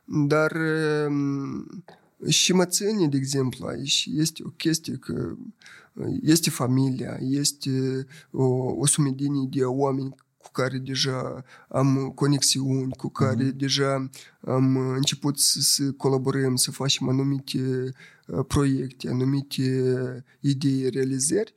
[0.04, 0.52] dar
[2.28, 5.36] și mă ține, de exemplu, aici este o chestie că
[6.22, 8.44] este familia, este o,
[8.78, 13.56] o sumedenie de oameni cu care deja am conexiuni, cu care uh-huh.
[13.56, 14.10] deja
[14.40, 17.92] am început să, să colaborăm, să facem anumite
[18.46, 21.54] proiecte, anumite idei, realizări.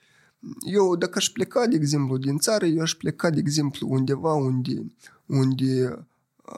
[0.65, 4.91] Eu, dacă aș pleca, de exemplu, din țară, eu aș pleca, de exemplu, undeva unde,
[5.25, 6.05] unde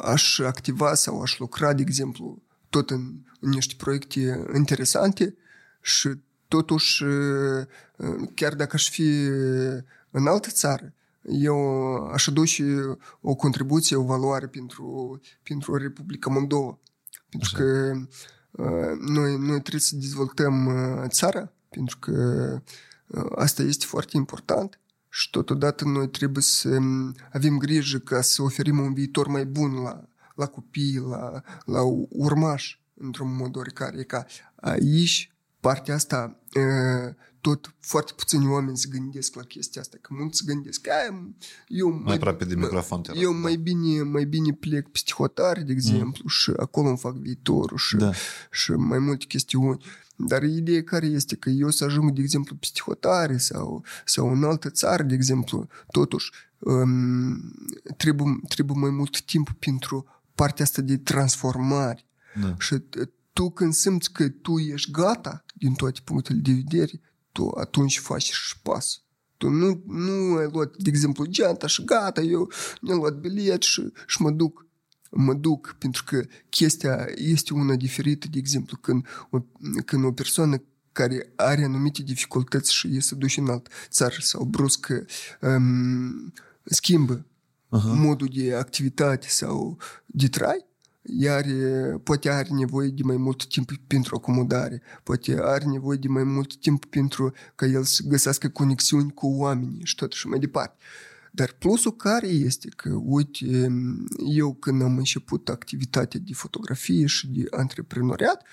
[0.01, 5.35] aș activa sau aș lucra, de exemplu, tot în, în niște proiecte interesante
[5.81, 6.09] și
[6.47, 7.03] totuși,
[8.33, 9.27] chiar dacă aș fi
[10.11, 10.93] în altă țară,
[11.27, 12.63] eu aș aduce
[13.21, 16.77] o contribuție, o valoare pentru, pentru Republica Moldova.
[17.29, 17.57] Pentru Așa.
[17.57, 17.93] că
[18.51, 22.11] uh, noi, noi trebuie să dezvoltăm uh, țara, pentru că
[22.53, 22.61] uh,
[23.35, 24.79] asta este foarte important
[25.09, 29.73] și totodată noi trebuie să um, avem grijă ca să oferim un viitor mai bun
[29.73, 30.03] la,
[30.35, 33.99] la copii, la, la urmași, într-un mod oricare.
[33.99, 34.25] E ca
[34.55, 36.39] aici, partea asta,
[37.41, 40.91] tot foarte puțini oameni se gândesc la chestia asta, că mulți se gândesc că
[41.67, 45.61] eu mai, mai aproape de microfon te eu mai bine, mai bine plec pe hotare,
[45.61, 46.29] de exemplu, mm.
[46.29, 48.11] și acolo îmi fac viitorul și, da.
[48.51, 49.83] și mai multe chestiuni.
[50.17, 54.43] Dar ideea care este că eu să ajung, de exemplu, pe hotare sau, sau în
[54.43, 57.53] altă țară, de exemplu, totuși um,
[57.97, 62.05] trebuie, trebuie mai mult timp pentru partea asta de transformare.
[62.41, 62.55] Da.
[62.59, 62.75] Și
[63.33, 68.31] tu când simți că tu ești gata din toate punctele de vedere, tu atunci faci
[68.31, 69.01] și pas.
[69.37, 73.91] Tu nu, nu ai luat, de exemplu, geanta și gata, eu mi-am luat bilet și,
[74.07, 74.65] și mă duc.
[75.11, 79.39] Mă duc pentru că chestia este una diferită, de exemplu, când o,
[79.85, 80.61] când o persoană
[80.91, 84.87] care are anumite dificultăți și e să duce în alt țară sau brusc
[85.41, 87.25] um, schimbă
[87.67, 87.93] uh-huh.
[87.93, 90.65] modul de activitate sau de trai,
[91.01, 91.45] iar
[92.03, 96.55] poate are nevoie de mai mult timp pentru acomodare, poate are nevoie de mai mult
[96.55, 100.75] timp pentru ca el să găsească conexiuni cu oamenii și tot și mai departe.
[101.37, 103.71] Dar plusul care este că, uite,
[104.25, 108.45] eu când am început activitatea de fotografie și de antreprenoriat,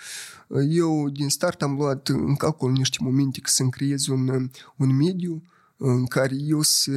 [0.69, 5.43] eu din start am luat în calcul niște momente că să-mi creez un, un mediu
[5.77, 6.93] în care eu să,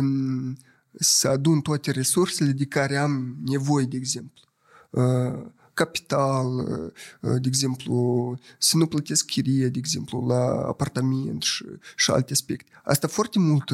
[0.93, 4.43] să adun toate resursele de care am nevoie, de exemplu
[5.77, 6.47] capital,
[7.19, 12.71] de exemplu, să nu plătesc chirie, de exemplu, la apartament și, și alte aspecte.
[12.83, 13.69] Asta foarte mult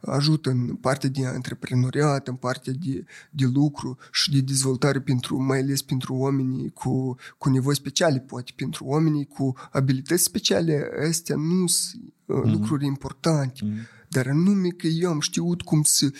[0.00, 5.58] ajută în partea de antreprenoriat, în partea de, de lucru și de dezvoltare pentru, mai
[5.58, 11.66] ales pentru oamenii cu, cu nevoi speciale, poate pentru oamenii cu abilități speciale, astea nu
[11.66, 12.50] sunt mm-hmm.
[12.50, 14.08] lucruri importante, mm-hmm.
[14.08, 16.10] dar anume că eu am știut cum să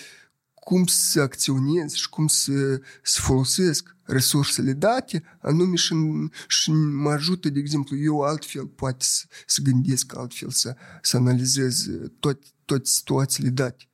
[0.69, 5.95] cum să acționez și cum să, să folosesc resursele date, anume și,
[6.49, 11.87] și mă ajută, de exemplu, eu altfel poate să, să gândesc altfel, să, să analizez
[12.21, 13.89] toate, toate situațiile date.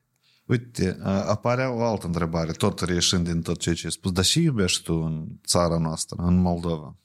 [0.46, 4.12] Uite, apare o altă întrebare, tot reieșind din tot ceea ce ai spus.
[4.12, 6.96] Dar și iubești tu în țara noastră, în Moldova?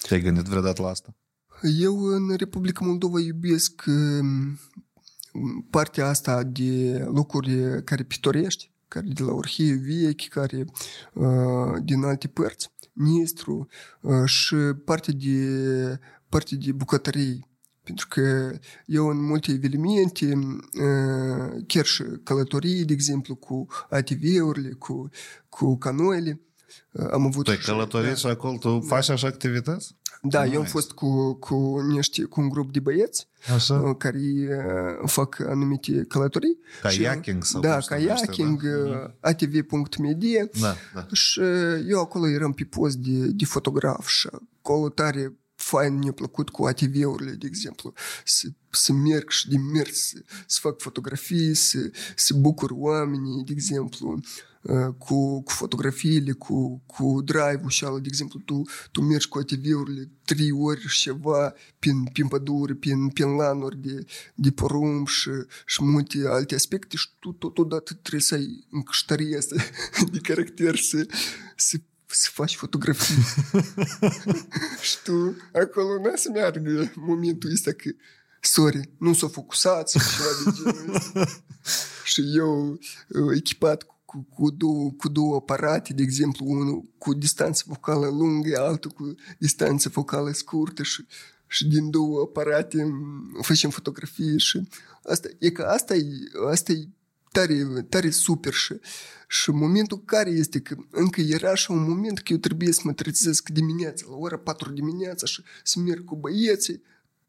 [0.00, 1.16] Te-ai gândit vreodată la asta?
[1.78, 4.58] Eu în Republica Moldova iubesc um,
[5.70, 10.64] partea asta de lucruri care pitorești, care de la orhie vechi, care
[11.12, 13.68] uh, din alte părți, Nistru
[14.00, 14.54] uh, și
[14.84, 15.98] parte de,
[16.28, 17.50] parte de bucătării.
[17.82, 18.52] Pentru că
[18.86, 25.08] eu în multe evenimente, uh, chiar și călătorii, de exemplu, cu ATV-urile, cu,
[25.48, 26.40] cu canoile,
[27.12, 27.44] am avut...
[27.44, 28.14] Tu ai călătorit da.
[28.14, 28.86] și acolo tu da.
[28.86, 29.96] faci așa activități?
[30.24, 30.54] Da, nice.
[30.54, 33.94] eu am fost cu, cu, niște, cu un grup de băieți Așa?
[33.94, 34.18] care
[35.06, 36.58] fac anumite călătorii.
[36.82, 39.14] Kayaking sau Da, kayaking, da?
[39.20, 41.06] atv.media da, da.
[41.12, 41.40] și
[41.88, 44.28] eu acolo eram pe post de, de fotograf și
[44.60, 47.92] acolo tare fain mi-a plăcut cu ATV-urile, de exemplu,
[48.24, 53.52] să, să merg și de mers, să, să fac fotografii, să, să bucur oamenii, de
[53.52, 54.20] exemplu.
[54.62, 59.38] Uh, cu, cu fotografiile, cu, cu drive-ul și ala, de exemplu, tu, tu mergi cu
[59.38, 65.30] ATV-urile trei ori și ceva prin, prin pădure, prin, prin lanuri de, de porumb și,
[65.66, 69.56] și multe alte aspecte și tu totodată trebuie să ai încăștărie asta
[70.12, 71.06] de caracter să,
[71.56, 71.76] să
[72.14, 73.22] să faci fotografii.
[74.88, 77.90] și tu acolo nu să meargă momentul ăsta că
[78.40, 81.00] sorry, nu s-a focusat sau ceva de genul
[82.04, 82.78] Și eu
[83.34, 88.90] echipat cu, cu, două, cu două aparate, de exemplu, unul cu distanță focală lungă, altul
[88.90, 91.06] cu distanță focală scurtă și,
[91.46, 92.92] și din două aparate
[93.40, 94.68] facem fotografii și
[95.04, 96.04] asta, e că asta e,
[96.50, 96.88] asta e
[97.32, 98.74] tare, tare super și,
[99.28, 102.92] și momentul care este că încă era așa un moment că eu trebuie să mă
[102.92, 106.82] trezesc dimineața, la ora 4 dimineața și să merg cu băieții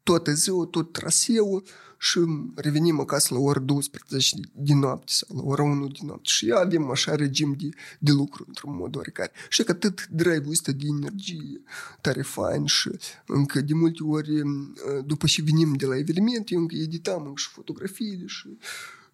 [0.04, 1.64] toată ziua, tot traseul
[1.98, 2.20] și
[2.54, 6.28] revenim acasă la ora 12 din noapte sau la ora 1 din noapte.
[6.28, 7.68] Și avem așa regim de,
[7.98, 9.32] de lucru într-un mod oricare.
[9.48, 11.62] Și că atât drive-ul ăsta de energie
[12.00, 12.90] tare fain și
[13.26, 14.42] încă de multe ori
[15.04, 18.58] după ce venim de la eveniment, eu încă editam și fotografiile și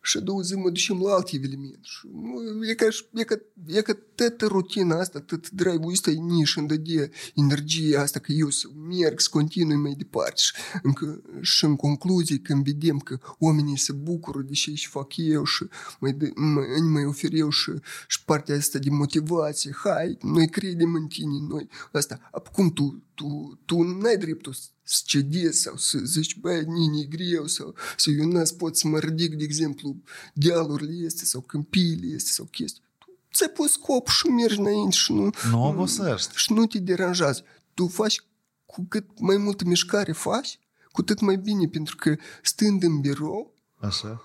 [0.02, 1.78] și a doua zi mă ducem la alt eveniment.
[1.82, 6.56] Și, nu, e, ca, e, ca, e ca toată rutina asta, tot drive-ul ăsta nici
[6.56, 10.40] îmi dădea energia asta că eu să merg, să continui mai departe.
[10.40, 10.52] Și,
[10.82, 15.44] încă, și în concluzie, când vedem că oamenii se bucură de ce și fac eu
[15.44, 15.64] și
[16.00, 17.70] mai, mai, mai ofer eu și,
[18.08, 22.28] și partea asta de motivație, hai, noi credem în tine, noi asta.
[22.32, 27.74] Acum tu, tu, tu n-ai dreptul să cedezi sau să zici, băi, nini, greu sau
[27.96, 29.96] să eu n pot să mă ridic, de exemplu,
[30.34, 32.82] dealurile este sau câmpiile este sau chestii.
[32.98, 35.30] Tu ți-ai pus scop și mergi înainte și nu...
[35.50, 36.30] Nu obosești.
[36.34, 37.44] Și nu te deranjează.
[37.74, 38.22] Tu faci
[38.66, 40.58] cu cât mai multă mișcare faci,
[40.92, 44.20] cu atât mai bine, pentru că stând în birou, Așa.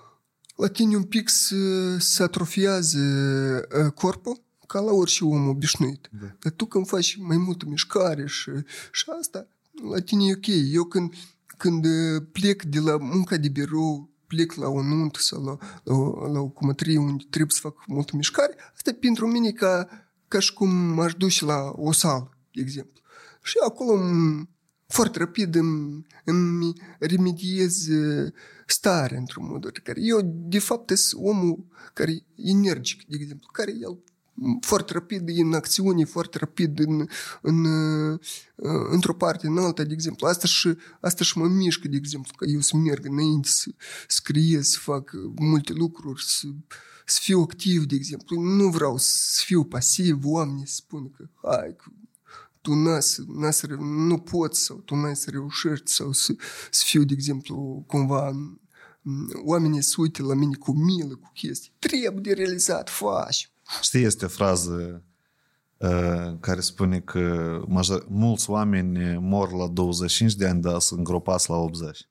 [0.56, 1.56] la tine un pic să,
[1.98, 6.08] să atrofiază uh, corpul, ca la orice om obișnuit.
[6.20, 6.26] Da.
[6.40, 8.50] Dar tu când faci mai multă mișcare și,
[8.92, 9.48] și asta,
[9.90, 10.46] la tine e ok.
[10.72, 11.12] Eu când,
[11.56, 15.94] când uh, plec de la munca de birou, plec la o nuntă sau la, la,
[15.94, 19.88] o- la o cumătrie unde trebuie să fac multă mișcare, asta e pentru mine ca,
[20.28, 23.02] ca și cum m-aș duce la o sală, de exemplu.
[23.42, 24.48] Și acolo îmi-
[24.86, 28.32] foarte rapid îmi, îmi remediez uh,
[28.66, 33.70] starea într-un mod care eu, de fapt, sunt omul care e energic, de exemplu, care
[33.80, 33.98] el
[34.60, 37.08] foarte rapid în acțiune, foarte rapid în,
[37.42, 38.18] în, uh,
[38.90, 40.26] într-o parte, în alta, de exemplu.
[40.26, 43.70] Asta și, asta și mă mișcă, de exemplu, că eu să merg înainte, să
[44.08, 46.46] scriez, să fac multe lucruri, să,
[47.06, 48.40] să fiu activ, de exemplu.
[48.40, 51.84] Nu vreau să fiu pasiv, oamenii spun că hai, că
[52.60, 56.34] tu n să, n să, reu- nu poți sau tu n-ai să reușești sau să,
[56.70, 58.60] să fiu, de exemplu, cumva m,
[59.44, 61.72] oamenii se uite la mine cu milă, cu chestii.
[61.78, 63.50] Trebuie de realizat, faci.
[63.80, 65.02] Știi, este o frază
[65.76, 71.50] uh, care spune că major, mulți oameni mor la 25 de ani, dar sunt îngropați
[71.50, 72.08] la 80.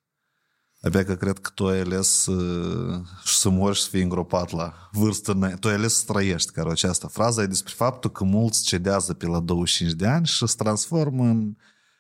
[0.86, 4.52] Abia că cred că tu ai ales uh, și să mori și să fii îngropat
[4.52, 5.32] la vârstă.
[5.32, 5.60] înainte.
[5.60, 9.26] Tu ai ales să trăiești, care această frază e despre faptul că mulți cedează pe
[9.26, 11.56] la 25 de ani și se transformă în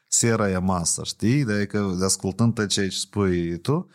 [0.07, 1.41] sera e masă, știi?
[1.41, 3.87] Adică, ascultând tot ceea ce spui tu,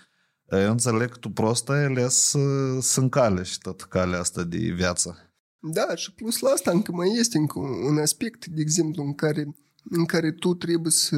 [0.50, 2.38] eu înțeleg că tu prost ai ales să,
[2.80, 5.29] să încalești tot calea asta de viață.
[5.60, 9.14] Da, și plus la asta încă mai este încă un un aspect, de exemplu, în
[9.14, 9.54] care,
[9.90, 11.16] în care tu trebuie să,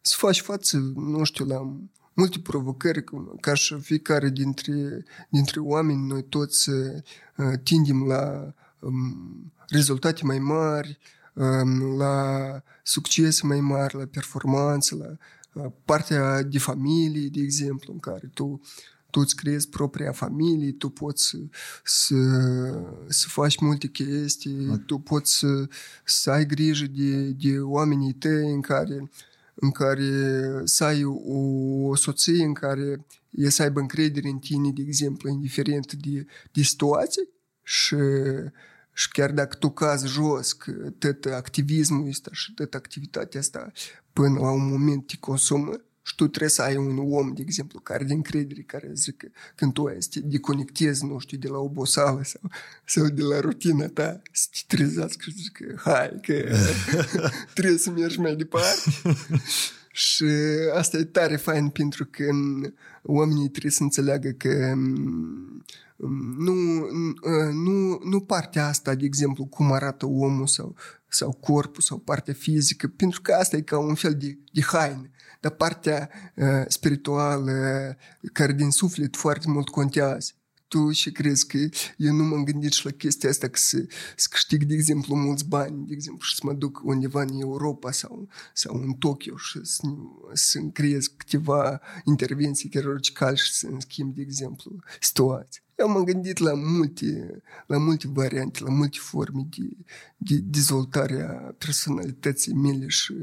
[0.00, 1.76] să faci față, nu știu, la
[2.12, 9.52] multe provocări, cum- ca și fiecare dintre, dintre oameni, noi toți uh, tindem la um,
[9.68, 10.98] rezultate mai mari,
[11.34, 17.98] um, la succes mai mari, la performanță, la uh, partea de familie, de exemplu, în
[17.98, 18.60] care tu
[19.10, 21.38] tu îți creezi propria familie, tu poți să,
[21.84, 22.14] să,
[23.08, 25.68] să faci multe chestii, tu poți să,
[26.04, 29.10] să ai grijă de, de oamenii tăi în care,
[29.54, 30.10] în care
[30.64, 35.28] să ai o, o soție în care e să aibă încredere în tine, de exemplu,
[35.30, 37.28] indiferent de, de situație.
[37.62, 37.96] Și,
[38.92, 43.72] și chiar dacă tu cazi jos, că tot activismul ăsta și tot activitatea asta
[44.12, 45.72] până la un moment te consumă,
[46.08, 49.72] și tu trebuie să ai un om, de exemplu, care de încredere, care zică când
[49.72, 52.40] tu ai să te deconectezi, nu știu, de la obosală sau,
[52.84, 56.56] sau de la rutina ta, să te trezească și zică, hai, că
[57.54, 58.90] trebuie să mergi mai departe.
[59.92, 60.24] și
[60.74, 65.64] asta e tare fain pentru că m, oamenii trebuie să înțeleagă că m,
[66.38, 66.54] nu,
[67.52, 70.74] nu, nu partea asta, de exemplu, cum arată omul sau,
[71.08, 75.10] sau corpul sau partea fizică, pentru că asta e ca un fel de, de haină
[75.40, 77.96] dar partea uh, spirituală,
[78.32, 80.32] care din suflet foarte mult contează.
[80.68, 81.58] Tu și crezi că
[81.96, 83.86] eu nu m-am gândit și la chestia asta că să,
[84.16, 87.90] să câștig, de exemplu, mulți bani, de exemplu, și să mă duc undeva în Europa
[87.90, 89.82] sau, sau în Tokyo și să,
[90.32, 95.62] să-mi creez câteva intervenții chirurgicale și să-mi schimb, de exemplu, situații.
[95.78, 99.68] Eu m-am gândit la multe, la multe variante, la multe forme de,
[100.16, 103.14] de dezvoltare a personalității mele și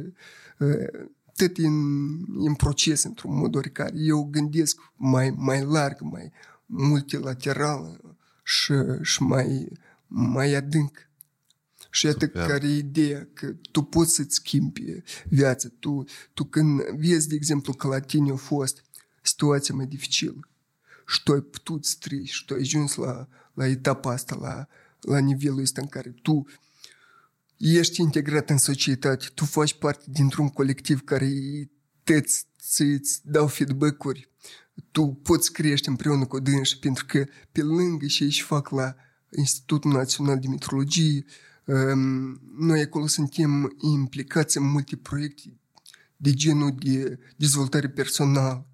[0.59, 3.93] uh, tot în, în proces, într-un mod oricare.
[3.95, 6.31] Eu gândesc mai, mai larg, mai
[6.65, 8.01] multilateral
[8.43, 9.67] și, și mai,
[10.07, 11.09] mai adânc.
[11.89, 12.45] Și iată Super.
[12.45, 15.69] care e ideea, că tu poți să-ți schimbi viața.
[15.79, 16.03] Tu,
[16.33, 18.83] tu când vezi, de exemplu, că la tine a fost
[19.21, 20.47] situația mai dificilă
[21.07, 24.67] și tu ai putut să treci și tu ai ajuns la, la etapa asta, la,
[25.01, 26.45] la nivelul ăsta în care tu
[27.57, 31.29] ești integrat în societate, tu faci parte dintr-un colectiv care
[32.03, 32.45] te-ți
[32.77, 34.29] îți dau feedback-uri,
[34.91, 38.95] tu poți crește împreună cu dânsi, pentru că pe lângă ce își fac la
[39.37, 41.25] Institutul Național de Metrologie,
[41.65, 45.59] um, noi acolo suntem implicați în multe proiecte
[46.17, 48.67] de genul de dezvoltare personală.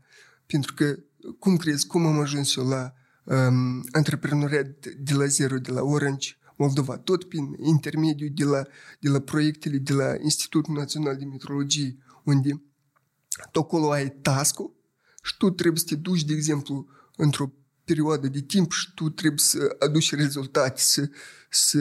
[0.45, 0.97] Pentru că,
[1.39, 2.93] cum crezi, cum am ajuns eu la
[3.23, 8.63] um, antreprenoriat de la zero de la Orange, Moldova, tot prin intermediul de la,
[8.99, 12.61] de la proiectele de la Institutul Național de Metrologie, unde
[13.51, 14.57] tot acolo ai task
[15.23, 17.51] și tu trebuie să te duci, de exemplu, într-o
[17.83, 21.09] perioadă de timp și tu trebuie să aduci rezultate, să,
[21.49, 21.79] să,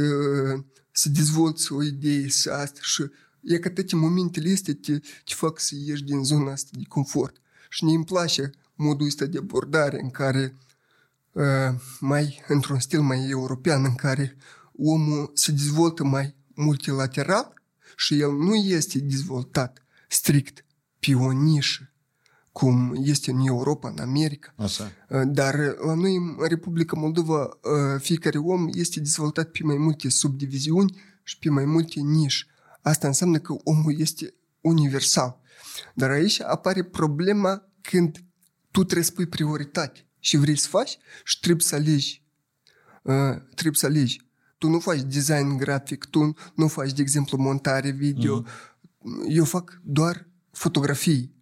[0.92, 3.04] să dezvolți o idee, să asta și
[3.42, 7.36] e că toate momentele astea te, te fac să ieși din zona asta de confort.
[7.68, 10.56] Și ne îmi place modul ăsta de abordare în care
[11.32, 14.36] uh, mai, într-un stil mai european, în care
[14.82, 17.54] omul se dezvoltă mai multilateral
[17.96, 20.64] și el nu este dezvoltat strict
[20.98, 21.92] pe o nișă,
[22.52, 24.54] cum este în Europa, în America.
[24.56, 24.92] Așa.
[25.24, 25.54] Dar
[25.84, 27.48] la noi, în Republica Moldova,
[27.98, 32.44] fiecare om este dezvoltat pe mai multe subdiviziuni și pe mai multe nișe.
[32.82, 35.40] Asta înseamnă că omul este universal.
[35.94, 38.24] Dar aici apare problema când
[38.70, 42.24] tu trebuie să pui prioritate și vrei să faci și trebuie să alegi.
[43.54, 44.28] Trebuie să alegi.
[44.60, 48.36] Tu nu faci design grafic, tu nu faci, de exemplu, montare video.
[48.36, 49.24] Mm.
[49.28, 51.34] Eu fac doar fotografii,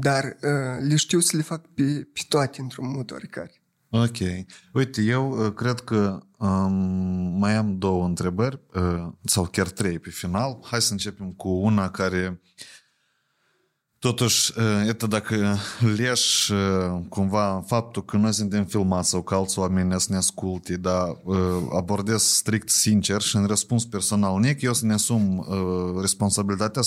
[0.00, 3.62] dar uh, le știu să le fac pe, pe toate într-un mod oarecare.
[3.90, 4.16] Ok.
[4.72, 6.72] Uite, eu uh, cred că um,
[7.38, 10.58] mai am două întrebări, uh, sau chiar trei pe final.
[10.62, 12.40] Hai să începem cu una care
[14.02, 15.56] Totuși, eh, iată dacă
[15.96, 20.76] leși eh, cumva faptul că noi suntem filmați sau că alți oameni să ne asculte,
[20.76, 25.46] dar eh, abordez strict sincer și în răspuns personal nec, eu să ne asum
[26.00, 26.82] responsabilitatea,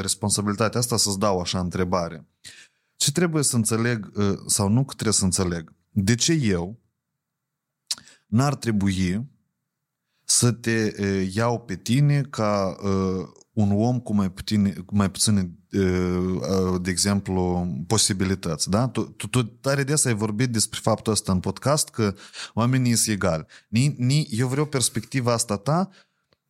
[0.00, 2.26] responsabilitatea asta să-ți dau așa întrebare.
[2.96, 4.12] Ce trebuie să înțeleg
[4.46, 5.72] sau nu trebuie să înțeleg?
[5.90, 6.78] De ce eu
[8.26, 9.26] n-ar trebui
[10.24, 10.92] să te
[11.32, 12.76] iau pe tine ca
[13.56, 15.50] un om cu mai, puține, cu mai puține,
[16.80, 18.70] de exemplu, posibilități.
[18.70, 18.88] Da?
[18.88, 22.14] Tu, tu, tu tare des ai vorbit despre faptul ăsta în podcast, că
[22.54, 23.46] oamenii sunt egali.
[23.68, 25.88] Ni, ni, eu vreau perspectiva asta ta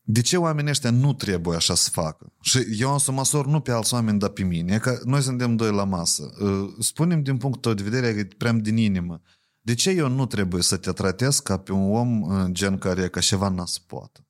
[0.03, 2.33] de ce oamenii ăștia nu trebuie așa să facă?
[2.41, 4.75] Și eu am să măsor nu pe alți oameni, dar pe mine.
[4.75, 6.31] E că noi suntem doi la masă.
[6.79, 9.21] Spunem din punctul tău de vedere, că prea din inimă.
[9.61, 13.21] De ce eu nu trebuie să te tratez ca pe un om gen care ca
[13.21, 14.26] ceva n-a să poată?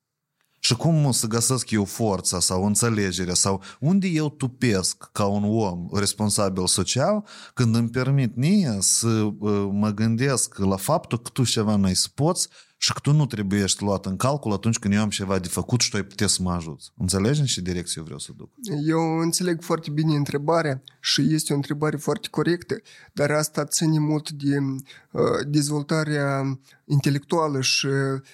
[0.59, 5.87] Și cum să găsesc eu forța sau înțelegerea sau unde eu tupesc ca un om
[5.93, 11.75] responsabil social când îmi permit mie să uh, mă gândesc la faptul că tu ceva
[11.75, 15.01] n-ai să poți și că tu nu trebuie ești luat în calcul atunci când eu
[15.01, 16.91] am ceva de făcut și tu ai putea să mă ajuți.
[16.97, 18.49] Înțelegi în ce direcție eu vreau să duc?
[18.85, 22.75] Eu înțeleg foarte bine întrebarea și este o întrebare foarte corectă,
[23.13, 27.87] dar asta ține mult de uh, dezvoltarea intelectuală și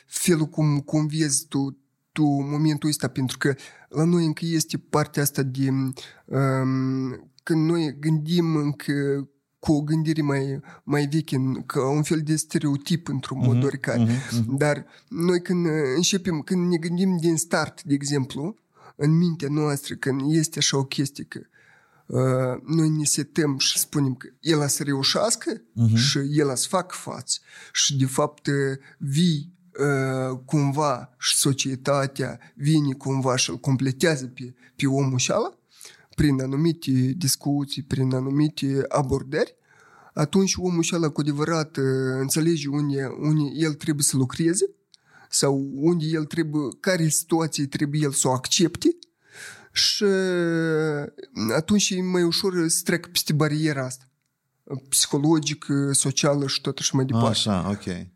[0.06, 1.78] felul cum, cum vezi tu
[2.14, 3.56] tu momentul ăsta, pentru că
[3.90, 9.28] la noi încă este partea asta de um, când noi gândim încă
[9.60, 13.66] cu o gândire mai, mai veche, ca un fel de stereotip într-un uh-huh, mod mhm,
[13.66, 14.06] oricare.
[14.06, 14.58] Uh-huh, uh-huh.
[14.58, 15.66] Dar noi când
[15.96, 18.56] începem, când ne gândim din start, de exemplu,
[18.96, 21.40] în mintea noastră, când este așa o chestie că
[22.06, 25.96] uh, noi ne setăm și spunem că el a să reușească uh-huh.
[25.96, 27.40] și el a să facă față
[27.74, 28.48] și de fapt
[28.98, 29.54] vii
[30.46, 35.58] cumva și societatea vine cumva și îl completează pe, pe omul ăla
[36.16, 39.56] prin anumite discuții, prin anumite abordări,
[40.14, 41.78] atunci omul ăla cu adevărat
[42.20, 44.70] înțelege unde, unde el trebuie să lucreze
[45.30, 48.98] sau unde el trebuie, care situație trebuie el să o accepte
[49.72, 50.06] și
[51.56, 54.08] atunci e mai ușor să trec peste bariera asta
[54.90, 57.28] psihologică, socială și tot așa mai departe.
[57.28, 58.12] Așa, ok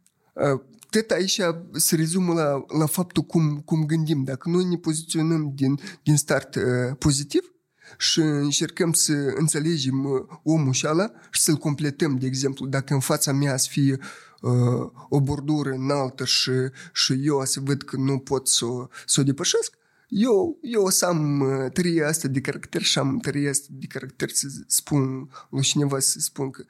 [0.89, 1.41] tot aici
[1.73, 4.23] se rezumă la, la faptul cum, cum gândim.
[4.23, 6.63] Dacă noi ne poziționăm din, din start uh,
[6.97, 7.51] pozitiv
[7.97, 12.99] și încercăm să înțelegem uh, omul și ala și să-l completăm, de exemplu, dacă în
[12.99, 13.99] fața mea să fie
[14.41, 16.51] uh, o bordură înaltă și,
[16.93, 18.65] și eu să văd că nu pot să,
[19.05, 19.77] să o depășesc,
[20.07, 23.87] eu, eu o să am uh, tăria asta de caracter și am tăria asta de
[23.87, 26.63] caracter să spun lui cineva să spun că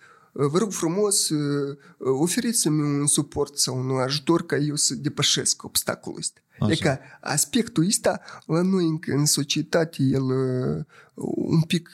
[0.46, 1.30] vă rog frumos,
[1.98, 6.42] oferiți-mi un suport sau un ajutor ca eu să depășesc obstacolul ăsta.
[6.60, 6.72] Așa.
[6.72, 10.24] E ca aspectul ăsta la noi încă în societate el
[11.36, 11.92] un pic,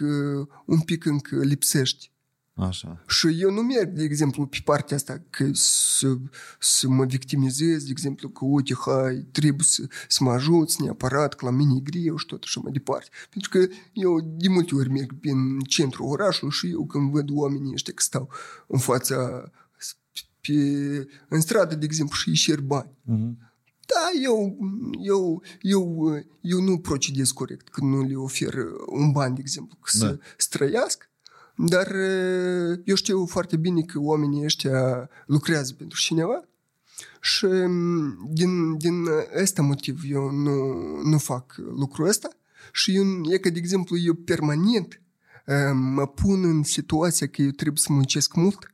[0.66, 2.06] un pic încă lipsește.
[2.56, 3.04] Așa.
[3.08, 6.18] Și eu nu merg, de exemplu, pe partea asta că să,
[6.60, 11.46] să mă victimizez, de exemplu, că uite, hai, trebuie să, să mă ajuți neapărat, că
[11.46, 13.10] la mine e greu și tot așa mai departe.
[13.30, 17.74] Pentru că eu de multe ori merg prin centrul orașului și eu când văd oamenii
[17.74, 18.30] ăștia că stau
[18.68, 19.52] în fața
[20.42, 20.54] pe,
[21.28, 22.90] în stradă, de exemplu, și îi cer bani.
[22.90, 23.52] Uh-huh.
[23.86, 24.58] Da, eu,
[25.02, 28.54] eu, eu, eu nu procedez corect când nu le ofer
[28.88, 30.06] un ban, de exemplu, că da.
[30.08, 31.06] să străiască
[31.56, 36.48] Dar uh, eu știu foarte bine că oamenii ăștia lucrează pentru cineva
[37.22, 39.06] și um, din, din
[39.42, 42.30] ăsta motiv eu nu, nu fac lucrul ăsta
[42.72, 45.02] și eu, e că, de exemplu, eu permanent
[45.46, 48.74] uh, mă pun în situația că eu trebuie să muncesc mult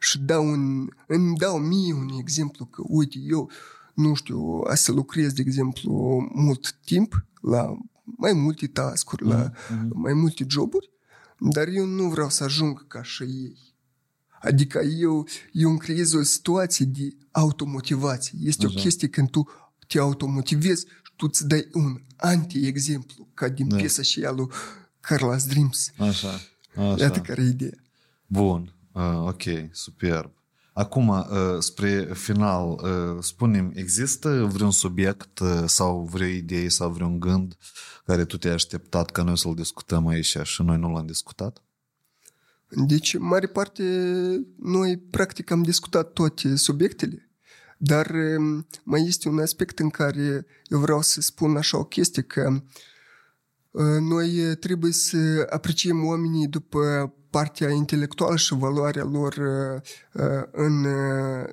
[0.00, 3.50] și dau un, îmi dau mie un exemplu că, uite, eu,
[3.94, 5.92] nu știu, a să lucrez, de exemplu,
[6.34, 9.28] mult timp la mai multe task-uri, mm-hmm.
[9.28, 10.00] la mhm.
[10.00, 10.90] mai multe joburi,
[11.38, 13.76] dar eu nu vreau să ajung ca și ei.
[14.40, 18.38] Adică eu, eu îmi creez o situație de automotivație.
[18.42, 18.74] Este Așa.
[18.78, 19.48] o chestie când tu
[19.86, 23.76] te automotivezi și tu îți dai un anti-exemplu, ca din da.
[23.76, 24.46] piesa și ea lui
[25.00, 25.92] Carlos Dreams.
[25.96, 26.40] Așa.
[26.74, 26.94] Așa.
[26.98, 27.78] Iată care e ideea.
[28.26, 28.74] Bun.
[28.92, 29.42] Uh, ok,
[29.72, 30.30] superb.
[30.78, 31.24] Acum, uh,
[31.58, 37.56] spre final, uh, spunem, există vreun subiect uh, sau vreo idee sau vreun gând
[38.06, 41.62] care tu te-ai așteptat ca noi să-l discutăm aici și noi nu l-am discutat?
[42.68, 43.82] Deci, în mare parte,
[44.58, 47.30] noi practic am discutat toate subiectele,
[47.78, 52.22] dar um, mai este un aspect în care eu vreau să spun așa o chestie,
[52.22, 52.62] că
[54.00, 59.34] noi trebuie să apreciem oamenii după partea intelectuală și valoarea lor
[60.50, 60.86] în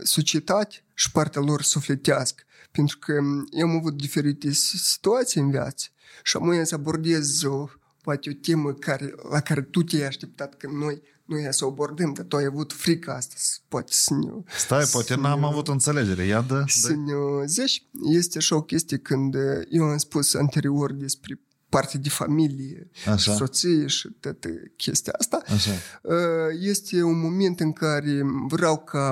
[0.04, 2.44] societate și partea lor sufletească.
[2.72, 3.14] Pentru că
[3.52, 5.88] eu am avut diferite situații în viață
[6.24, 7.66] și am să abordez o,
[8.02, 11.68] poate o temă care, la care tu te-ai așteptat că noi nu e să o
[11.68, 13.36] abordăm, dar tu ai avut frică asta,
[13.68, 14.32] poate să ne...
[14.58, 16.64] Stai, poate n-am ne, avut înțelegere, ia dă.
[16.68, 19.36] Să ne zici, este așa o chestie când
[19.70, 21.40] eu am spus anterior despre
[21.76, 23.34] parte de familie, Așa.
[23.34, 25.42] soție și toată chestia asta.
[25.48, 25.72] Așa.
[26.02, 26.16] Uh,
[26.60, 29.12] este un moment în care vreau ca,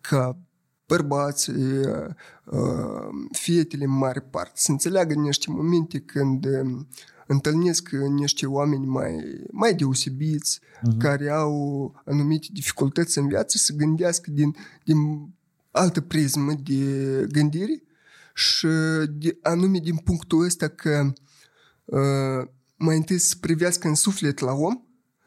[0.00, 0.38] ca
[0.86, 6.88] bărbații, uh, fietele în mare parte, să înțeleagă niște momente când um,
[7.26, 10.96] întâlnesc niște oameni mai, mai deosebiți, uh-huh.
[10.98, 14.98] care au anumite dificultăți în viață, să gândească din, din
[15.70, 16.84] altă prismă de
[17.30, 17.82] gândire
[18.34, 18.66] și
[19.08, 21.12] de, anume din punctul ăsta că uh,
[22.76, 24.82] mai întâi să privească în suflet la om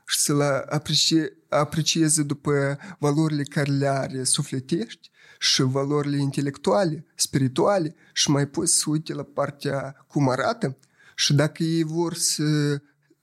[0.06, 8.30] și să-l aprecie, aprecieze după valorile care le are sufletești și valorile intelectuale, spirituale și
[8.30, 10.78] mai poți să uite la partea cum arată
[11.16, 12.44] și dacă ei vor să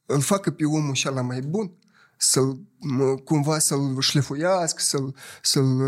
[0.06, 1.72] îl facă pe omul și la mai bun,
[2.16, 2.60] să-l,
[3.24, 5.80] cumva să-l șlefuiască, să-l, să-l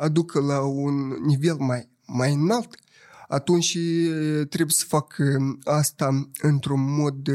[0.00, 2.74] aducă la un nivel mai, mai înalt,
[3.28, 3.78] atunci
[4.48, 5.16] trebuie să fac
[5.64, 7.28] asta într-un mod,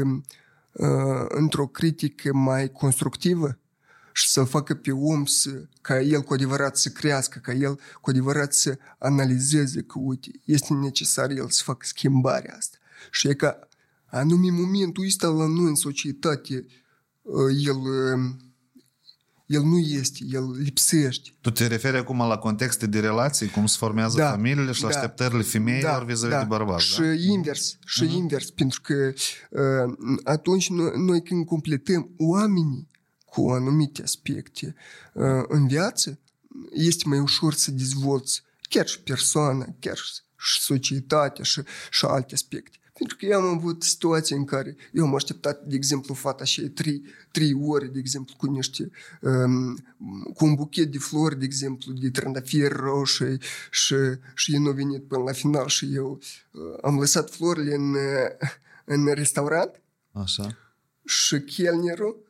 [1.28, 3.58] într-o critică mai constructivă
[4.12, 8.10] și să-l facă pe om să, ca el cu adevărat să crească, ca el cu
[8.10, 12.76] adevărat să analizeze că, uite, este necesar el să facă schimbarea asta.
[13.10, 13.58] Și e ca
[14.06, 16.66] anume momentul ăsta la noi în societate,
[17.64, 17.76] el
[19.46, 21.30] el nu este, el lipsește.
[21.40, 24.88] Tu te referi acum la contexte de relații, cum se formează da, familiile și la
[24.88, 26.38] da, așteptările femeilor da, vis-a-vis da.
[26.38, 26.84] de bărbați.
[26.84, 27.12] Și da?
[27.12, 28.10] invers, și uh-huh.
[28.10, 29.12] invers, pentru că
[29.50, 32.88] uh, atunci noi, noi când completăm oamenii
[33.24, 34.74] cu anumite aspecte
[35.12, 36.18] uh, în viață,
[36.70, 39.96] este mai ușor să dezvolți chiar și persoana, chiar
[40.36, 42.78] și societatea și, și alte aspecte.
[42.98, 46.60] Pentru că eu am avut situații în care eu am așteptat, de exemplu, fata și
[46.60, 47.02] trei,
[47.32, 48.90] trei ore, de exemplu, cu niște,
[49.20, 49.76] um,
[50.34, 53.38] cu un buchet de flori, de exemplu, de trandafiri roșii
[53.70, 53.94] și,
[54.34, 56.18] și eu nu venit până la final și eu
[56.50, 57.96] uh, am lăsat florile în,
[58.84, 59.80] în restaurant.
[60.12, 60.56] Așa.
[61.04, 62.24] Și chelnerul,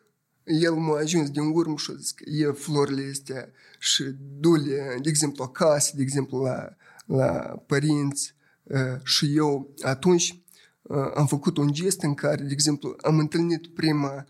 [0.44, 4.04] el m-a ajuns din urmă și a zis că e florile astea și
[4.40, 6.76] dule, de exemplu, acasă, de exemplu, la,
[7.06, 8.34] la părinți.
[8.62, 10.43] Uh, și eu atunci
[11.14, 14.26] am făcut un gest în care, de exemplu, am întâlnit prima,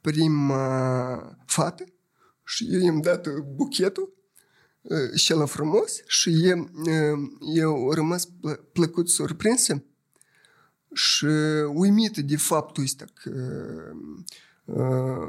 [0.00, 1.84] prima fată
[2.44, 4.16] și eu i-am dat buchetul
[5.14, 6.70] și la frumos și eu,
[7.54, 8.28] eu rămas
[8.72, 9.84] plăcut surprinsă
[10.92, 11.26] și
[11.74, 13.32] uimită de faptul ăsta că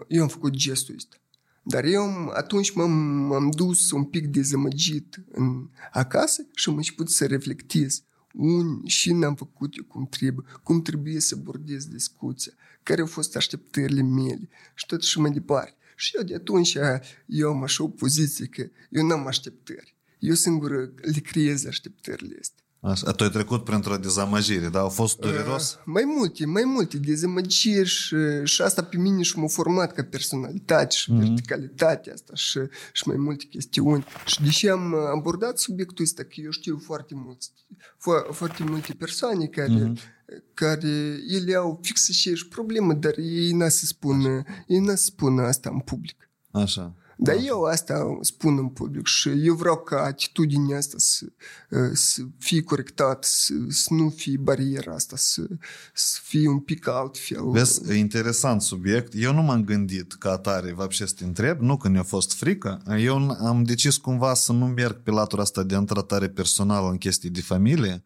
[0.08, 1.16] eu am făcut gestul ăsta.
[1.64, 2.92] Dar eu atunci m-am,
[3.28, 8.04] m-am dus un pic dezamăgit în acasă și am început să reflectez
[8.34, 12.54] un, și n-am făcut eu cum trebuie, cum trebuie să bordez discuția,
[12.84, 15.74] care au fost așteptările mele și tot și mai departe.
[15.96, 16.78] Și eu de atunci
[17.26, 19.96] eu am așa o poziție că eu n-am așteptări.
[20.20, 22.64] Eu singur le creez așteptările astea.
[22.82, 25.74] Așa, tu ai trecut printr-o dezamăgire, dar au fost dureros?
[25.74, 30.04] Uh, mai multe, mai multe dezamăgiri și, și asta pe mine și m-a format ca
[30.04, 31.18] personalitate și mm-hmm.
[31.18, 32.60] verticalitate asta și,
[32.94, 34.06] și mai multe chestiuni.
[34.26, 39.46] Și deși am abordat subiectul ăsta, că eu știu foarte mulți, fo- foarte multe persoane
[39.46, 40.54] care mm-hmm.
[40.54, 45.42] care ele au fix și problemă, dar ei n să spună, ei n să spună
[45.42, 46.30] asta în public.
[46.52, 46.96] Așa.
[47.22, 47.34] Da.
[47.34, 51.26] Eu asta spun în public și eu vreau ca atitudinea asta să,
[51.72, 55.48] ă, să fie corectat, să, să nu fie bariera asta, să,
[55.94, 57.50] să fie un pic altfel.
[57.50, 59.14] Vezi, interesant subiect.
[59.16, 62.82] Eu nu m-am gândit ca atare, vă să te întreb, nu că ne-a fost frică.
[63.00, 67.30] Eu am decis cumva să nu merg pe latura asta de întratare personală în chestii
[67.30, 68.04] de familie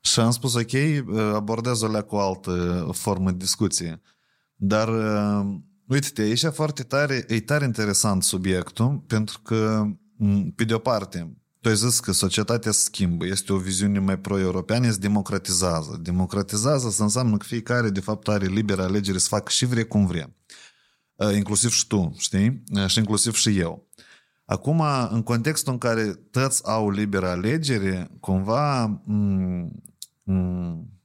[0.00, 0.72] și am spus, ok,
[1.14, 4.00] ă, abordez-o cu altă formă de discuție.
[4.54, 5.62] Dar ă,
[5.92, 9.84] Uite-te, aici foarte tare, e tare interesant subiectul, pentru că,
[10.54, 14.18] pe de o parte, tu ai zis că societatea se schimbă, este o viziune mai
[14.18, 15.98] pro-europeană, se democratizează.
[16.02, 20.06] Democratizează să înseamnă că fiecare, de fapt, are liberă alegere să facă și vrea cum
[20.06, 20.34] vrea.
[21.34, 22.62] Inclusiv și tu, știi?
[22.86, 23.88] Și inclusiv și eu.
[24.44, 29.68] Acum, în contextul în care toți au liberă alegere, cumva m-
[30.30, 31.01] m-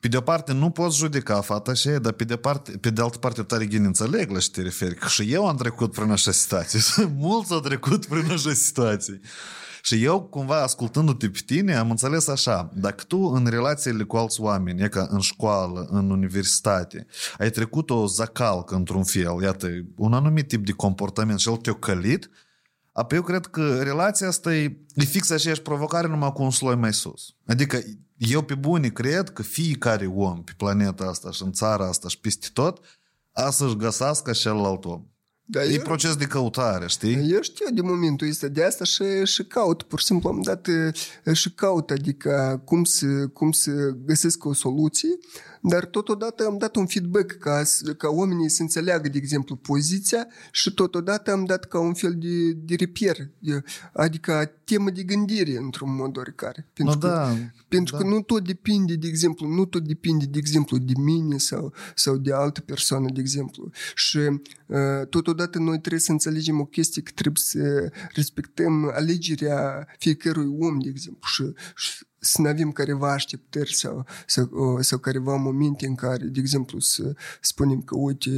[0.00, 3.00] pe de o parte nu poți judeca fata și dar pe de, parte, pe de
[3.00, 6.10] altă parte tare gine înțeleg la ce te referi, că și eu am trecut prin
[6.10, 6.80] așa situație,
[7.16, 9.20] mulți au trecut prin așa situație.
[9.82, 14.40] Și eu, cumva, ascultându-te pe tine, am înțeles așa, dacă tu în relațiile cu alți
[14.40, 17.06] oameni, e ca în școală, în universitate,
[17.38, 21.74] ai trecut o zacalcă într-un fel, iată, un anumit tip de comportament și el te-a
[21.74, 22.30] călit,
[22.92, 26.76] apoi eu cred că relația asta e, e fix aceeași provocare, numai cu un sloi
[26.76, 27.34] mai sus.
[27.46, 27.78] Adică
[28.18, 32.20] eu pe bune cred că fiecare om pe planeta asta și în țara asta și
[32.20, 32.80] peste tot
[33.32, 35.04] a să-și găsească celălalt om.
[35.50, 37.30] Da, e eu, proces de căutare, știi?
[37.32, 40.66] Eu știu de momentul ăsta de asta și, și caut, pur și simplu am dat
[41.32, 43.70] și caut, adică cum să, cum să
[44.04, 45.08] găsesc o soluție
[45.62, 47.62] dar totodată am dat un feedback ca,
[47.96, 52.52] ca oamenii să înțeleagă, de exemplu, poziția și totodată am dat ca un fel de,
[52.52, 53.62] de reper, de,
[53.92, 56.68] adică temă de gândire într-un mod oricare.
[56.72, 57.36] Pentru, no, că, da,
[57.68, 58.02] pentru da.
[58.02, 62.16] că nu tot depinde, de exemplu, nu tot depinde, de exemplu, de mine sau, sau
[62.16, 63.70] de altă persoană, de exemplu.
[63.94, 70.56] Și uh, totodată noi trebuie să înțelegem o chestie că trebuie să respectăm alegerea fiecărui
[70.58, 71.44] om, de exemplu, și,
[71.76, 76.78] și să nu avem careva așteptări sau, sau, sau careva momente în care, de exemplu,
[76.78, 78.30] să spunem că, uite,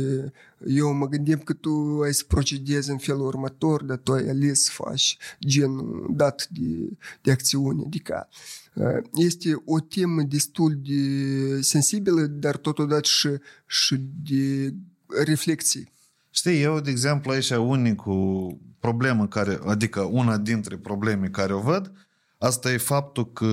[0.66, 4.65] eu mă gândim că tu ai să procedezi în felul următor, dar tu ai ales
[4.65, 6.89] să faci genul dat de,
[7.23, 7.82] de acțiune.
[7.86, 8.28] Adică
[9.15, 13.28] este o temă destul de sensibilă, dar totodată și,
[13.66, 14.74] și de
[15.24, 15.93] reflexie.
[16.31, 21.93] Știi, eu, de exemplu, aici unicul problemă care, adică una dintre probleme care o văd,
[22.40, 23.45] Asta e faptul că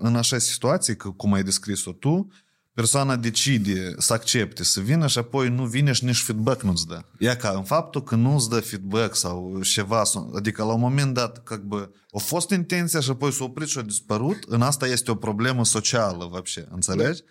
[0.00, 2.28] în așa situație, că cum ai descris-o tu,
[2.72, 7.04] persoana decide să accepte, să vină și apoi nu vine și nici feedback nu-ți dă.
[7.18, 10.02] Ia ca în faptul că nu-ți dă feedback sau ceva,
[10.34, 13.78] adică la un moment dat, как бы, a fost intenția și apoi s-a oprit și
[13.78, 17.22] a dispărut, în asta este o problemă socială, вообще, înțelegi?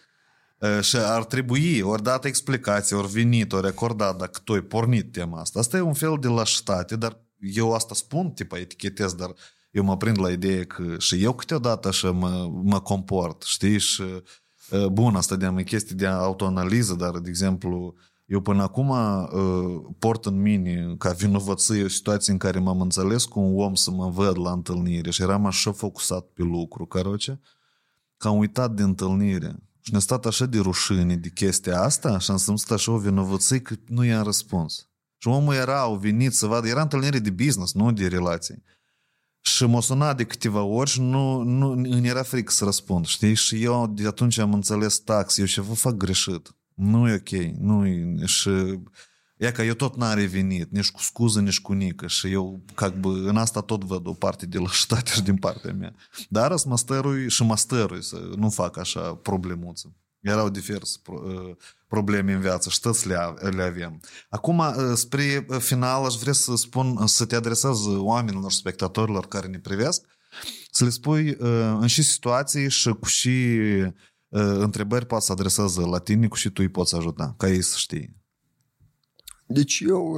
[0.58, 0.82] Da.
[0.82, 5.40] Și ar trebui, ori dată explicație, ori venit, ori recordat dacă tu ai pornit tema
[5.40, 5.60] asta.
[5.60, 9.34] Asta e un fel de lașitate, dar eu asta spun, tipa etichetez, dar
[9.71, 13.79] eu mă prind la ideea că și eu câteodată așa mă, mă comport, știi?
[13.79, 14.03] Și
[14.93, 17.95] bun, asta de chestii de autoanaliză, dar, de exemplu,
[18.29, 23.25] eu până acum uh, port în mine ca vinovăție o situație în care m-am înțeles
[23.25, 27.41] cu un om să mă văd la întâlnire și eram așa focusat pe lucru, caroce,
[28.17, 29.57] că am uitat de întâlnire.
[29.81, 33.61] Și ne-a stat așa de rușine de chestia asta și am simțit așa o vinovăție
[33.61, 34.89] că nu i-am răspuns.
[35.17, 38.63] Și omul era, au venit să vadă, era întâlnire de business, nu de relații.
[39.41, 43.35] Și m-a sunat de câteva ori și nu, nu îmi era frică să răspund, știi?
[43.35, 46.57] Și eu de atunci am înțeles tax, eu și vă fac greșit.
[46.75, 48.27] Nu e ok, nu e...
[48.27, 48.51] Și
[49.39, 52.89] E că eu tot n-am revenit, nici cu scuză, nici cu nică și eu, ca
[52.89, 55.95] bă, în asta tot văd o parte de lăștate și din partea mea.
[56.29, 59.93] Dar să mă stărui și mă stărui să nu fac așa problemuță.
[60.21, 60.99] Erau diverse
[61.87, 63.17] probleme în viață și toți le,
[63.51, 64.01] le avem.
[64.29, 64.63] Acum,
[64.95, 70.05] spre final, aș vrea să spun, să te adresez oamenilor, spectatorilor care ne privesc,
[70.71, 71.37] să le spui
[71.79, 73.57] în și situații și cu și
[74.29, 77.75] întrebări poți să adreseze la tine, cu și tu îi poți ajuta, ca ei să
[77.77, 78.17] știe.
[79.47, 80.17] Deci eu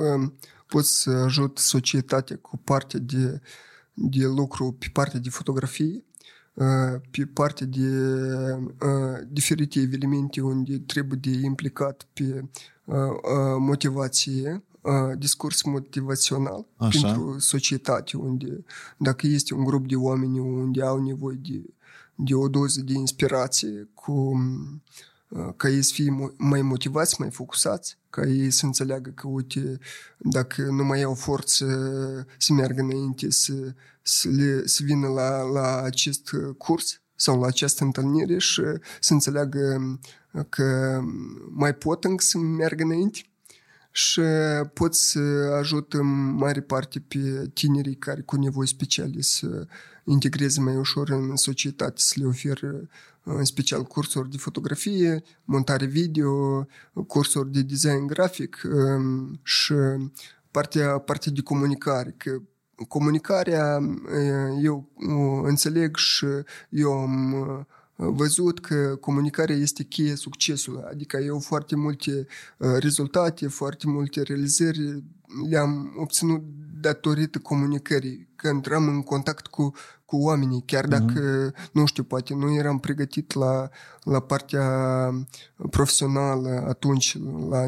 [0.67, 3.41] pot să ajut societatea cu partea de,
[3.95, 6.05] de lucru pe partea de fotografie,
[7.11, 7.89] pe partea de
[9.29, 12.45] diferite evenimente unde trebuie de implicat pe
[13.59, 14.65] motivație,
[15.19, 17.01] discurs motivațional Așa.
[17.01, 18.65] pentru societate, unde
[18.97, 21.63] dacă este un grup de oameni unde au nevoie de,
[22.15, 24.33] de o doză de inspirație cu
[25.57, 29.79] ca ei să fie mai motivați, mai focusați, ca ei să înțeleagă că, uite,
[30.19, 31.67] dacă nu mai au forță
[32.39, 37.85] să meargă înainte, să, să, le, să vină la, la acest curs, sau la această
[37.85, 38.63] întâlnire și
[39.01, 39.99] să înțeleagă
[40.49, 41.01] că
[41.51, 43.21] mai pot încă să meargă înainte
[43.91, 44.21] și
[44.73, 45.19] pot să
[45.59, 49.67] ajut în mare parte pe tinerii care cu nevoi speciale să
[50.11, 52.61] integreze mai ușor în societate, să le ofer
[53.23, 56.67] în special cursuri de fotografie, montare video,
[57.07, 58.61] cursuri de design grafic
[59.43, 59.75] și
[60.51, 62.41] partea, partea de comunicare, că
[62.89, 63.81] comunicarea
[64.63, 64.89] eu
[65.45, 66.27] înțeleg și
[66.69, 67.67] eu am
[67.97, 72.27] văzut că comunicarea este cheia succesului, adică eu foarte multe
[72.57, 75.03] rezultate, foarte multe realizări
[75.49, 76.43] le-am obținut
[76.81, 79.73] datorită comunicării, că intram în contact cu,
[80.11, 80.91] cu oamenii, chiar mhm.
[80.91, 81.71] dacă, mm-hmm.
[81.73, 83.69] nu știu, poate nu eram pregătit la,
[84.03, 84.67] la partea
[85.71, 87.17] profesională atunci,
[87.49, 87.65] la,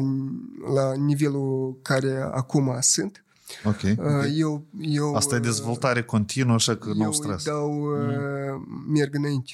[0.73, 3.23] la nivelul care acum sunt,
[3.63, 4.37] Okay, okay.
[4.37, 7.45] Eu, eu, Asta e dezvoltare continuă, așa că nu stres.
[7.45, 8.91] Eu dau, mm.
[8.93, 9.51] merg înainte.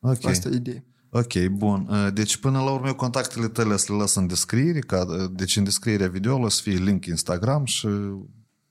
[0.00, 0.30] Okay.
[0.32, 0.84] Asta e ideea.
[1.10, 1.90] Ok, bun.
[2.14, 6.08] Deci până la urmă contactele tale să le las în descriere, ca, deci în descrierea
[6.08, 7.88] videoului să fie link Instagram și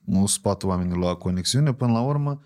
[0.04, 1.74] nu spate oamenii la conexiune.
[1.74, 2.42] Până la urmă,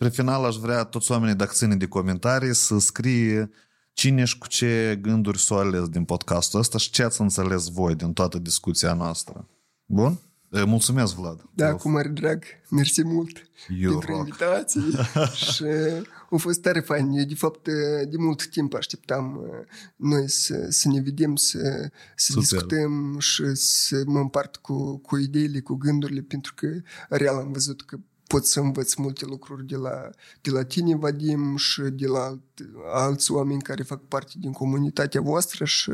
[0.00, 3.50] spre final aș vrea toți oamenii dacă ține de comentarii să scrie
[3.92, 7.94] cine și cu ce gânduri s-o ales din podcastul ăsta și ce ați înțeles voi
[7.94, 9.48] din toată discuția noastră.
[9.84, 10.18] Bun?
[10.50, 11.44] Mulțumesc, Vlad.
[11.54, 12.44] Da, cu mare drag.
[12.68, 13.50] Mersi mult
[13.80, 14.90] Eu pentru invitații
[15.52, 15.64] și
[16.30, 17.10] a fost tare fain.
[17.10, 17.64] Eu, de fapt,
[18.08, 19.40] de mult timp așteptam
[19.96, 25.60] noi să, să ne vedem, să, să discutăm și să mă împart cu, cu ideile,
[25.60, 26.66] cu gândurile, pentru că
[27.08, 27.98] real am văzut că
[28.32, 32.38] pot să învăț multe lucruri de la, de la tine, Vadim, și de la
[32.92, 35.90] alți oameni care fac parte din comunitatea voastră și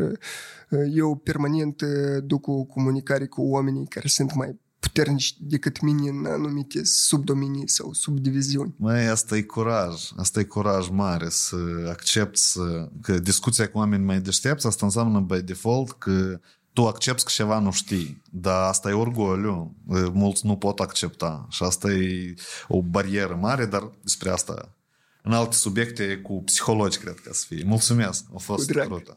[0.95, 1.83] eu permanent
[2.25, 7.93] duc o comunicare cu oamenii care sunt mai puternici decât mine în anumite subdominii sau
[7.93, 8.75] subdiviziuni.
[8.79, 10.11] Mai asta e curaj.
[10.17, 11.57] Asta e curaj mare să
[11.89, 16.41] accepti să, că discuția cu oameni mai deștepți, asta înseamnă by default că
[16.77, 19.77] tu accepti că ceva nu știi, dar asta e orgoliu.
[20.13, 22.35] Mulți nu pot accepta și asta e
[22.69, 24.77] o barieră mare, dar despre asta
[25.23, 27.65] în alte subiecte cu psihologi cred că să fie.
[27.67, 29.17] Mulțumesc, a fost crută.